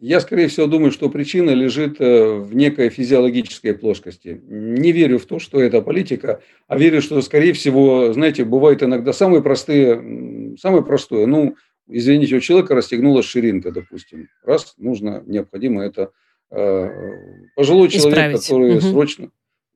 Я, 0.00 0.20
скорее 0.20 0.48
всего, 0.48 0.66
думаю, 0.66 0.92
что 0.92 1.10
причина 1.10 1.50
лежит 1.50 2.00
э, 2.00 2.38
в 2.38 2.54
некой 2.54 2.88
физиологической 2.88 3.74
плоскости. 3.74 4.40
Не 4.46 4.92
верю 4.92 5.18
в 5.18 5.26
то, 5.26 5.38
что 5.38 5.60
это 5.60 5.82
политика, 5.82 6.40
а 6.68 6.78
верю, 6.78 7.02
что, 7.02 7.20
скорее 7.20 7.52
всего, 7.52 8.10
знаете, 8.14 8.44
бывают 8.44 8.82
иногда 8.82 9.12
самые 9.12 9.42
простые, 9.42 10.56
самое 10.58 10.82
простое. 10.82 11.26
Ну, 11.26 11.56
извините, 11.86 12.36
у 12.36 12.40
человека 12.40 12.74
расстегнулась 12.74 13.26
ширинка, 13.26 13.72
допустим. 13.72 14.28
Раз, 14.42 14.74
нужно, 14.78 15.22
необходимо 15.26 15.84
это 15.84 16.12
э, 16.50 16.88
пожилой 17.54 17.90
человек, 17.90 18.12
Исправить. 18.12 18.40
который 18.40 18.72
угу. 18.78 18.80
срочно 18.80 19.30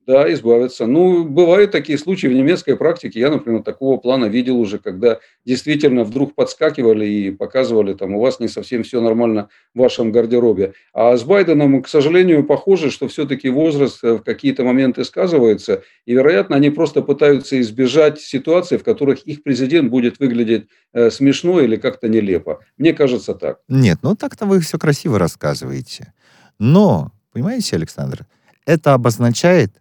да, 0.07 0.31
избавиться. 0.33 0.85
Ну, 0.85 1.25
бывают 1.25 1.71
такие 1.71 1.97
случаи 1.97 2.27
в 2.27 2.33
немецкой 2.33 2.75
практике. 2.75 3.19
Я, 3.19 3.29
например, 3.29 3.63
такого 3.63 3.97
плана 3.97 4.25
видел 4.25 4.59
уже, 4.59 4.77
когда 4.77 5.19
действительно 5.45 6.03
вдруг 6.03 6.35
подскакивали 6.35 7.05
и 7.07 7.31
показывали, 7.31 7.93
там, 7.93 8.13
у 8.13 8.19
вас 8.19 8.39
не 8.39 8.47
совсем 8.47 8.83
все 8.83 9.01
нормально 9.01 9.49
в 9.73 9.79
вашем 9.79 10.11
гардеробе. 10.11 10.73
А 10.93 11.17
с 11.17 11.23
Байденом, 11.23 11.81
к 11.81 11.87
сожалению, 11.87 12.43
похоже, 12.43 12.91
что 12.91 13.07
все-таки 13.07 13.49
возраст 13.49 14.03
в 14.03 14.19
какие-то 14.19 14.63
моменты 14.63 15.03
сказывается. 15.03 15.83
И, 16.05 16.13
вероятно, 16.13 16.55
они 16.55 16.69
просто 16.69 17.01
пытаются 17.01 17.59
избежать 17.59 18.21
ситуации, 18.21 18.77
в 18.77 18.83
которых 18.83 19.21
их 19.23 19.43
президент 19.43 19.89
будет 19.89 20.19
выглядеть 20.19 20.67
э, 20.93 21.09
смешно 21.09 21.59
или 21.61 21.77
как-то 21.77 22.07
нелепо. 22.07 22.59
Мне 22.77 22.93
кажется 22.93 23.33
так. 23.33 23.59
Нет, 23.67 23.99
ну 24.03 24.15
так-то 24.15 24.45
вы 24.45 24.59
все 24.59 24.77
красиво 24.77 25.17
рассказываете. 25.17 26.13
Но, 26.59 27.11
понимаете, 27.33 27.75
Александр, 27.75 28.25
это 28.65 28.93
обозначает, 28.93 29.71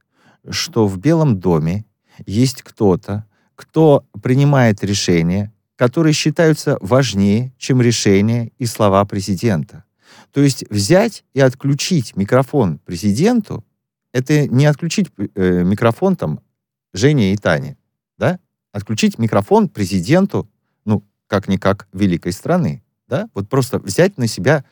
что 0.49 0.87
в 0.87 0.99
Белом 0.99 1.41
доме 1.41 1.85
есть 2.27 2.63
кто-то, 2.63 3.25
кто 3.55 4.05
принимает 4.23 4.83
решения, 4.83 5.53
которые 5.77 6.13
считаются 6.13 6.77
важнее, 6.81 7.53
чем 7.59 7.81
решения 7.83 8.53
и 8.59 8.67
слова 8.67 9.05
президента. 9.05 9.85
То 10.33 10.41
есть 10.41 10.65
взять 10.71 11.25
и 11.33 11.41
отключить 11.41 12.17
микрофон 12.17 12.79
президенту, 12.79 13.65
это 14.13 14.47
не 14.49 14.67
отключить 14.67 15.11
э, 15.35 15.63
микрофон 15.65 16.17
там 16.17 16.41
Жене 16.93 17.33
и 17.33 17.37
Тане, 17.37 17.77
да? 18.19 18.39
Отключить 18.73 19.19
микрофон 19.19 19.69
президенту, 19.69 20.49
ну, 20.85 21.05
как-никак 21.27 21.89
великой 21.93 22.33
страны, 22.33 22.83
да? 23.09 23.29
Вот 23.35 23.49
просто 23.49 23.79
взять 23.79 24.17
на 24.19 24.29
себя 24.29 24.65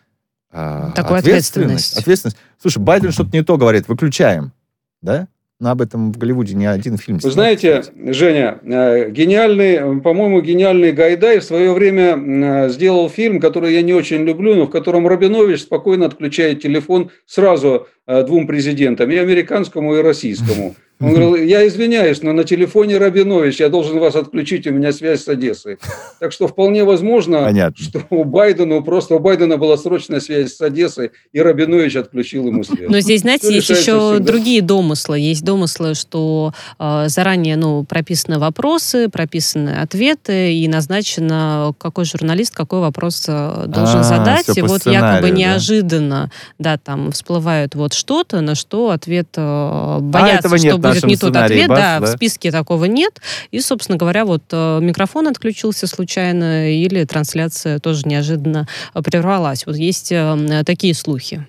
э, 0.51 0.93
Такую 0.95 1.19
ответственность. 1.19 1.99
ответственность. 1.99 2.39
Слушай, 2.61 2.79
Байден 2.79 3.11
что-то 3.11 3.31
не 3.33 3.43
то 3.43 3.57
говорит, 3.57 3.89
выключаем, 3.89 4.53
да? 5.01 5.29
Но 5.63 5.71
об 5.71 5.81
этом 5.81 6.13
в 6.13 6.19
Голливуде 6.19 6.57
не 6.57 6.67
один 6.67 6.99
фильм. 6.99 7.19
Вы 7.23 7.31
знаете, 7.31 7.85
Женя, 7.95 8.59
э, 8.65 9.11
гениальный, 9.11 10.01
по-моему, 10.01 10.41
гениальный 10.41 10.91
Гайдай 10.91 11.39
в 11.39 11.45
свое 11.45 11.73
время 11.73 12.17
э, 12.17 12.69
сделал 12.69 13.09
фильм, 13.09 13.39
который 13.39 13.73
я 13.73 13.83
не 13.83 13.93
очень 13.93 14.25
люблю, 14.25 14.57
но 14.57 14.67
в 14.67 14.71
котором 14.71 15.07
Рабинович 15.07 15.61
спокойно 15.61 16.07
отключает 16.07 16.61
телефон 16.63 17.13
сразу 17.27 17.87
э, 18.09 18.25
двум 18.25 18.49
президентам, 18.49 19.09
и 19.13 19.17
американскому, 19.17 19.95
и 19.95 20.03
российскому. 20.03 20.75
Он 21.01 21.15
говорил, 21.15 21.35
я 21.35 21.67
извиняюсь, 21.67 22.23
но 22.23 22.33
на 22.33 22.45
телефоне 22.45 22.99
Рабинович, 22.99 23.61
я 23.61 23.69
должен 23.69 23.99
вас 23.99 24.15
отключить, 24.15 24.67
у 24.69 24.71
меня 24.71 24.93
связь 24.93 25.25
с 25.25 25.29
Одессой. 25.29 25.79
Так 26.21 26.33
что 26.33 26.47
вполне 26.47 26.85
возможно, 26.85 27.45
Понятно. 27.45 27.85
что 27.85 28.03
у 28.11 28.25
Байдена, 28.25 28.81
просто 28.83 29.17
у 29.17 29.19
Байдена 29.19 29.57
была 29.57 29.77
срочная 29.77 30.21
связь 30.21 30.55
с 30.55 30.61
Одессой, 30.61 31.11
и 31.33 31.41
Рабинович 31.41 31.97
отключил 31.97 32.47
ему 32.47 32.63
связь. 32.63 32.89
Но 32.89 33.01
здесь, 33.01 33.23
знаете, 33.23 33.49
Все 33.49 33.57
есть 33.57 33.71
еще 33.71 34.13
всегда. 34.13 34.19
другие 34.21 34.63
домыслы. 34.63 35.19
Есть 35.19 35.43
домыслы, 35.43 35.95
что 35.95 36.53
э, 36.79 37.05
заранее 37.09 37.57
ну, 37.57 37.83
прописаны 37.83 38.39
вопросы, 38.39 39.09
прописаны 39.09 39.71
ответы, 39.71 40.55
и 40.55 40.69
назначено, 40.69 41.75
какой 41.79 42.05
журналист 42.05 42.55
какой 42.55 42.81
вопрос 42.81 43.25
э, 43.27 43.65
должен 43.67 44.01
а, 44.01 44.05
задать. 44.05 44.57
И 44.57 44.63
вот 44.63 44.87
якобы 44.87 45.31
неожиданно, 45.31 46.31
да? 46.61 46.79
там 46.79 47.11
всплывает 47.11 47.75
вот 47.75 47.93
что-то, 47.93 48.41
на 48.41 48.55
что 48.55 48.91
ответ 48.91 49.29
э, 49.37 49.99
боятся, 50.01 50.49
а 50.53 50.59
что 50.59 50.79
будет 51.01 51.05
не 51.05 51.17
тот 51.17 51.37
ответ, 51.37 51.69
бас, 51.69 51.79
да, 51.79 52.01
да, 52.01 52.07
в 52.07 52.09
списке 52.09 52.51
такого 52.51 52.85
нет. 52.87 53.21
И, 53.51 53.61
собственно 53.61 53.99
говоря, 53.99 54.25
вот 54.25 54.43
э, 54.53 54.81
микрофон 54.81 55.29
отключился 55.29 55.87
случайно 55.87 56.73
или 56.73 57.05
трансляция 57.05 57.79
тоже 57.79 58.07
неожиданно 58.07 58.69
прервалась. 59.05 59.67
Вот 59.67 59.77
есть 59.77 60.13
э, 60.13 60.63
такие 60.65 60.95
слухи. 60.95 61.47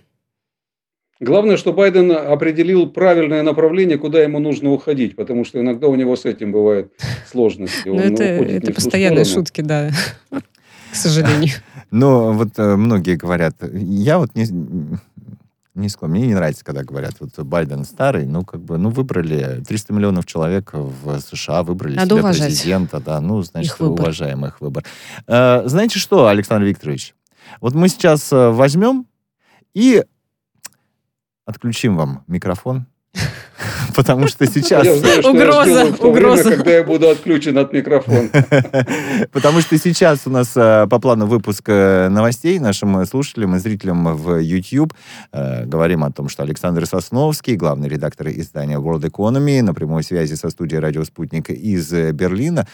Главное, 1.19 1.55
что 1.55 1.71
Байден 1.71 2.11
определил 2.11 2.87
правильное 2.87 3.43
направление, 3.43 3.97
куда 3.97 4.21
ему 4.21 4.39
нужно 4.39 4.71
уходить, 4.71 5.15
потому 5.15 5.45
что 5.45 5.59
иногда 5.61 5.87
у 5.87 5.95
него 5.95 6.15
с 6.17 6.25
этим 6.25 6.51
бывают 6.51 6.91
сложности. 7.31 7.87
Ну, 7.87 7.97
это, 7.97 8.23
это 8.23 8.73
постоянные 8.73 9.23
шутки, 9.23 9.61
да, 9.61 9.91
к 10.91 10.95
сожалению. 10.95 11.53
Но 11.91 12.33
вот 12.33 12.49
э, 12.57 12.75
многие 12.75 13.15
говорят, 13.15 13.55
я 13.71 14.17
вот 14.17 14.31
не, 14.35 14.47
не 15.75 15.89
склонен. 15.89 16.15
Мне 16.15 16.27
не 16.27 16.35
нравится, 16.35 16.63
когда 16.63 16.83
говорят, 16.83 17.15
вот 17.19 17.37
Байден 17.45 17.83
старый, 17.83 18.25
ну, 18.25 18.43
как 18.45 18.61
бы, 18.61 18.77
ну, 18.77 18.89
выбрали 18.89 19.63
300 19.67 19.93
миллионов 19.93 20.25
человек 20.25 20.71
в 20.73 21.19
США, 21.19 21.63
выбрали 21.63 21.95
Надо 21.95 22.15
себя 22.15 22.19
уважать. 22.19 22.45
президента, 22.47 22.99
да, 22.99 23.19
ну, 23.21 23.41
значит, 23.41 23.71
их 23.73 23.79
выбор. 23.79 24.01
уважаем 24.01 24.45
их 24.45 24.61
выбор. 24.61 24.83
Э, 25.27 25.63
знаете 25.65 25.99
что, 25.99 26.27
Александр 26.27 26.65
Викторович, 26.65 27.15
вот 27.59 27.73
мы 27.73 27.89
сейчас 27.89 28.31
э, 28.31 28.49
возьмем 28.49 29.07
и 29.73 30.03
отключим 31.45 31.97
вам 31.97 32.23
микрофон, 32.27 32.85
Потому 33.95 34.27
что 34.27 34.45
сейчас... 34.47 34.87
угроза, 35.25 35.85
угроза. 35.99 36.51
когда 36.51 36.71
я 36.71 36.83
буду 36.83 37.09
отключен 37.09 37.57
от 37.57 37.73
микрофона. 37.73 38.29
Потому 39.31 39.61
что 39.61 39.77
сейчас 39.77 40.21
у 40.25 40.29
нас 40.29 40.51
э, 40.55 40.87
по 40.89 40.99
плану 40.99 41.27
выпуск 41.27 41.63
э, 41.67 42.09
новостей 42.09 42.59
нашим 42.59 43.05
слушателям 43.05 43.55
и 43.55 43.59
зрителям 43.59 44.15
в 44.15 44.37
YouTube. 44.39 44.93
Э, 45.31 45.65
говорим 45.65 46.03
о 46.03 46.11
том, 46.11 46.29
что 46.29 46.43
Александр 46.43 46.85
Сосновский, 46.85 47.55
главный 47.55 47.87
редактор 47.87 48.29
издания 48.29 48.77
World 48.77 49.03
Economy, 49.09 49.61
на 49.61 49.73
прямой 49.73 50.03
связи 50.03 50.33
со 50.33 50.49
студией 50.49 50.79
«Радио 50.79 51.03
Спутник» 51.03 51.49
из 51.49 51.91
Берлина. 51.91 52.67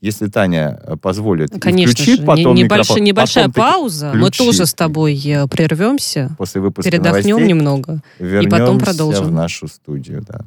Если 0.00 0.26
Таня 0.26 0.80
позволит, 1.02 1.50
Конечно 1.60 1.92
включит 1.92 2.20
же. 2.20 2.26
потом 2.26 2.54
не, 2.54 2.62
небольшая, 2.62 3.00
небольшая 3.00 3.48
пауза. 3.48 4.12
Мы 4.14 4.30
тоже 4.30 4.66
с 4.66 4.74
тобой 4.74 5.14
прервемся. 5.50 6.30
После 6.38 6.60
выпуска 6.60 6.90
Передохнем 6.90 7.46
немного. 7.46 8.00
И 8.18 8.46
потом 8.48 8.78
продолжим. 8.78 9.26
в 9.26 9.32
нашу 9.32 9.68
студию, 9.68 10.24
да. 10.26 10.40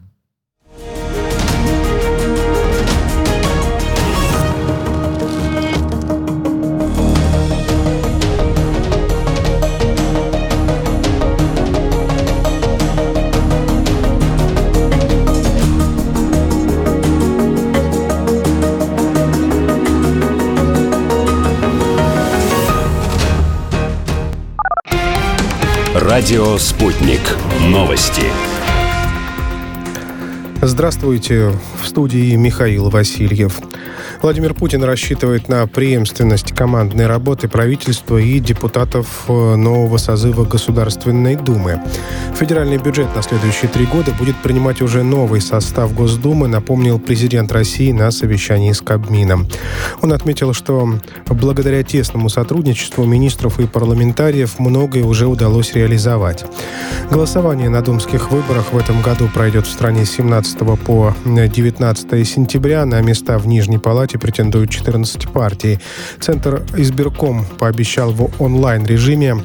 Радио 26.12 26.58
«Спутник». 26.58 27.22
Новости. 27.70 28.24
Здравствуйте. 30.62 31.54
В 31.82 31.88
студии 31.88 32.36
Михаил 32.36 32.90
Васильев. 32.90 33.58
Владимир 34.22 34.54
Путин 34.54 34.84
рассчитывает 34.84 35.50
на 35.50 35.66
преемственность 35.66 36.52
командной 36.52 37.08
работы 37.08 37.48
правительства 37.48 38.18
и 38.18 38.40
депутатов 38.40 39.24
э, 39.28 39.56
нового 39.56 39.98
созыва 39.98 40.46
Государственной 40.46 41.36
Думы. 41.36 41.82
Федеральный 42.40 42.78
бюджет 42.78 43.08
на 43.16 43.24
следующие 43.24 43.70
три 43.70 43.88
года 43.88 44.12
будет 44.12 44.36
принимать 44.44 44.82
уже 44.84 45.02
новый 45.02 45.42
состав 45.42 45.96
Госдумы, 45.96 46.48
напомнил 46.48 47.00
президент 47.00 47.52
России 47.52 47.92
на 47.92 48.12
совещании 48.12 48.74
с 48.74 48.82
Кабмином. 48.82 49.48
Он 50.04 50.14
отметил, 50.14 50.54
что 50.54 51.00
благодаря 51.28 51.82
тесному 51.82 52.30
сотрудничеству 52.30 53.04
министров 53.06 53.60
и 53.60 53.66
парламентариев 53.66 54.60
многое 54.60 55.04
уже 55.04 55.26
удалось 55.26 55.74
реализовать. 55.74 56.46
Голосование 57.10 57.70
на 57.70 57.82
думских 57.82 58.32
выборах 58.32 58.72
в 58.72 58.78
этом 58.78 59.02
году 59.02 59.28
пройдет 59.34 59.66
в 59.66 59.72
стране 59.72 60.06
с 60.06 60.12
17 60.12 60.60
по 60.86 61.16
19 61.26 62.28
сентября. 62.28 62.86
На 62.86 63.02
места 63.02 63.40
в 63.40 63.48
Нижней 63.48 63.80
Палате 63.80 64.11
Палате 64.12 64.20
претендуют 64.20 64.70
14 64.70 65.30
партий. 65.30 65.80
Центр 66.20 66.64
избирком 66.76 67.46
пообещал 67.58 68.12
в 68.12 68.30
онлайн-режиме 68.42 69.38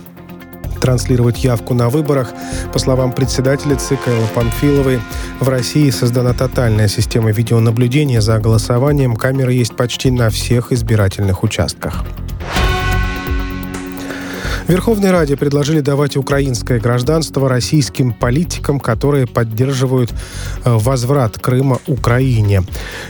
транслировать 0.81 1.45
явку 1.45 1.75
на 1.75 1.89
выборах. 1.89 2.33
По 2.73 2.79
словам 2.79 3.13
председателя 3.13 3.77
ЦИК 3.77 4.09
Эллы 4.09 4.27
Панфиловой, 4.35 5.01
в 5.41 5.49
России 5.49 5.91
создана 5.91 6.33
тотальная 6.33 6.89
система 6.89 7.31
видеонаблюдения 7.31 8.21
за 8.21 8.39
голосованием. 8.39 9.17
Камеры 9.17 9.53
есть 9.53 9.77
почти 9.77 10.11
на 10.11 10.31
всех 10.31 10.73
избирательных 10.73 11.45
участках. 11.45 12.05
Верховной 14.69 15.13
Раде 15.13 15.37
предложили 15.37 15.81
давать 15.81 16.17
украинское 16.17 16.81
гражданство 16.81 17.49
российским 17.49 18.13
политикам, 18.13 18.81
которые 18.81 19.29
поддерживают 19.29 20.11
э, 20.11 20.15
возврат 20.65 21.39
Крыма 21.39 21.79
Украине. 21.87 22.65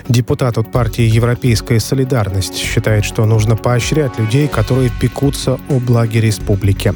Депутат 0.07 0.59
от 0.59 0.71
партии 0.71 1.05
«Европейская 1.05 1.81
солидарность» 1.81 2.57
считает, 2.57 3.07
что 3.07 3.25
нужно 3.25 3.57
поощрять 3.57 4.19
людей, 4.19 4.49
которые 4.49 4.90
пекутся 5.01 5.59
о 5.71 5.79
благе 5.81 6.21
республики. 6.21 6.92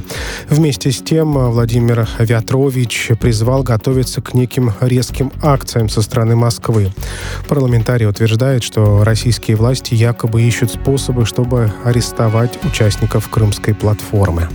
Вместе 0.51 0.92
с 0.92 0.99
тем 0.99 1.33
Владимир 1.33 2.07
Вятрович 2.18 3.12
призвал 3.18 3.62
готовиться 3.62 4.20
к 4.20 4.35
неким 4.35 4.75
резким 4.83 5.33
акциям 5.42 5.88
со 5.88 6.03
стороны 6.03 6.37
Москвы. 6.37 6.92
Парламентарий 7.49 8.07
утверждает, 8.07 8.62
что 8.62 9.05
российские 9.05 9.57
власти 9.57 9.94
якобы 9.94 10.42
ищут 10.42 10.70
способы, 10.70 11.25
чтобы 11.25 11.73
арестовать 11.83 12.62
участников 12.62 13.31
крымской 13.31 13.73
платформы. 13.75 14.50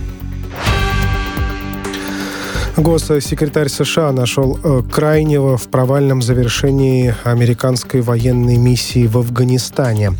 Госсекретарь 2.76 3.68
США 3.68 4.12
нашел 4.12 4.58
э, 4.62 4.82
крайнего 4.92 5.56
в 5.56 5.68
провальном 5.68 6.20
завершении 6.20 7.14
американской 7.24 8.02
военной 8.02 8.58
миссии 8.58 9.06
в 9.06 9.16
Афганистане. 9.16 10.12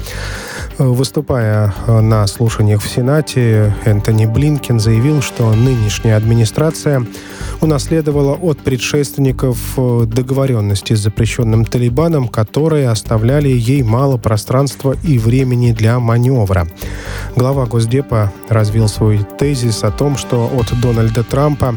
Выступая 0.78 1.72
э, 1.86 2.00
на 2.00 2.26
слушаниях 2.26 2.82
в 2.82 2.88
Сенате, 2.88 3.74
Энтони 3.86 4.26
Блинкен 4.26 4.78
заявил, 4.78 5.22
что 5.22 5.50
нынешняя 5.54 6.18
администрация 6.18 7.06
унаследовала 7.62 8.34
от 8.34 8.58
предшественников 8.58 9.58
э, 9.78 10.04
договоренности 10.06 10.92
с 10.92 11.00
запрещенным 11.00 11.64
Талибаном, 11.64 12.28
которые 12.28 12.90
оставляли 12.90 13.48
ей 13.48 13.82
мало 13.82 14.18
пространства 14.18 14.94
и 15.02 15.18
времени 15.18 15.72
для 15.72 15.98
маневра. 15.98 16.68
Глава 17.34 17.64
Госдепа 17.64 18.30
развил 18.50 18.88
свой 18.88 19.26
тезис 19.38 19.82
о 19.82 19.90
том, 19.90 20.18
что 20.18 20.50
от 20.54 20.78
Дональда 20.78 21.24
Трампа 21.24 21.74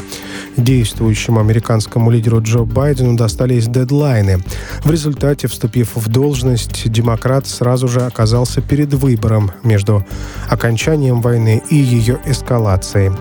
действующему 0.57 1.39
американскому 1.39 2.11
лидеру 2.11 2.41
Джо 2.41 2.59
Байдену 2.59 3.15
достались 3.15 3.67
дедлайны. 3.67 4.39
В 4.83 4.91
результате, 4.91 5.47
вступив 5.47 5.95
в 5.95 6.07
должность, 6.07 6.89
демократ 6.91 7.47
сразу 7.47 7.87
же 7.87 8.01
оказался 8.01 8.61
перед 8.61 8.93
выбором 8.93 9.51
между 9.63 10.05
окончанием 10.49 11.21
войны 11.21 11.61
и 11.69 11.75
ее 11.75 12.19
эскалацией. 12.25 13.11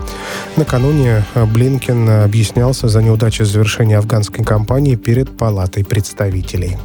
Накануне 0.57 1.23
Блинкен 1.53 2.09
объяснялся 2.09 2.87
за 2.87 3.01
неудачу 3.01 3.45
завершения 3.45 3.97
афганской 3.97 4.43
кампании 4.43 4.95
перед 4.95 5.35
Палатой 5.37 5.85
представителей. 5.85 6.77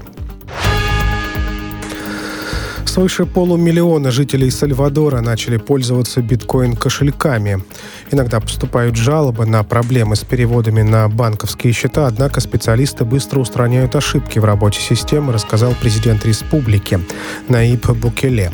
Свыше 2.87 3.27
полумиллиона 3.27 4.11
жителей 4.11 4.51
Сальвадора 4.51 5.21
начали 5.21 5.57
пользоваться 5.57 6.21
биткоин-кошельками. 6.21 7.65
Иногда 8.11 8.41
поступают 8.41 8.97
жалобы 8.97 9.47
на 9.47 9.63
проблемы 9.65 10.15
с 10.17 10.21
переводами 10.21 10.83
на 10.83 11.09
банковские 11.09 11.73
счета, 11.73 12.07
однако 12.07 12.41
специалисты 12.41 13.05
быстро 13.05 13.41
устраняют 13.41 13.97
ошибки 13.97 14.39
в 14.39 14.45
работе 14.45 14.81
системы, 14.81 15.33
рассказал 15.33 15.75
президент 15.81 16.25
республики 16.25 17.01
Наиб 17.49 17.91
Букеле. 17.91 18.53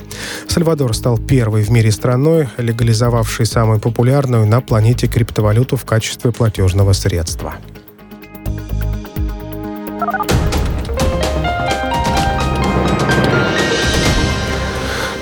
Сальвадор 0.49 0.95
стал 0.95 1.19
первой 1.19 1.63
в 1.63 1.71
мире 1.71 1.93
страной, 1.93 2.49
легализовавшей 2.57 3.45
самую 3.45 3.81
популярную 3.81 4.47
на 4.47 4.61
планете 4.61 5.07
криптовалюту 5.07 5.77
в 5.77 5.85
качестве 5.85 6.33
платежного 6.33 6.93
средства. 6.93 7.57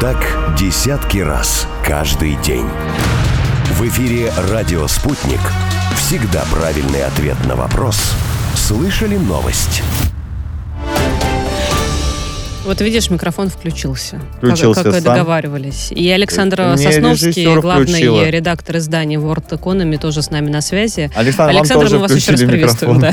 И 0.00 0.02
так 0.02 0.56
десятки 0.58 1.18
раз 1.18 1.66
каждый 1.84 2.36
день. 2.36 2.64
В 3.72 3.86
эфире 3.86 4.32
«Радио 4.50 4.86
Спутник». 4.86 5.40
Всегда 5.94 6.42
правильный 6.50 7.04
ответ 7.04 7.36
на 7.46 7.54
вопрос– 7.54 8.14
Услышали 8.54 9.16
новость. 9.16 9.82
Вот 12.64 12.80
видишь, 12.80 13.10
микрофон 13.10 13.48
включился. 13.48 14.20
Включился 14.36 14.84
как, 14.84 14.92
как 14.92 15.02
сам. 15.02 15.02
вы 15.02 15.18
договаривались. 15.18 15.90
И 15.90 16.08
Александр 16.08 16.62
Мне 16.76 16.76
Сосновский, 16.78 17.60
главный 17.60 17.84
включила. 17.86 18.28
редактор 18.28 18.76
издания 18.76 19.16
World 19.16 19.48
Economy, 19.50 19.98
тоже 19.98 20.22
с 20.22 20.30
нами 20.30 20.48
на 20.48 20.60
связи. 20.60 21.10
Александр, 21.16 21.56
Александр, 21.56 21.84
вам 21.86 21.94
мы 21.94 21.98
вас 21.98 22.14
еще 22.14 22.30
раз 22.30 22.40
приветствуем. 22.40 23.00
Да. 23.00 23.12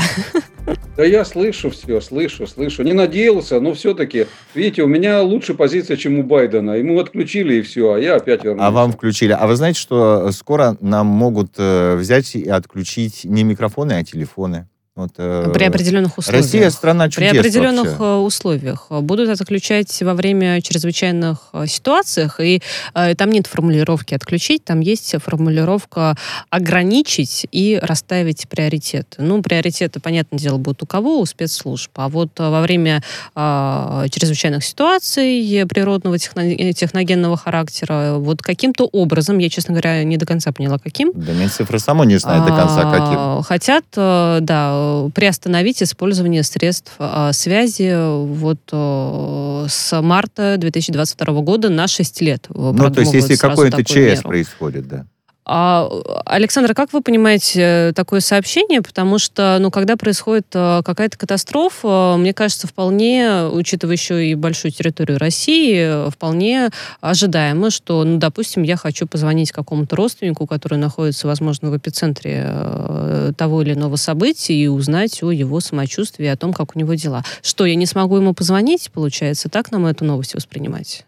Да 0.98 1.04
я 1.04 1.24
слышу 1.24 1.70
все, 1.70 2.00
слышу, 2.00 2.48
слышу. 2.48 2.82
Не 2.82 2.92
надеялся, 2.92 3.60
но 3.60 3.72
все-таки, 3.72 4.26
видите, 4.52 4.82
у 4.82 4.88
меня 4.88 5.22
лучше 5.22 5.54
позиция, 5.54 5.96
чем 5.96 6.18
у 6.18 6.24
Байдена. 6.24 6.72
Ему 6.72 6.98
отключили 6.98 7.54
и 7.54 7.62
все, 7.62 7.92
а 7.92 8.00
я 8.00 8.16
опять 8.16 8.42
вернулся. 8.42 8.66
А 8.66 8.72
вам 8.72 8.90
включили. 8.90 9.30
А 9.30 9.46
вы 9.46 9.54
знаете, 9.54 9.78
что 9.78 10.32
скоро 10.32 10.76
нам 10.80 11.06
могут 11.06 11.52
э, 11.56 11.94
взять 11.94 12.34
и 12.34 12.48
отключить 12.48 13.20
не 13.22 13.44
микрофоны, 13.44 13.92
а 13.92 14.02
телефоны? 14.02 14.66
Вот, 14.98 15.12
э, 15.16 15.52
при 15.54 15.62
определенных 15.62 16.18
условиях. 16.18 16.44
Россия 16.44 16.70
страна 16.70 17.08
чудес 17.08 17.30
При 17.30 17.38
определенных 17.38 17.84
вообще. 17.84 18.04
Э, 18.04 18.16
условиях. 18.16 18.86
Будут 18.90 19.28
отключать 19.28 20.02
во 20.02 20.14
время 20.14 20.60
чрезвычайных 20.60 21.50
э, 21.52 21.66
ситуациях, 21.68 22.40
и 22.40 22.60
э, 22.94 23.14
там 23.14 23.30
нет 23.30 23.46
формулировки 23.46 24.14
«отключить», 24.14 24.64
там 24.64 24.80
есть 24.80 25.14
формулировка 25.22 26.16
«ограничить» 26.50 27.46
и 27.52 27.78
расставить 27.80 28.48
приоритеты. 28.48 29.22
Ну, 29.22 29.40
приоритеты, 29.40 30.00
понятное 30.00 30.40
дело, 30.40 30.58
будут 30.58 30.82
у 30.82 30.86
кого? 30.86 31.20
У 31.20 31.26
спецслужб. 31.26 31.92
А 31.94 32.08
вот 32.08 32.30
во 32.36 32.60
время 32.60 33.00
э, 33.36 34.06
чрезвычайных 34.10 34.64
ситуаций 34.64 35.64
природного 35.68 36.16
техно- 36.16 36.72
техногенного 36.72 37.36
характера, 37.36 38.14
вот 38.18 38.42
каким-то 38.42 38.88
образом, 38.90 39.38
я, 39.38 39.48
честно 39.48 39.74
говоря, 39.74 40.02
не 40.02 40.16
до 40.16 40.26
конца 40.26 40.50
поняла, 40.50 40.78
каким. 40.78 41.12
Да, 41.14 41.32
Минцифры 41.34 41.78
само 41.78 42.02
не 42.02 42.18
знает 42.18 42.44
до 42.44 42.50
конца, 42.50 42.82
каким. 42.90 43.42
Хотят, 43.44 43.84
да, 43.94 44.87
приостановить 45.14 45.82
использование 45.82 46.42
средств 46.42 46.92
э, 46.98 47.30
связи 47.32 47.94
вот 48.26 48.60
э, 48.72 49.66
с 49.68 50.00
марта 50.02 50.56
2022 50.58 51.40
года 51.42 51.68
на 51.68 51.88
6 51.88 52.20
лет. 52.22 52.46
Ну, 52.50 52.74
то 52.90 53.00
есть, 53.00 53.14
если 53.14 53.36
какой-то 53.36 53.84
ЧС 53.84 53.94
меру. 53.94 54.28
происходит, 54.28 54.88
да. 54.88 55.06
А, 55.50 55.88
Александр, 56.26 56.74
как 56.74 56.92
вы 56.92 57.00
понимаете 57.00 57.92
такое 57.96 58.20
сообщение? 58.20 58.82
Потому 58.82 59.18
что, 59.18 59.56
ну, 59.58 59.70
когда 59.70 59.96
происходит 59.96 60.46
э, 60.52 60.82
какая-то 60.84 61.16
катастрофа, 61.16 62.16
мне 62.18 62.34
кажется, 62.34 62.66
вполне, 62.66 63.44
учитывая 63.50 63.94
еще 63.94 64.26
и 64.26 64.34
большую 64.34 64.72
территорию 64.72 65.18
России, 65.18 66.10
вполне 66.10 66.68
ожидаемо, 67.00 67.70
что, 67.70 68.04
ну, 68.04 68.18
допустим, 68.18 68.62
я 68.62 68.76
хочу 68.76 69.06
позвонить 69.06 69.50
какому-то 69.50 69.96
родственнику, 69.96 70.46
который 70.46 70.76
находится, 70.76 71.26
возможно, 71.26 71.70
в 71.70 71.76
эпицентре 71.78 72.44
э, 72.46 73.32
того 73.34 73.62
или 73.62 73.72
иного 73.72 73.96
события, 73.96 74.52
и 74.52 74.66
узнать 74.66 75.22
о 75.22 75.30
его 75.30 75.60
самочувствии, 75.60 76.26
о 76.26 76.36
том, 76.36 76.52
как 76.52 76.76
у 76.76 76.78
него 76.78 76.92
дела. 76.92 77.24
Что, 77.40 77.64
я 77.64 77.74
не 77.74 77.86
смогу 77.86 78.18
ему 78.18 78.34
позвонить, 78.34 78.90
получается? 78.92 79.48
Так 79.48 79.72
нам 79.72 79.86
эту 79.86 80.04
новость 80.04 80.34
воспринимать? 80.34 81.06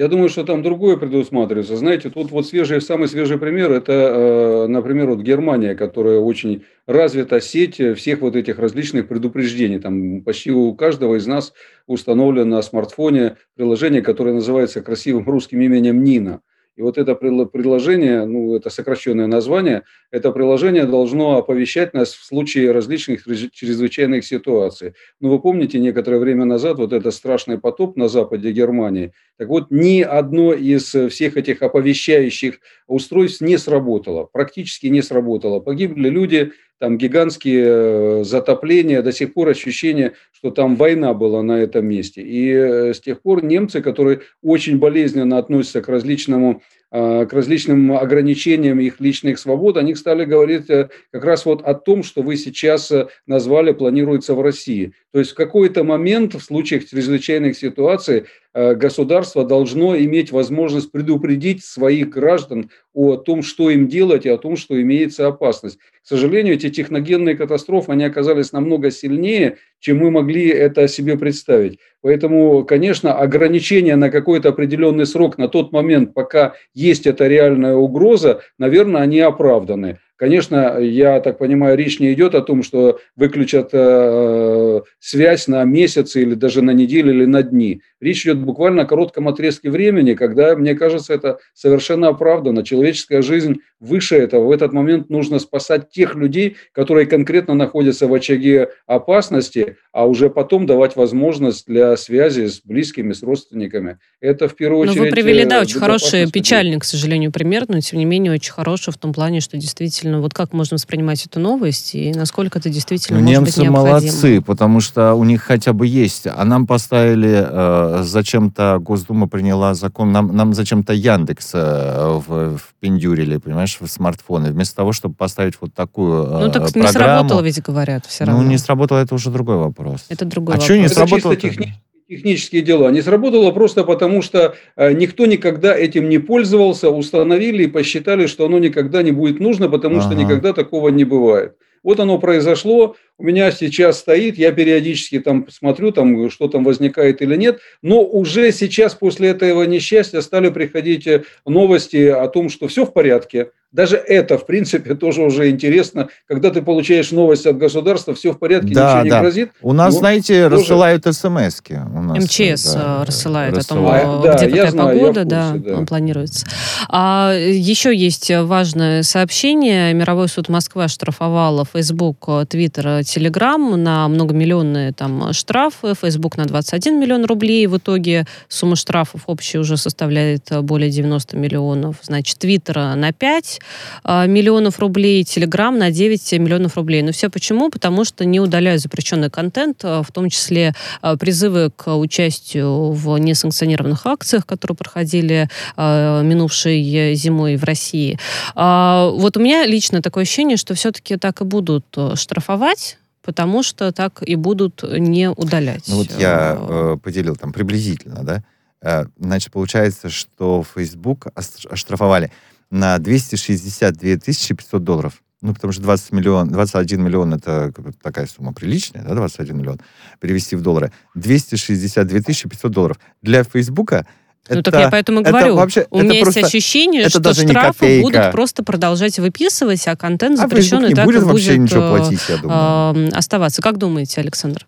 Я 0.00 0.08
думаю, 0.08 0.30
что 0.30 0.44
там 0.44 0.62
другое 0.62 0.96
предусматривается. 0.96 1.76
Знаете, 1.76 2.08
тут 2.08 2.30
вот 2.30 2.46
свежий, 2.46 2.80
самый 2.80 3.06
свежий 3.06 3.36
пример, 3.36 3.70
это, 3.70 3.92
э, 3.92 4.66
например, 4.66 5.10
вот 5.10 5.20
Германия, 5.20 5.74
которая 5.74 6.20
очень 6.20 6.64
развита 6.86 7.38
сеть 7.38 7.78
всех 7.98 8.22
вот 8.22 8.34
этих 8.34 8.58
различных 8.58 9.08
предупреждений. 9.08 9.78
Там 9.78 10.22
почти 10.22 10.52
у 10.52 10.74
каждого 10.74 11.16
из 11.16 11.26
нас 11.26 11.52
установлено 11.86 12.46
на 12.46 12.62
смартфоне 12.62 13.36
приложение, 13.56 14.00
которое 14.00 14.32
называется 14.32 14.80
красивым 14.80 15.28
русским 15.28 15.60
именем 15.60 16.02
Нина. 16.02 16.40
И 16.76 16.82
вот 16.82 16.98
это 16.98 17.14
приложение, 17.14 18.24
ну, 18.24 18.54
это 18.54 18.70
сокращенное 18.70 19.26
название, 19.26 19.82
это 20.10 20.30
приложение 20.30 20.86
должно 20.86 21.36
оповещать 21.36 21.94
нас 21.94 22.12
в 22.12 22.24
случае 22.24 22.72
различных 22.72 23.24
чрезвычайных 23.52 24.24
ситуаций. 24.24 24.94
Ну, 25.20 25.28
вы 25.28 25.40
помните, 25.40 25.78
некоторое 25.78 26.18
время 26.18 26.44
назад 26.44 26.78
вот 26.78 26.92
этот 26.92 27.12
страшный 27.12 27.58
потоп 27.58 27.96
на 27.96 28.08
западе 28.08 28.52
Германии, 28.52 29.12
так 29.36 29.48
вот, 29.48 29.70
ни 29.70 30.00
одно 30.00 30.52
из 30.52 30.94
всех 30.94 31.36
этих 31.36 31.62
оповещающих 31.62 32.60
устройств 32.86 33.40
не 33.40 33.58
сработало, 33.58 34.24
практически 34.24 34.86
не 34.86 35.02
сработало. 35.02 35.60
Погибли 35.60 36.08
люди, 36.08 36.52
там 36.80 36.96
гигантские 36.96 37.64
э, 37.66 38.24
затопления, 38.24 39.02
до 39.02 39.12
сих 39.12 39.34
пор 39.34 39.50
ощущение, 39.50 40.14
что 40.32 40.50
там 40.50 40.76
война 40.76 41.12
была 41.12 41.42
на 41.42 41.60
этом 41.60 41.86
месте. 41.86 42.22
И 42.22 42.50
э, 42.50 42.94
с 42.94 43.00
тех 43.00 43.20
пор 43.20 43.44
немцы, 43.44 43.82
которые 43.82 44.22
очень 44.42 44.78
болезненно 44.78 45.36
относятся 45.38 45.82
к 45.82 45.88
различному 45.88 46.62
Э, 46.92 47.24
к 47.24 47.32
различным 47.32 47.92
ограничениям 47.92 48.80
их 48.80 48.98
личных 48.98 49.38
свобод, 49.38 49.76
они 49.76 49.94
стали 49.94 50.24
говорить 50.24 50.68
э, 50.68 50.88
как 51.12 51.24
раз 51.24 51.46
вот 51.46 51.62
о 51.62 51.74
том, 51.74 52.02
что 52.02 52.20
вы 52.22 52.36
сейчас 52.36 52.92
назвали, 53.28 53.70
планируется 53.70 54.34
в 54.34 54.40
России. 54.40 54.92
То 55.12 55.20
есть 55.20 55.30
в 55.30 55.34
какой-то 55.36 55.84
момент 55.84 56.34
в 56.34 56.40
случаях 56.40 56.88
чрезвычайных 56.88 57.56
ситуаций 57.56 58.24
государство 58.54 59.44
должно 59.44 59.96
иметь 59.96 60.32
возможность 60.32 60.90
предупредить 60.90 61.64
своих 61.64 62.10
граждан 62.10 62.70
о 62.92 63.16
том, 63.16 63.42
что 63.42 63.70
им 63.70 63.88
делать 63.88 64.26
и 64.26 64.28
о 64.28 64.38
том, 64.38 64.56
что 64.56 64.80
имеется 64.80 65.26
опасность. 65.26 65.78
К 65.78 66.06
сожалению, 66.06 66.54
эти 66.54 66.70
техногенные 66.70 67.36
катастрофы, 67.36 67.92
они 67.92 68.04
оказались 68.04 68.52
намного 68.52 68.90
сильнее, 68.90 69.58
чем 69.78 69.98
мы 69.98 70.10
могли 70.10 70.48
это 70.48 70.88
себе 70.88 71.16
представить. 71.16 71.78
Поэтому, 72.02 72.64
конечно, 72.64 73.14
ограничения 73.14 73.96
на 73.96 74.10
какой-то 74.10 74.48
определенный 74.48 75.06
срок 75.06 75.38
на 75.38 75.48
тот 75.48 75.72
момент, 75.72 76.14
пока 76.14 76.54
есть 76.74 77.06
эта 77.06 77.28
реальная 77.28 77.74
угроза, 77.74 78.40
наверное, 78.58 79.02
они 79.02 79.20
оправданы. 79.20 79.98
Конечно, 80.20 80.78
я 80.78 81.18
так 81.20 81.38
понимаю, 81.38 81.78
речь 81.78 81.98
не 81.98 82.12
идет 82.12 82.34
о 82.34 82.42
том, 82.42 82.62
что 82.62 83.00
выключат 83.16 83.70
э, 83.72 84.82
связь 84.98 85.48
на 85.48 85.64
месяцы 85.64 86.20
или 86.20 86.34
даже 86.34 86.60
на 86.60 86.72
неделю 86.72 87.10
или 87.10 87.24
на 87.24 87.42
дни. 87.42 87.80
Речь 88.00 88.24
идет 88.24 88.38
буквально 88.38 88.82
о 88.82 88.84
коротком 88.84 89.28
отрезке 89.28 89.70
времени, 89.70 90.12
когда, 90.12 90.54
мне 90.56 90.74
кажется, 90.74 91.14
это 91.14 91.38
совершенно 91.54 92.08
оправдано. 92.08 92.64
Человеческая 92.64 93.22
жизнь 93.22 93.60
выше 93.80 94.16
этого. 94.16 94.44
В 94.46 94.50
этот 94.50 94.74
момент 94.74 95.08
нужно 95.08 95.38
спасать 95.38 95.88
тех 95.88 96.14
людей, 96.14 96.56
которые 96.72 97.06
конкретно 97.06 97.54
находятся 97.54 98.06
в 98.06 98.12
очаге 98.12 98.68
опасности, 98.86 99.76
а 99.90 100.06
уже 100.06 100.28
потом 100.28 100.66
давать 100.66 100.96
возможность 100.96 101.66
для 101.66 101.96
связи 101.96 102.46
с 102.46 102.60
близкими, 102.62 103.14
с 103.14 103.22
родственниками. 103.22 103.98
Это 104.20 104.48
в 104.48 104.54
первую 104.54 104.82
очередь... 104.82 104.98
Ну, 104.98 105.04
вы 105.04 105.10
привели, 105.10 105.46
да, 105.46 105.62
очень 105.62 105.78
хороший, 105.78 106.30
печальный, 106.30 106.78
к 106.78 106.84
сожалению, 106.84 107.32
пример, 107.32 107.64
но 107.68 107.80
тем 107.80 107.98
не 107.98 108.04
менее 108.04 108.32
очень 108.32 108.52
хороший 108.52 108.92
в 108.92 108.98
том 108.98 109.14
плане, 109.14 109.40
что 109.40 109.56
действительно 109.56 110.09
действительно, 110.10 110.20
вот 110.20 110.34
как 110.34 110.52
можно 110.52 110.74
воспринимать 110.74 111.24
эту 111.26 111.40
новость 111.40 111.94
и 111.94 112.12
насколько 112.12 112.58
это 112.58 112.68
действительно 112.68 113.18
ну, 113.18 113.24
может 113.24 113.38
немцы 113.40 113.60
быть 113.60 113.64
необходимо? 113.64 113.90
молодцы, 113.90 114.40
потому 114.40 114.80
что 114.80 115.14
у 115.14 115.24
них 115.24 115.42
хотя 115.42 115.72
бы 115.72 115.86
есть. 115.86 116.26
А 116.26 116.44
нам 116.44 116.66
поставили, 116.66 117.46
э, 117.48 118.02
зачем-то 118.02 118.78
Госдума 118.80 119.28
приняла 119.28 119.74
закон, 119.74 120.12
нам, 120.12 120.34
нам 120.34 120.54
зачем-то 120.54 120.92
Яндекс 120.92 121.50
э, 121.54 122.20
в, 122.26 122.58
впендюрили, 122.58 123.38
понимаешь, 123.38 123.78
в 123.80 123.86
смартфоны, 123.86 124.50
вместо 124.50 124.76
того, 124.76 124.92
чтобы 124.92 125.14
поставить 125.14 125.54
вот 125.60 125.74
такую 125.74 126.24
э, 126.24 126.40
Ну 126.46 126.50
так 126.50 126.72
программу. 126.72 126.86
не 126.86 126.92
сработало 126.92 127.40
ведь, 127.40 127.62
говорят, 127.62 128.06
все 128.06 128.24
равно. 128.24 128.42
Ну 128.42 128.48
не 128.48 128.58
сработало, 128.58 128.98
это 128.98 129.14
уже 129.14 129.30
другой 129.30 129.56
вопрос. 129.56 130.04
Это 130.08 130.24
другой 130.24 130.54
а 130.54 130.58
вопрос. 130.58 130.64
что 130.64 130.76
не 130.78 130.86
это 130.86 130.94
сработало? 130.94 131.36
чисто 131.36 131.48
техни- 131.48 131.74
технические 132.10 132.62
дела. 132.62 132.90
Не 132.90 133.02
сработало 133.02 133.52
просто 133.52 133.84
потому, 133.84 134.20
что 134.20 134.56
э, 134.74 134.92
никто 134.92 135.26
никогда 135.26 135.76
этим 135.76 136.08
не 136.08 136.18
пользовался, 136.18 136.90
установили 136.90 137.64
и 137.64 137.68
посчитали, 137.68 138.26
что 138.26 138.46
оно 138.46 138.58
никогда 138.58 139.02
не 139.02 139.12
будет 139.12 139.38
нужно, 139.38 139.68
потому 139.68 139.98
ага. 139.98 140.06
что 140.06 140.14
никогда 140.14 140.52
такого 140.52 140.88
не 140.88 141.04
бывает. 141.04 141.54
Вот 141.84 142.00
оно 142.00 142.18
произошло, 142.18 142.96
у 143.20 143.22
меня 143.22 143.50
сейчас 143.52 143.98
стоит, 143.98 144.38
я 144.38 144.50
периодически 144.50 145.20
там 145.20 145.46
смотрю, 145.50 145.92
там, 145.92 146.30
что 146.30 146.48
там 146.48 146.64
возникает 146.64 147.20
или 147.20 147.36
нет, 147.36 147.60
но 147.82 148.02
уже 148.02 148.50
сейчас 148.50 148.94
после 148.94 149.28
этого 149.28 149.62
несчастья 149.64 150.22
стали 150.22 150.48
приходить 150.48 151.06
э, 151.06 151.24
новости 151.44 152.06
о 152.08 152.26
том, 152.28 152.48
что 152.48 152.66
все 152.66 152.86
в 152.86 152.94
порядке, 152.94 153.48
даже 153.72 153.96
это, 153.96 154.36
в 154.36 154.46
принципе, 154.46 154.94
тоже 154.96 155.22
уже 155.22 155.50
интересно. 155.50 156.08
Когда 156.26 156.50
ты 156.50 156.62
получаешь 156.62 157.12
новость 157.12 157.46
от 157.46 157.56
государства, 157.56 158.14
все 158.14 158.32
в 158.32 158.38
порядке, 158.38 158.74
да, 158.74 159.02
ничего 159.02 159.10
да. 159.10 159.16
не 159.16 159.22
грозит. 159.22 159.50
У 159.62 159.72
нас, 159.72 159.94
ну, 159.94 160.00
знаете, 160.00 160.48
тоже... 160.48 160.62
рассылают 160.62 161.04
смс 161.04 161.60
МЧС 161.60 162.74
да, 162.74 163.04
рассылает, 163.04 163.56
о 163.56 163.62
том, 163.62 163.84
да, 164.22 164.34
где 164.34 164.48
какая 164.48 164.70
знаю, 164.70 164.98
погода, 164.98 165.22
курсе, 165.22 165.24
да, 165.24 165.52
да, 165.56 165.86
планируется. 165.86 166.46
А, 166.88 167.32
еще 167.34 167.94
есть 167.94 168.30
важное 168.30 169.02
сообщение. 169.02 169.92
Мировой 169.94 170.28
суд 170.28 170.48
Москвы 170.48 170.84
оштрафовала 170.84 171.64
Facebook, 171.72 172.28
Twitter, 172.28 173.02
Telegram 173.16 173.76
на 173.76 174.08
многомиллионные 174.08 174.92
там 174.92 175.32
штрафы. 175.32 175.94
Facebook 176.00 176.36
на 176.36 176.44
21 176.44 177.00
миллион 177.00 177.24
рублей. 177.24 177.66
В 177.66 177.78
итоге 177.78 178.26
сумма 178.48 178.76
штрафов 178.76 179.22
общая 179.26 179.58
уже 179.58 179.76
составляет 179.76 180.48
более 180.62 180.90
90 180.90 181.36
миллионов. 181.36 181.96
Значит, 182.02 182.42
Twitter 182.44 182.94
на 182.94 183.12
5 183.12 183.60
а, 184.04 184.26
миллионов 184.26 184.78
рублей, 184.78 185.22
Telegram 185.22 185.76
на 185.76 185.90
9 185.90 186.32
миллионов 186.34 186.76
рублей. 186.76 187.02
Но 187.02 187.12
все 187.12 187.30
почему? 187.30 187.70
Потому 187.70 188.04
что 188.04 188.24
не 188.24 188.38
удаляют 188.38 188.80
запрещенный 188.82 189.30
контент, 189.30 189.80
а, 189.84 190.02
в 190.02 190.12
том 190.12 190.30
числе 190.30 190.74
а, 191.02 191.16
призывы 191.16 191.70
к 191.74 191.96
участию 191.96 192.92
в 192.92 193.18
несанкционированных 193.18 194.06
акциях, 194.06 194.46
которые 194.46 194.76
проходили 194.76 195.48
минувшей 195.76 197.14
зимой 197.14 197.56
в 197.56 197.64
России. 197.64 198.18
Вот 198.54 199.36
у 199.36 199.40
меня 199.40 199.66
лично 199.66 200.02
такое 200.02 200.22
ощущение, 200.22 200.56
что 200.56 200.74
все-таки 200.74 201.16
так 201.16 201.40
и 201.40 201.44
будут 201.44 201.84
штрафовать 202.14 202.98
потому 203.22 203.62
что 203.62 203.92
так 203.92 204.22
и 204.22 204.36
будут 204.36 204.82
не 204.82 205.30
удалять. 205.30 205.84
Ну 205.88 205.96
вот 205.96 206.12
я 206.18 206.56
э, 206.58 206.96
поделил 207.02 207.36
там 207.36 207.52
приблизительно, 207.52 208.22
да. 208.24 208.42
Э, 208.82 209.04
значит, 209.18 209.52
получается, 209.52 210.10
что 210.10 210.64
Facebook 210.74 211.26
оштрафовали 211.34 212.32
на 212.70 212.98
262 212.98 214.16
500 214.16 214.84
долларов. 214.84 215.22
Ну, 215.42 215.54
потому 215.54 215.72
что 215.72 215.82
20 215.82 216.12
миллион, 216.12 216.48
21 216.48 217.02
миллион 217.02 217.32
это 217.32 217.72
такая 218.02 218.26
сумма 218.26 218.52
приличная, 218.52 219.02
да, 219.02 219.14
21 219.14 219.56
миллион, 219.56 219.80
перевести 220.20 220.54
в 220.54 220.60
доллары. 220.60 220.92
262 221.14 222.20
500 222.20 222.70
долларов. 222.70 222.98
Для 223.22 223.42
Фейсбука 223.44 224.06
ну, 224.48 224.62
так 224.62 224.74
я 224.74 224.90
поэтому 224.90 225.22
говорю. 225.22 225.54
Вообще, 225.54 225.86
У 225.90 226.00
меня 226.00 226.14
есть 226.14 226.36
ощущение, 226.36 227.08
что 227.08 227.20
даже 227.20 227.46
штрафы 227.46 228.00
будут 228.00 228.32
просто 228.32 228.64
продолжать 228.64 229.18
выписывать, 229.18 229.86
а 229.86 229.96
контент 229.96 230.38
а 230.38 230.42
запрещенный 230.42 230.92
а 230.92 230.96
так 230.96 231.04
будет 231.04 231.22
и 231.22 231.26
будет 231.26 231.58
ничего 231.58 231.82
э, 231.82 231.98
платить, 231.98 232.20
я 232.28 232.36
думаю. 232.38 233.16
оставаться. 233.16 233.62
Как 233.62 233.78
думаете, 233.78 234.20
Александр? 234.20 234.66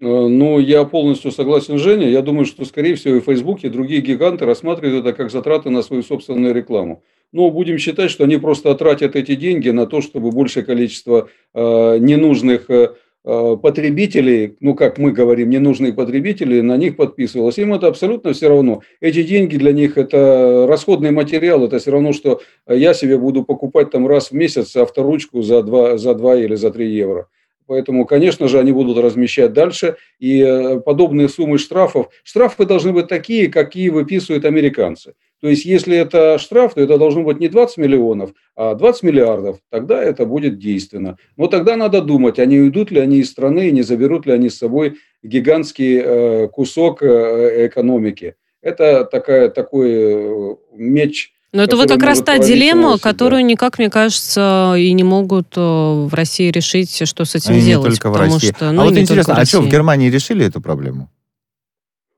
Э, 0.00 0.04
ну, 0.04 0.58
я 0.58 0.84
полностью 0.84 1.30
согласен 1.32 1.78
с 1.78 1.82
Женей. 1.82 2.10
Я 2.10 2.22
думаю, 2.22 2.44
что, 2.44 2.64
скорее 2.64 2.96
всего, 2.96 3.16
и 3.16 3.20
Facebook, 3.20 3.64
и 3.64 3.68
другие 3.68 4.00
гиганты 4.00 4.44
рассматривают 4.44 5.06
это 5.06 5.16
как 5.16 5.30
затраты 5.30 5.70
на 5.70 5.82
свою 5.82 6.02
собственную 6.02 6.54
рекламу. 6.54 7.02
Но 7.32 7.50
будем 7.50 7.78
считать, 7.78 8.10
что 8.10 8.24
они 8.24 8.36
просто 8.36 8.74
тратят 8.74 9.16
эти 9.16 9.34
деньги 9.34 9.70
на 9.70 9.86
то, 9.86 10.00
чтобы 10.00 10.30
большее 10.30 10.64
количество 10.64 11.28
э, 11.54 11.98
ненужных 11.98 12.70
э, 12.70 12.88
Э, 12.88 12.94
потребителей, 13.26 14.56
ну, 14.60 14.74
как 14.74 14.98
мы 14.98 15.10
говорим, 15.10 15.50
ненужные 15.50 15.92
потребители, 15.92 16.60
на 16.60 16.76
них 16.76 16.96
подписывалось. 16.96 17.58
Им 17.58 17.74
это 17.74 17.88
абсолютно 17.88 18.32
все 18.32 18.48
равно. 18.48 18.82
Эти 19.00 19.24
деньги 19.24 19.56
для 19.56 19.72
них 19.72 19.98
это 19.98 20.66
расходный 20.68 21.10
материал, 21.10 21.64
это 21.64 21.80
все 21.80 21.90
равно, 21.90 22.12
что 22.12 22.40
я 22.68 22.94
себе 22.94 23.18
буду 23.18 23.42
покупать 23.42 23.90
там 23.90 24.06
раз 24.06 24.30
в 24.30 24.34
месяц 24.34 24.76
авторучку 24.76 25.42
за 25.42 25.62
2, 25.62 25.98
за 25.98 26.14
2 26.14 26.36
или 26.36 26.54
за 26.54 26.70
3 26.70 26.88
евро. 26.88 27.28
Поэтому, 27.66 28.06
конечно 28.06 28.46
же, 28.48 28.60
они 28.60 28.72
будут 28.72 28.98
размещать 28.98 29.52
дальше. 29.52 29.96
И 30.20 30.40
э, 30.40 30.80
подобные 30.80 31.28
суммы 31.28 31.58
штрафов, 31.58 32.08
штрафы 32.22 32.64
должны 32.64 32.92
быть 32.92 33.08
такие, 33.08 33.48
какие 33.48 33.88
выписывают 33.88 34.44
американцы. 34.44 35.14
То 35.40 35.48
есть, 35.48 35.64
если 35.64 35.96
это 35.96 36.38
штраф, 36.38 36.74
то 36.74 36.80
это 36.80 36.98
должно 36.98 37.22
быть 37.22 37.40
не 37.40 37.48
20 37.48 37.76
миллионов, 37.76 38.30
а 38.54 38.74
20 38.74 39.02
миллиардов. 39.02 39.58
Тогда 39.70 40.02
это 40.02 40.24
будет 40.24 40.58
действенно. 40.58 41.18
Но 41.36 41.46
тогда 41.46 41.76
надо 41.76 42.00
думать, 42.00 42.38
а 42.38 42.46
не 42.46 42.58
уйдут 42.58 42.90
ли 42.90 43.00
они 43.00 43.18
из 43.18 43.30
страны, 43.30 43.70
не 43.70 43.82
заберут 43.82 44.26
ли 44.26 44.32
они 44.32 44.48
с 44.48 44.58
собой 44.58 44.96
гигантский 45.22 46.00
э, 46.02 46.48
кусок 46.48 47.02
э, 47.02 47.66
экономики. 47.66 48.36
Это 48.62 49.04
такая, 49.04 49.48
такой 49.50 50.56
меч 50.72 51.32
но 51.52 51.62
это 51.62 51.76
вот 51.76 51.88
как 51.88 52.02
раз 52.02 52.20
та 52.20 52.38
дилемма, 52.38 52.98
которую 52.98 53.42
никак, 53.46 53.78
мне 53.78 53.88
кажется, 53.88 54.74
и 54.76 54.92
не 54.92 55.04
могут 55.04 55.56
в 55.56 56.10
России 56.12 56.50
решить, 56.50 57.08
что 57.08 57.24
с 57.24 57.34
этим 57.34 57.54
и 57.54 57.60
делать. 57.62 57.88
Не 57.88 57.96
только 57.96 58.10
в 58.10 58.16
России. 58.16 58.52
Что, 58.52 58.72
ну, 58.72 58.82
а 58.82 58.84
вот 58.84 58.98
интересно, 58.98 59.36
а 59.36 59.44
что, 59.46 59.62
в 59.62 59.68
Германии 59.68 60.10
решили 60.10 60.44
эту 60.44 60.60
проблему? 60.60 61.08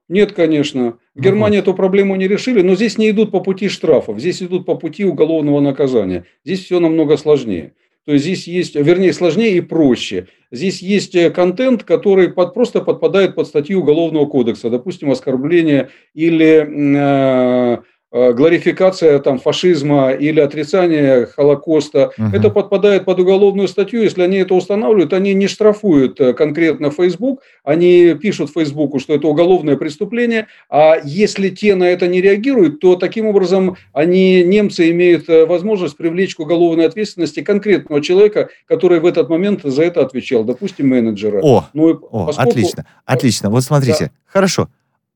Нет, 0.08 0.32
конечно. 0.32 0.98
В 1.14 1.20
Германии 1.20 1.58
эту 1.58 1.74
проблему 1.74 2.16
не 2.16 2.28
решили, 2.28 2.62
но 2.62 2.74
здесь 2.74 2.96
не 2.96 3.10
идут 3.10 3.30
по 3.30 3.40
пути 3.40 3.68
штрафов, 3.68 4.18
здесь 4.18 4.42
идут 4.42 4.64
по 4.64 4.74
пути 4.74 5.04
уголовного 5.04 5.60
наказания. 5.60 6.24
Здесь 6.44 6.64
все 6.64 6.80
намного 6.80 7.16
сложнее. 7.16 7.74
То 8.06 8.12
есть 8.14 8.24
здесь 8.24 8.48
есть, 8.48 8.74
вернее, 8.74 9.12
сложнее 9.12 9.58
и 9.58 9.60
проще. 9.60 10.28
Здесь 10.50 10.80
есть 10.80 11.14
э, 11.14 11.30
контент, 11.30 11.84
который 11.84 12.32
под, 12.32 12.54
просто 12.54 12.80
подпадает 12.80 13.34
под 13.34 13.46
статью 13.46 13.80
Уголовного 13.80 14.24
кодекса, 14.24 14.70
допустим, 14.70 15.10
оскорбление 15.10 15.90
или 16.14 16.66
Э, 16.96 17.78
гларификация 18.10 19.18
там, 19.18 19.38
фашизма 19.38 20.12
или 20.12 20.40
отрицание 20.40 21.26
Холокоста, 21.26 22.12
угу. 22.16 22.28
это 22.32 22.48
подпадает 22.50 23.04
под 23.04 23.18
уголовную 23.20 23.68
статью. 23.68 24.02
Если 24.02 24.22
они 24.22 24.38
это 24.38 24.54
устанавливают, 24.54 25.12
они 25.12 25.34
не 25.34 25.46
штрафуют 25.46 26.18
э, 26.20 26.32
конкретно 26.32 26.90
Facebook, 26.90 27.42
они 27.64 28.14
пишут 28.14 28.50
Фейсбуку, 28.52 28.98
что 28.98 29.14
это 29.14 29.28
уголовное 29.28 29.76
преступление, 29.76 30.46
а 30.70 30.96
если 31.04 31.50
те 31.50 31.74
на 31.74 31.84
это 31.84 32.08
не 32.08 32.20
реагируют, 32.20 32.80
то 32.80 32.96
таким 32.96 33.26
образом 33.26 33.76
они, 33.92 34.42
немцы, 34.42 34.90
имеют 34.90 35.28
э, 35.28 35.44
возможность 35.44 35.96
привлечь 35.96 36.34
к 36.34 36.40
уголовной 36.40 36.86
ответственности 36.86 37.40
конкретного 37.40 38.02
человека, 38.02 38.48
который 38.66 39.00
в 39.00 39.06
этот 39.06 39.28
момент 39.28 39.62
за 39.64 39.82
это 39.82 40.00
отвечал, 40.00 40.44
допустим, 40.44 40.88
менеджера. 40.88 41.40
О, 41.42 41.68
ну, 41.74 41.90
о 41.90 42.26
поскольку... 42.26 42.50
отлично, 42.50 42.86
отлично. 43.04 43.50
Вот 43.50 43.62
смотрите, 43.64 44.06
да. 44.06 44.10
хорошо. 44.26 44.68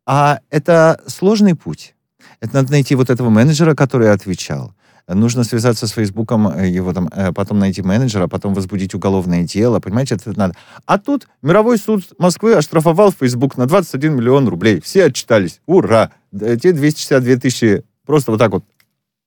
А 0.05 0.41
это 0.51 1.01
сложный 1.07 1.55
путь? 1.55 1.95
Это 2.43 2.57
надо 2.57 2.73
найти 2.73 2.97
вот 2.97 3.09
этого 3.09 3.31
менеджера, 3.31 3.77
который 3.77 4.11
отвечал. 4.11 4.75
Нужно 5.07 5.45
связаться 5.45 5.87
с 5.87 5.93
Фейсбуком, 5.93 6.49
э, 6.49 6.69
его 6.69 6.93
там, 6.93 7.09
э, 7.13 7.33
потом 7.33 7.61
найти 7.61 7.83
менеджера, 7.83 8.27
потом 8.27 8.53
возбудить 8.53 8.95
уголовное 8.95 9.45
дело. 9.45 9.79
Понимаете, 9.79 10.17
это 10.17 10.37
надо. 10.37 10.55
А 10.85 10.99
тут 10.99 11.29
мировой 11.41 11.79
суд 11.79 12.03
Москвы 12.19 12.55
оштрафовал 12.55 13.13
Фейсбук 13.13 13.57
на 13.57 13.67
21 13.67 14.17
миллион 14.17 14.49
рублей. 14.49 14.81
Все 14.81 15.05
отчитались. 15.05 15.61
Ура! 15.67 16.11
Те 16.33 16.73
262 16.73 17.37
тысячи 17.37 17.85
просто 18.05 18.33
вот 18.33 18.39
так 18.39 18.51
вот 18.51 18.65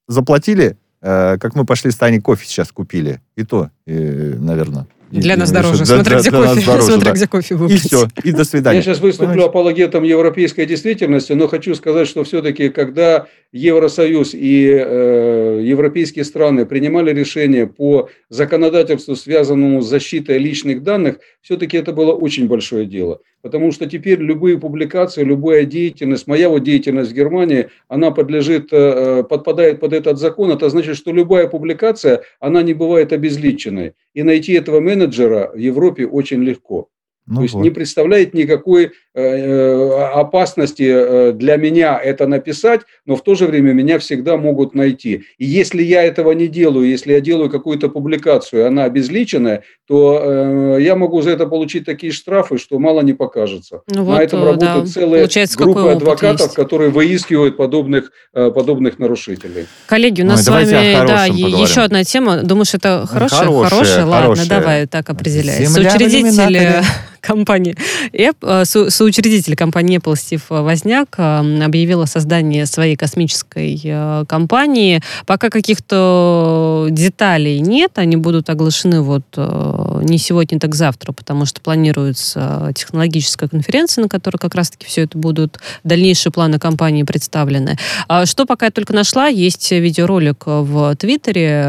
заплатили, 0.10 0.78
э, 1.02 1.38
как 1.38 1.56
мы 1.56 1.66
пошли 1.66 1.92
с 1.92 1.96
Таней 1.96 2.20
кофе 2.20 2.46
сейчас 2.46 2.74
купили. 2.74 3.22
И 3.36 3.44
то, 3.44 3.70
наверное. 3.86 4.88
Для 5.12 5.38
нас 5.38 5.52
дороже. 5.52 5.86
Смотря, 5.86 6.20
для, 6.20 6.20
где, 6.20 6.30
для 6.30 6.40
кофе. 6.40 6.66
Дороже, 6.66 6.88
Смотря 6.88 7.12
да. 7.12 7.16
где 7.16 7.28
кофе 7.28 7.56
выпить. 7.56 7.86
И 7.86 7.88
все. 7.88 8.08
И 8.24 8.32
до 8.32 8.44
свидания. 8.44 8.78
Я 8.78 8.84
сейчас 8.84 9.00
выступлю 9.00 9.28
Понимаете? 9.30 9.50
апологетом 9.50 10.04
европейской 10.04 10.66
действительности, 10.66 11.34
но 11.34 11.48
хочу 11.48 11.76
сказать, 11.76 12.08
что 12.08 12.24
все-таки, 12.24 12.70
когда 12.70 13.28
Евросоюз 13.52 14.34
и 14.34 14.68
э, 14.68 15.62
европейские 15.64 16.26
страны 16.26 16.66
принимали 16.66 17.14
решения 17.14 17.68
по 17.68 18.10
законодательству, 18.30 19.16
связанному 19.16 19.82
с 19.82 19.88
защитой 19.88 20.40
личных 20.40 20.84
данных, 20.84 21.20
все-таки 21.42 21.78
это 21.78 21.94
было 21.94 22.12
очень 22.12 22.48
большое 22.48 22.86
дело. 22.86 23.22
Потому 23.42 23.72
что 23.72 23.86
теперь 23.86 24.20
любые 24.20 24.60
публикации, 24.60 25.24
любая 25.24 25.64
деятельность, 25.64 26.28
моя 26.28 26.50
вот 26.50 26.64
деятельность 26.64 27.12
в 27.12 27.14
Германии, 27.14 27.70
она 27.88 28.12
подлежит, 28.12 28.70
э, 28.72 29.24
подпадает 29.24 29.80
под 29.80 29.94
этот 29.94 30.18
закон. 30.18 30.52
Это 30.52 30.70
значит, 30.70 30.98
что 30.98 31.14
любая 31.14 31.48
публикация, 31.48 32.24
она 32.42 32.62
не 32.62 32.74
бывает 32.74 33.14
обезличенной. 33.26 33.94
И 34.14 34.24
найти 34.24 34.54
этого 34.54 34.80
менеджера 34.80 35.52
в 35.54 35.58
Европе 35.58 36.06
очень 36.06 36.44
легко. 36.44 36.90
Ну 37.28 37.38
То 37.38 37.42
есть 37.42 37.54
вот. 37.56 37.64
не 37.64 37.72
представляет 37.72 38.36
никакой 38.36 38.86
э, 38.86 38.92
э, 39.16 40.04
опасности 40.14 40.84
э, 40.88 41.32
для 41.34 41.58
меня 41.58 42.00
это 42.00 42.28
написать, 42.28 42.82
но 43.06 43.16
в 43.16 43.24
то 43.24 43.34
же 43.34 43.48
время 43.48 43.74
меня 43.74 43.98
всегда 43.98 44.38
могут 44.38 44.76
найти. 44.76 45.24
И 45.40 45.46
если 45.46 45.82
я 45.82 46.04
этого 46.04 46.34
не 46.34 46.48
делаю, 46.48 46.88
если 46.88 47.14
я 47.14 47.22
делаю 47.22 47.50
какую-то 47.50 47.90
публикацию, 47.90 48.68
она 48.68 48.84
обезличенная, 48.84 49.64
то 49.88 50.76
э, 50.78 50.82
я 50.82 50.96
могу 50.96 51.22
за 51.24 51.32
это 51.32 51.48
получить 51.48 51.86
такие 51.86 52.12
штрафы, 52.12 52.60
что 52.60 52.78
мало 52.78 53.02
не 53.02 53.14
покажется. 53.14 53.82
Ну 53.88 54.04
вот, 54.04 54.18
На 54.18 54.22
этом 54.22 54.44
э, 54.44 54.46
работают 54.46 54.86
да. 54.86 54.92
целые 54.92 55.22
Получается, 55.22 55.58
группы 55.58 55.90
адвокатов, 55.90 56.42
есть. 56.42 56.56
которые 56.56 56.92
выискивают 56.92 57.58
подобных, 57.58 58.12
э, 58.34 58.52
подобных 58.52 59.00
нарушителей. 59.00 59.66
Коллеги, 59.88 60.22
у 60.22 60.26
нас 60.26 60.40
Ой, 60.40 60.44
с 60.44 60.48
вами 60.50 61.08
да, 61.08 61.26
еще 61.26 61.82
одна 61.82 62.04
тема. 62.04 62.44
Думаешь, 62.44 62.76
это 62.76 63.06
хорошая? 63.08 63.40
Хорошая, 63.40 63.70
хорошая? 63.70 64.06
Ладно, 64.06 64.22
хорошая. 64.22 64.48
давай 64.48 64.86
так 64.86 65.10
определяй. 65.10 65.66
Соучредители 65.66 66.84
компании 67.26 67.76
Apple, 68.14 68.64
э, 68.64 68.90
соучредитель 68.90 69.56
компании 69.56 70.00
Apple 70.00 70.16
Стив 70.16 70.42
Возняк 70.50 71.16
э, 71.18 71.64
объявил 71.64 72.02
о 72.02 72.08
создании 72.08 72.64
своей 72.66 72.96
космической 72.96 73.80
э, 73.84 74.26
компании. 74.28 75.02
Пока 75.26 75.50
каких-то 75.50 76.88
деталей 76.90 77.60
нет, 77.60 77.94
они 77.96 78.16
будут 78.16 78.50
оглашены 78.50 79.02
вот 79.02 79.24
не 79.38 80.18
сегодня, 80.18 80.60
так 80.60 80.76
завтра, 80.76 81.12
потому 81.12 81.46
что 81.46 81.62
планируется 81.62 82.72
технологическая 82.76 83.48
конференция, 83.48 84.04
на 84.04 84.10
которой 84.10 84.38
как 84.38 84.56
раз-таки 84.56 84.86
все 84.86 85.02
это 85.02 85.18
будут 85.18 85.60
дальнейшие 85.84 86.32
планы 86.32 86.60
компании 86.60 87.04
представлены. 87.04 87.78
А 88.08 88.26
что 88.26 88.46
пока 88.46 88.68
я 88.68 88.72
только 88.72 88.94
нашла, 88.94 89.28
есть 89.28 89.72
видеоролик 89.72 90.44
в 90.46 90.96
Твиттере 90.96 91.68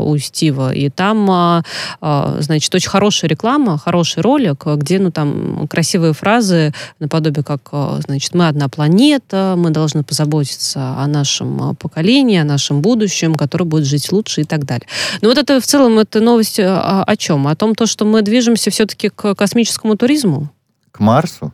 у 0.00 0.16
Стива, 0.18 0.72
и 0.72 0.88
там, 0.88 1.62
значит, 2.00 2.74
очень 2.74 2.90
хорошая 2.90 3.30
реклама, 3.30 3.78
хороший 3.78 4.22
ролик, 4.22 4.65
где, 4.74 4.98
ну, 4.98 5.10
там 5.10 5.68
красивые 5.68 6.12
фразы 6.12 6.72
наподобие 6.98 7.44
как, 7.44 7.60
э, 7.72 8.00
значит, 8.06 8.34
мы 8.34 8.48
одна 8.48 8.68
планета, 8.68 9.54
мы 9.56 9.70
должны 9.70 10.02
позаботиться 10.02 10.96
о 10.98 11.06
нашем 11.06 11.70
э, 11.70 11.74
поколении, 11.74 12.38
о 12.38 12.44
нашем 12.44 12.80
будущем, 12.80 13.34
которое 13.34 13.64
будет 13.64 13.84
жить 13.84 14.10
лучше 14.10 14.40
и 14.40 14.44
так 14.44 14.64
далее. 14.64 14.86
Но 15.20 15.28
вот 15.28 15.38
это 15.38 15.60
в 15.60 15.66
целом, 15.66 15.98
это 15.98 16.20
новость 16.20 16.58
э, 16.58 16.66
о, 16.66 17.04
о 17.04 17.16
чем? 17.16 17.46
О 17.46 17.54
том, 17.54 17.74
то, 17.74 17.86
что 17.86 18.04
мы 18.04 18.22
движемся 18.22 18.70
все-таки 18.70 19.08
к 19.08 19.34
космическому 19.34 19.96
туризму? 19.96 20.50
К 20.90 21.00
Марсу? 21.00 21.52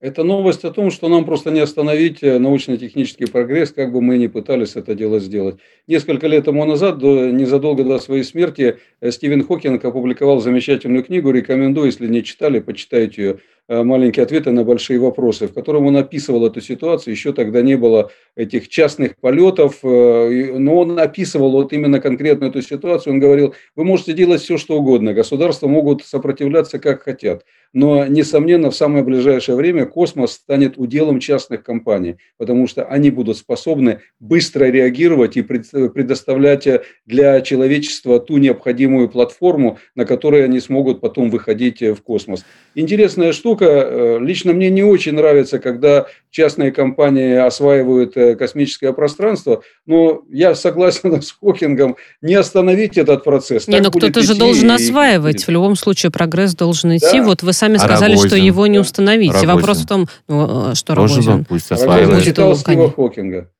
Это 0.00 0.22
новость 0.22 0.64
о 0.64 0.70
том, 0.70 0.92
что 0.92 1.08
нам 1.08 1.24
просто 1.24 1.50
не 1.50 1.58
остановить 1.58 2.22
э, 2.22 2.38
научно-технический 2.38 3.26
прогресс, 3.26 3.72
как 3.72 3.92
бы 3.92 4.00
мы 4.00 4.16
ни 4.16 4.28
пытались 4.28 4.76
это 4.76 4.94
дело 4.94 5.18
сделать. 5.18 5.56
Несколько 5.88 6.28
лет 6.28 6.44
тому 6.44 6.64
назад, 6.64 6.98
до, 6.98 7.30
незадолго 7.32 7.82
до 7.82 7.98
своей 7.98 8.22
смерти, 8.22 8.78
э, 9.00 9.10
Стивен 9.10 9.44
Хокинг 9.44 9.84
опубликовал 9.84 10.40
замечательную 10.40 11.02
книгу, 11.02 11.32
рекомендую, 11.32 11.86
если 11.86 12.06
не 12.06 12.22
читали, 12.22 12.60
почитайте 12.60 13.22
ее 13.22 13.38
Э, 13.70 13.82
маленькие 13.82 14.22
ответы 14.22 14.50
на 14.50 14.64
большие 14.64 14.98
вопросы, 14.98 15.46
в 15.46 15.52
котором 15.52 15.86
он 15.86 15.96
описывал 15.98 16.46
эту 16.46 16.62
ситуацию. 16.62 17.12
Еще 17.12 17.34
тогда 17.34 17.60
не 17.60 17.76
было 17.76 18.10
этих 18.34 18.68
частных 18.68 19.16
полетов, 19.16 19.80
но 19.82 20.78
он 20.78 20.98
описывал 20.98 21.52
вот 21.52 21.74
именно 21.74 22.00
конкретно 22.00 22.46
эту 22.46 22.62
ситуацию. 22.62 23.12
Он 23.12 23.20
говорил, 23.20 23.54
вы 23.76 23.84
можете 23.84 24.14
делать 24.14 24.40
все, 24.40 24.56
что 24.56 24.78
угодно, 24.78 25.12
государства 25.12 25.68
могут 25.68 26.02
сопротивляться 26.02 26.78
как 26.78 27.02
хотят. 27.02 27.44
Но, 27.72 28.06
несомненно, 28.06 28.70
в 28.70 28.76
самое 28.76 29.04
ближайшее 29.04 29.56
время 29.56 29.84
космос 29.86 30.32
станет 30.32 30.78
уделом 30.78 31.20
частных 31.20 31.62
компаний, 31.62 32.16
потому 32.38 32.66
что 32.66 32.84
они 32.84 33.10
будут 33.10 33.36
способны 33.36 34.00
быстро 34.20 34.64
реагировать 34.64 35.36
и 35.36 35.42
предоставлять 35.42 36.66
для 37.04 37.40
человечества 37.42 38.20
ту 38.20 38.38
необходимую 38.38 39.08
платформу, 39.08 39.78
на 39.94 40.06
которой 40.06 40.44
они 40.44 40.60
смогут 40.60 41.00
потом 41.00 41.30
выходить 41.30 41.82
в 41.82 41.96
космос. 41.96 42.44
Интересная 42.74 43.32
штука, 43.32 43.64
э, 43.66 44.18
лично 44.20 44.52
мне 44.52 44.70
не 44.70 44.82
очень 44.82 45.12
нравится, 45.12 45.58
когда 45.58 46.06
частные 46.30 46.72
компании 46.72 47.34
осваивают 47.34 48.16
э, 48.16 48.34
космическое 48.36 48.92
пространство, 48.92 49.62
но 49.86 50.22
я 50.30 50.54
согласен 50.54 51.20
с 51.22 51.32
Хокингом, 51.32 51.96
не 52.22 52.34
остановить 52.34 52.96
этот 52.96 53.24
процесс. 53.24 53.68
Не, 53.68 53.80
но 53.80 53.90
кто-то 53.90 54.22
же 54.22 54.34
должен 54.34 54.70
осваивать, 54.70 55.42
и... 55.42 55.44
в 55.44 55.48
любом 55.48 55.76
случае 55.76 56.10
прогресс 56.10 56.54
должен 56.54 56.96
идти. 56.96 57.18
Да. 57.18 57.24
Вот 57.24 57.42
вы 57.42 57.52
сами 57.58 57.76
сказали, 57.76 58.12
Рогозин. 58.12 58.28
что 58.28 58.36
его 58.36 58.66
не 58.66 58.78
установить. 58.78 59.32
Рогозин. 59.32 59.50
Вопрос 59.50 59.78
в 59.78 59.86
том, 59.86 60.06
ну, 60.28 60.70
э, 60.70 60.74
что 60.74 60.94
Тоже 60.94 61.16
Рогозин. 61.16 61.44
Пусть 61.44 61.70
осваивает. 61.70 62.24
читал 62.24 62.56
Стива 62.56 62.90
Хокинга. 62.90 63.50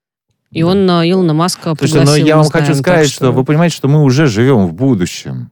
И 0.50 0.62
он 0.62 0.86
на 0.86 1.08
Илона 1.08 1.34
Маска 1.34 1.74
Слушайте, 1.76 2.06
но 2.06 2.16
я 2.16 2.36
вам 2.36 2.48
хочу 2.48 2.74
сказать, 2.74 3.06
что... 3.08 3.16
что 3.16 3.32
вы 3.32 3.44
понимаете, 3.44 3.76
что 3.76 3.88
мы 3.88 4.02
уже 4.02 4.26
живем 4.26 4.66
в 4.66 4.72
будущем 4.72 5.50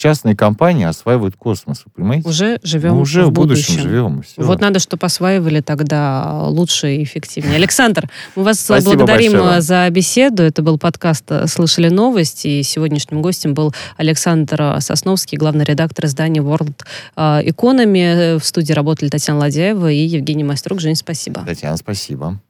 частные 0.00 0.34
компании 0.34 0.86
осваивают 0.86 1.36
космос, 1.36 1.82
вы 1.84 1.92
понимаете? 1.94 2.28
Уже 2.28 2.58
живем 2.62 2.94
Мы 2.94 3.00
уже 3.02 3.24
в, 3.24 3.28
в 3.28 3.32
будущем. 3.32 3.74
будущем 3.74 3.90
живем. 3.90 4.22
Все. 4.22 4.42
Вот 4.42 4.60
надо, 4.60 4.78
чтобы 4.78 5.06
осваивали 5.06 5.60
тогда 5.60 6.46
лучше 6.48 6.96
и 6.96 7.04
эффективнее. 7.04 7.56
Александр, 7.56 8.08
мы 8.34 8.44
вас 8.44 8.60
Спасибо 8.60 8.94
благодарим 8.96 9.32
большое. 9.32 9.60
за 9.60 9.88
беседу. 9.90 10.42
Это 10.42 10.62
был 10.62 10.78
подкаст 10.78 11.30
«Слышали 11.46 11.90
новости». 11.90 12.48
И 12.48 12.62
сегодняшним 12.62 13.20
гостем 13.20 13.52
был 13.52 13.74
Александр 13.98 14.76
Сосновский, 14.80 15.36
главный 15.36 15.66
редактор 15.66 16.06
издания 16.06 16.40
World 16.40 16.74
Economy. 17.16 18.38
В 18.38 18.44
студии 18.44 18.72
работали 18.72 19.10
Татьяна 19.10 19.40
Ладяева 19.40 19.92
и 19.92 19.98
Евгений 19.98 20.44
Майструк. 20.44 20.80
Жень, 20.80 20.96
спасибо. 20.96 21.44
Татьяна, 21.44 21.76
спасибо. 21.76 22.40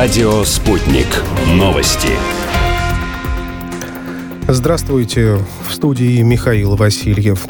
Радио 0.00 0.44
«Спутник». 0.44 1.08
Новости. 1.54 2.10
Здравствуйте. 4.46 5.38
В 5.68 5.74
студии 5.74 6.22
Михаил 6.22 6.76
Васильев. 6.76 7.44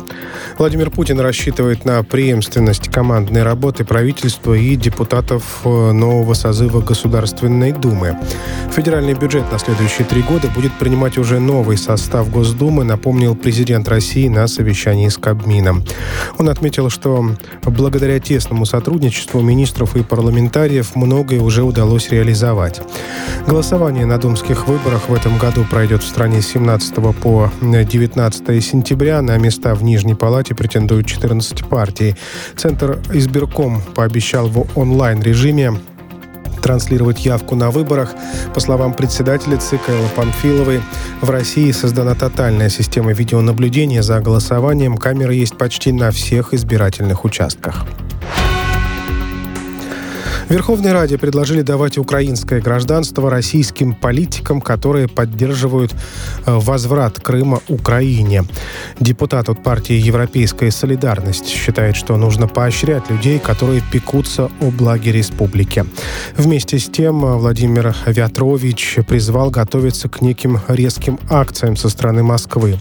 Владимир 0.58 0.90
Путин 0.90 1.20
рассчитывает 1.20 1.84
на 1.84 2.02
преемственность 2.02 2.88
командной 2.88 3.42
работы 3.42 3.84
правительства 3.84 4.54
и 4.54 4.74
депутатов 4.74 5.60
э, 5.64 5.92
нового 5.92 6.34
созыва 6.34 6.80
Государственной 6.80 7.72
Думы. 7.72 8.16
Федеральный 8.74 9.14
бюджет 9.14 9.50
на 9.52 9.58
следующие 9.58 10.06
три 10.06 10.22
года 10.22 10.48
будет 10.48 10.72
принимать 10.78 11.16
уже 11.16 11.38
новый 11.38 11.76
состав 11.76 12.30
Госдумы, 12.30 12.84
напомнил 12.84 13.36
президент 13.36 13.88
России 13.88 14.28
на 14.28 14.48
совещании 14.48 15.08
с 15.08 15.16
Кабмином. 15.16 15.84
Он 16.38 16.48
отметил, 16.48 16.90
что 16.90 17.36
благодаря 17.64 18.18
тесному 18.18 18.66
сотрудничеству 18.66 19.40
министров 19.40 19.96
и 19.96 20.02
парламентариев 20.02 20.96
многое 20.96 21.40
уже 21.40 21.62
удалось 21.62 22.10
реализовать. 22.10 22.80
Голосование 23.46 24.06
на 24.06 24.18
думских 24.18 24.66
выборах 24.68 25.08
в 25.08 25.14
этом 25.14 25.38
году 25.38 25.64
пройдет 25.70 26.02
в 26.02 26.06
стране 26.06 26.42
с 26.42 26.48
17 26.48 26.94
по 27.22 27.50
19 27.62 28.64
сентября. 28.64 29.22
На 29.22 29.38
места 29.38 29.74
в 29.74 29.82
Нижней 30.08 30.18
Палате 30.18 30.54
претендуют 30.54 31.06
14 31.06 31.66
партий. 31.66 32.16
Центр 32.56 32.98
избирком 33.12 33.82
пообещал 33.94 34.48
в 34.48 34.66
онлайн-режиме 34.74 35.74
транслировать 36.62 37.26
явку 37.26 37.54
на 37.56 37.70
выборах. 37.70 38.14
По 38.54 38.60
словам 38.60 38.94
председателя 38.94 39.58
ЦИК 39.58 39.90
Эллы 39.90 40.08
Панфиловой, 40.16 40.80
в 41.20 41.28
России 41.28 41.70
создана 41.72 42.14
тотальная 42.14 42.70
система 42.70 43.12
видеонаблюдения 43.12 44.00
за 44.00 44.18
голосованием. 44.20 44.96
Камеры 44.96 45.34
есть 45.34 45.58
почти 45.58 45.92
на 45.92 46.10
всех 46.10 46.54
избирательных 46.54 47.26
участках. 47.26 47.84
Верховной 50.48 50.92
Раде 50.92 51.18
предложили 51.18 51.60
давать 51.60 51.98
украинское 51.98 52.62
гражданство 52.62 53.30
российским 53.30 53.92
политикам, 53.94 54.62
которые 54.62 55.06
поддерживают 55.06 55.92
э, 55.92 55.96
возврат 56.46 57.20
Крыма 57.20 57.60
Украине. 57.68 58.44
Депутат 58.98 59.50
от 59.50 59.62
партии 59.62 59.94
«Европейская 59.94 60.70
солидарность» 60.70 61.46
считает, 61.46 61.96
что 61.96 62.16
нужно 62.16 62.48
поощрять 62.48 63.10
людей, 63.10 63.38
которые 63.38 63.82
пекутся 63.92 64.50
о 64.62 64.70
благе 64.70 65.12
республики. 65.12 65.84
Вместе 66.34 66.78
с 66.78 66.86
тем 66.88 67.20
Владимир 67.20 67.94
Вятрович 68.06 69.00
призвал 69.06 69.50
готовиться 69.50 70.08
к 70.08 70.22
неким 70.22 70.60
резким 70.66 71.18
акциям 71.28 71.76
со 71.76 71.90
стороны 71.90 72.22
Москвы. 72.22 72.80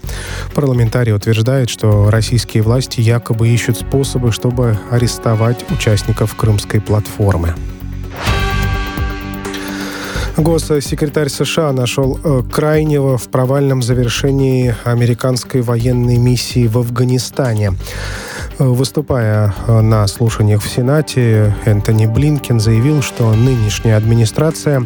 Парламентарий 0.55 1.13
утверждает, 1.13 1.69
что 1.69 2.09
российские 2.09 2.63
власти 2.63 3.01
якобы 3.01 3.49
ищут 3.49 3.77
способы, 3.77 4.31
чтобы 4.31 4.79
арестовать 4.89 5.69
участников 5.69 6.33
крымской 6.35 6.79
платформы. 6.79 7.56
Госсекретарь 10.37 11.29
США 11.29 11.71
нашел 11.73 12.19
э, 12.23 12.43
крайнего 12.51 13.17
в 13.17 13.27
провальном 13.29 13.81
завершении 13.81 14.75
американской 14.83 15.61
военной 15.61 16.17
миссии 16.17 16.67
в 16.67 16.77
Афганистане. 16.77 17.73
Выступая 18.59 19.53
э, 19.67 19.81
на 19.81 20.07
слушаниях 20.07 20.63
в 20.63 20.69
Сенате, 20.69 21.55
Энтони 21.65 22.07
Блинкен 22.07 22.59
заявил, 22.59 23.03
что 23.03 23.31
нынешняя 23.35 23.97
администрация 23.97 24.83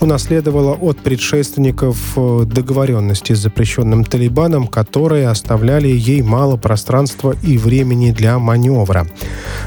унаследовала 0.00 0.74
от 0.74 0.98
предшественников 0.98 1.96
э, 2.16 2.42
договоренности 2.44 3.32
с 3.32 3.38
запрещенным 3.38 4.04
Талибаном, 4.04 4.66
которые 4.66 5.28
оставляли 5.28 5.88
ей 5.88 6.20
мало 6.20 6.58
пространства 6.58 7.34
и 7.42 7.56
времени 7.56 8.10
для 8.10 8.38
маневра. 8.38 9.06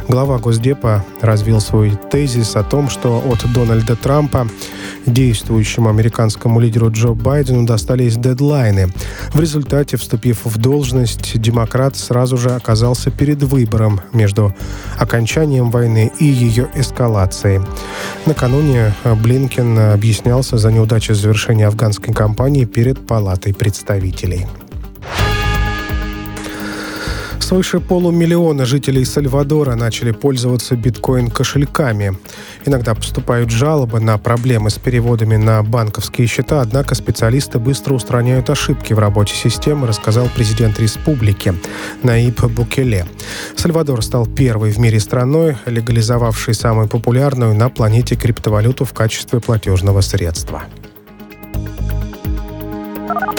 Глава 0.07 0.37
Госдепа 0.37 1.03
развил 1.21 1.59
свой 1.59 1.97
тезис 2.11 2.55
о 2.55 2.63
том, 2.63 2.87
что 2.87 3.23
от 3.27 3.51
Дональда 3.51 3.95
Трампа 3.95 4.47
действующему 5.05 5.89
американскому 5.89 6.59
лидеру 6.59 6.91
Джо 6.91 7.13
Байдену 7.13 7.65
достались 7.65 8.15
дедлайны. 8.15 8.89
В 9.33 9.39
результате, 9.39 9.97
вступив 9.97 10.45
в 10.45 10.57
должность, 10.57 11.39
демократ 11.39 11.95
сразу 11.95 12.37
же 12.37 12.51
оказался 12.51 13.09
перед 13.09 13.38
перед 13.39 13.43
выбором 13.43 14.01
между 14.13 14.53
окончанием 14.97 15.71
войны 15.71 16.11
и 16.19 16.25
ее 16.25 16.67
эскалацией. 16.75 17.61
Накануне 18.25 18.93
Блинкен 19.23 19.77
объяснялся 19.93 20.57
за 20.57 20.71
неудачу 20.71 21.13
завершения 21.13 21.67
афганской 21.67 22.13
кампании 22.13 22.65
перед 22.65 23.05
Палатой 23.07 23.53
представителей. 23.53 24.47
Свыше 27.49 27.79
полумиллиона 27.79 28.63
жителей 28.63 29.03
Сальвадора 29.05 29.73
начали 29.73 30.11
пользоваться 30.11 30.75
биткоин-кошельками. 30.75 32.15
Иногда 32.67 32.93
поступают 32.93 33.49
жалобы 33.49 33.99
на 33.99 34.19
проблемы 34.19 34.69
с 34.69 34.77
переводами 34.77 35.35
на 35.35 35.63
банковские 35.63 36.27
счета, 36.27 36.61
однако 36.61 36.93
специалисты 36.93 37.57
быстро 37.57 37.95
устраняют 37.95 38.51
ошибки 38.51 38.93
в 38.93 38.99
работе 38.99 39.33
системы, 39.33 39.87
рассказал 39.87 40.29
президент 40.35 40.79
республики 40.79 41.55
Наиб 42.03 42.39
Букеле. 42.43 43.07
Сальвадор 43.55 44.03
стал 44.03 44.27
первой 44.27 44.69
в 44.69 44.77
мире 44.77 44.99
страной, 44.99 45.57
легализовавшей 45.65 46.53
самую 46.53 46.87
популярную 46.87 47.55
на 47.55 47.69
планете 47.69 48.15
криптовалюту 48.15 48.85
в 48.85 48.93
качестве 48.93 49.39
платежного 49.39 50.01
средства. 50.01 50.65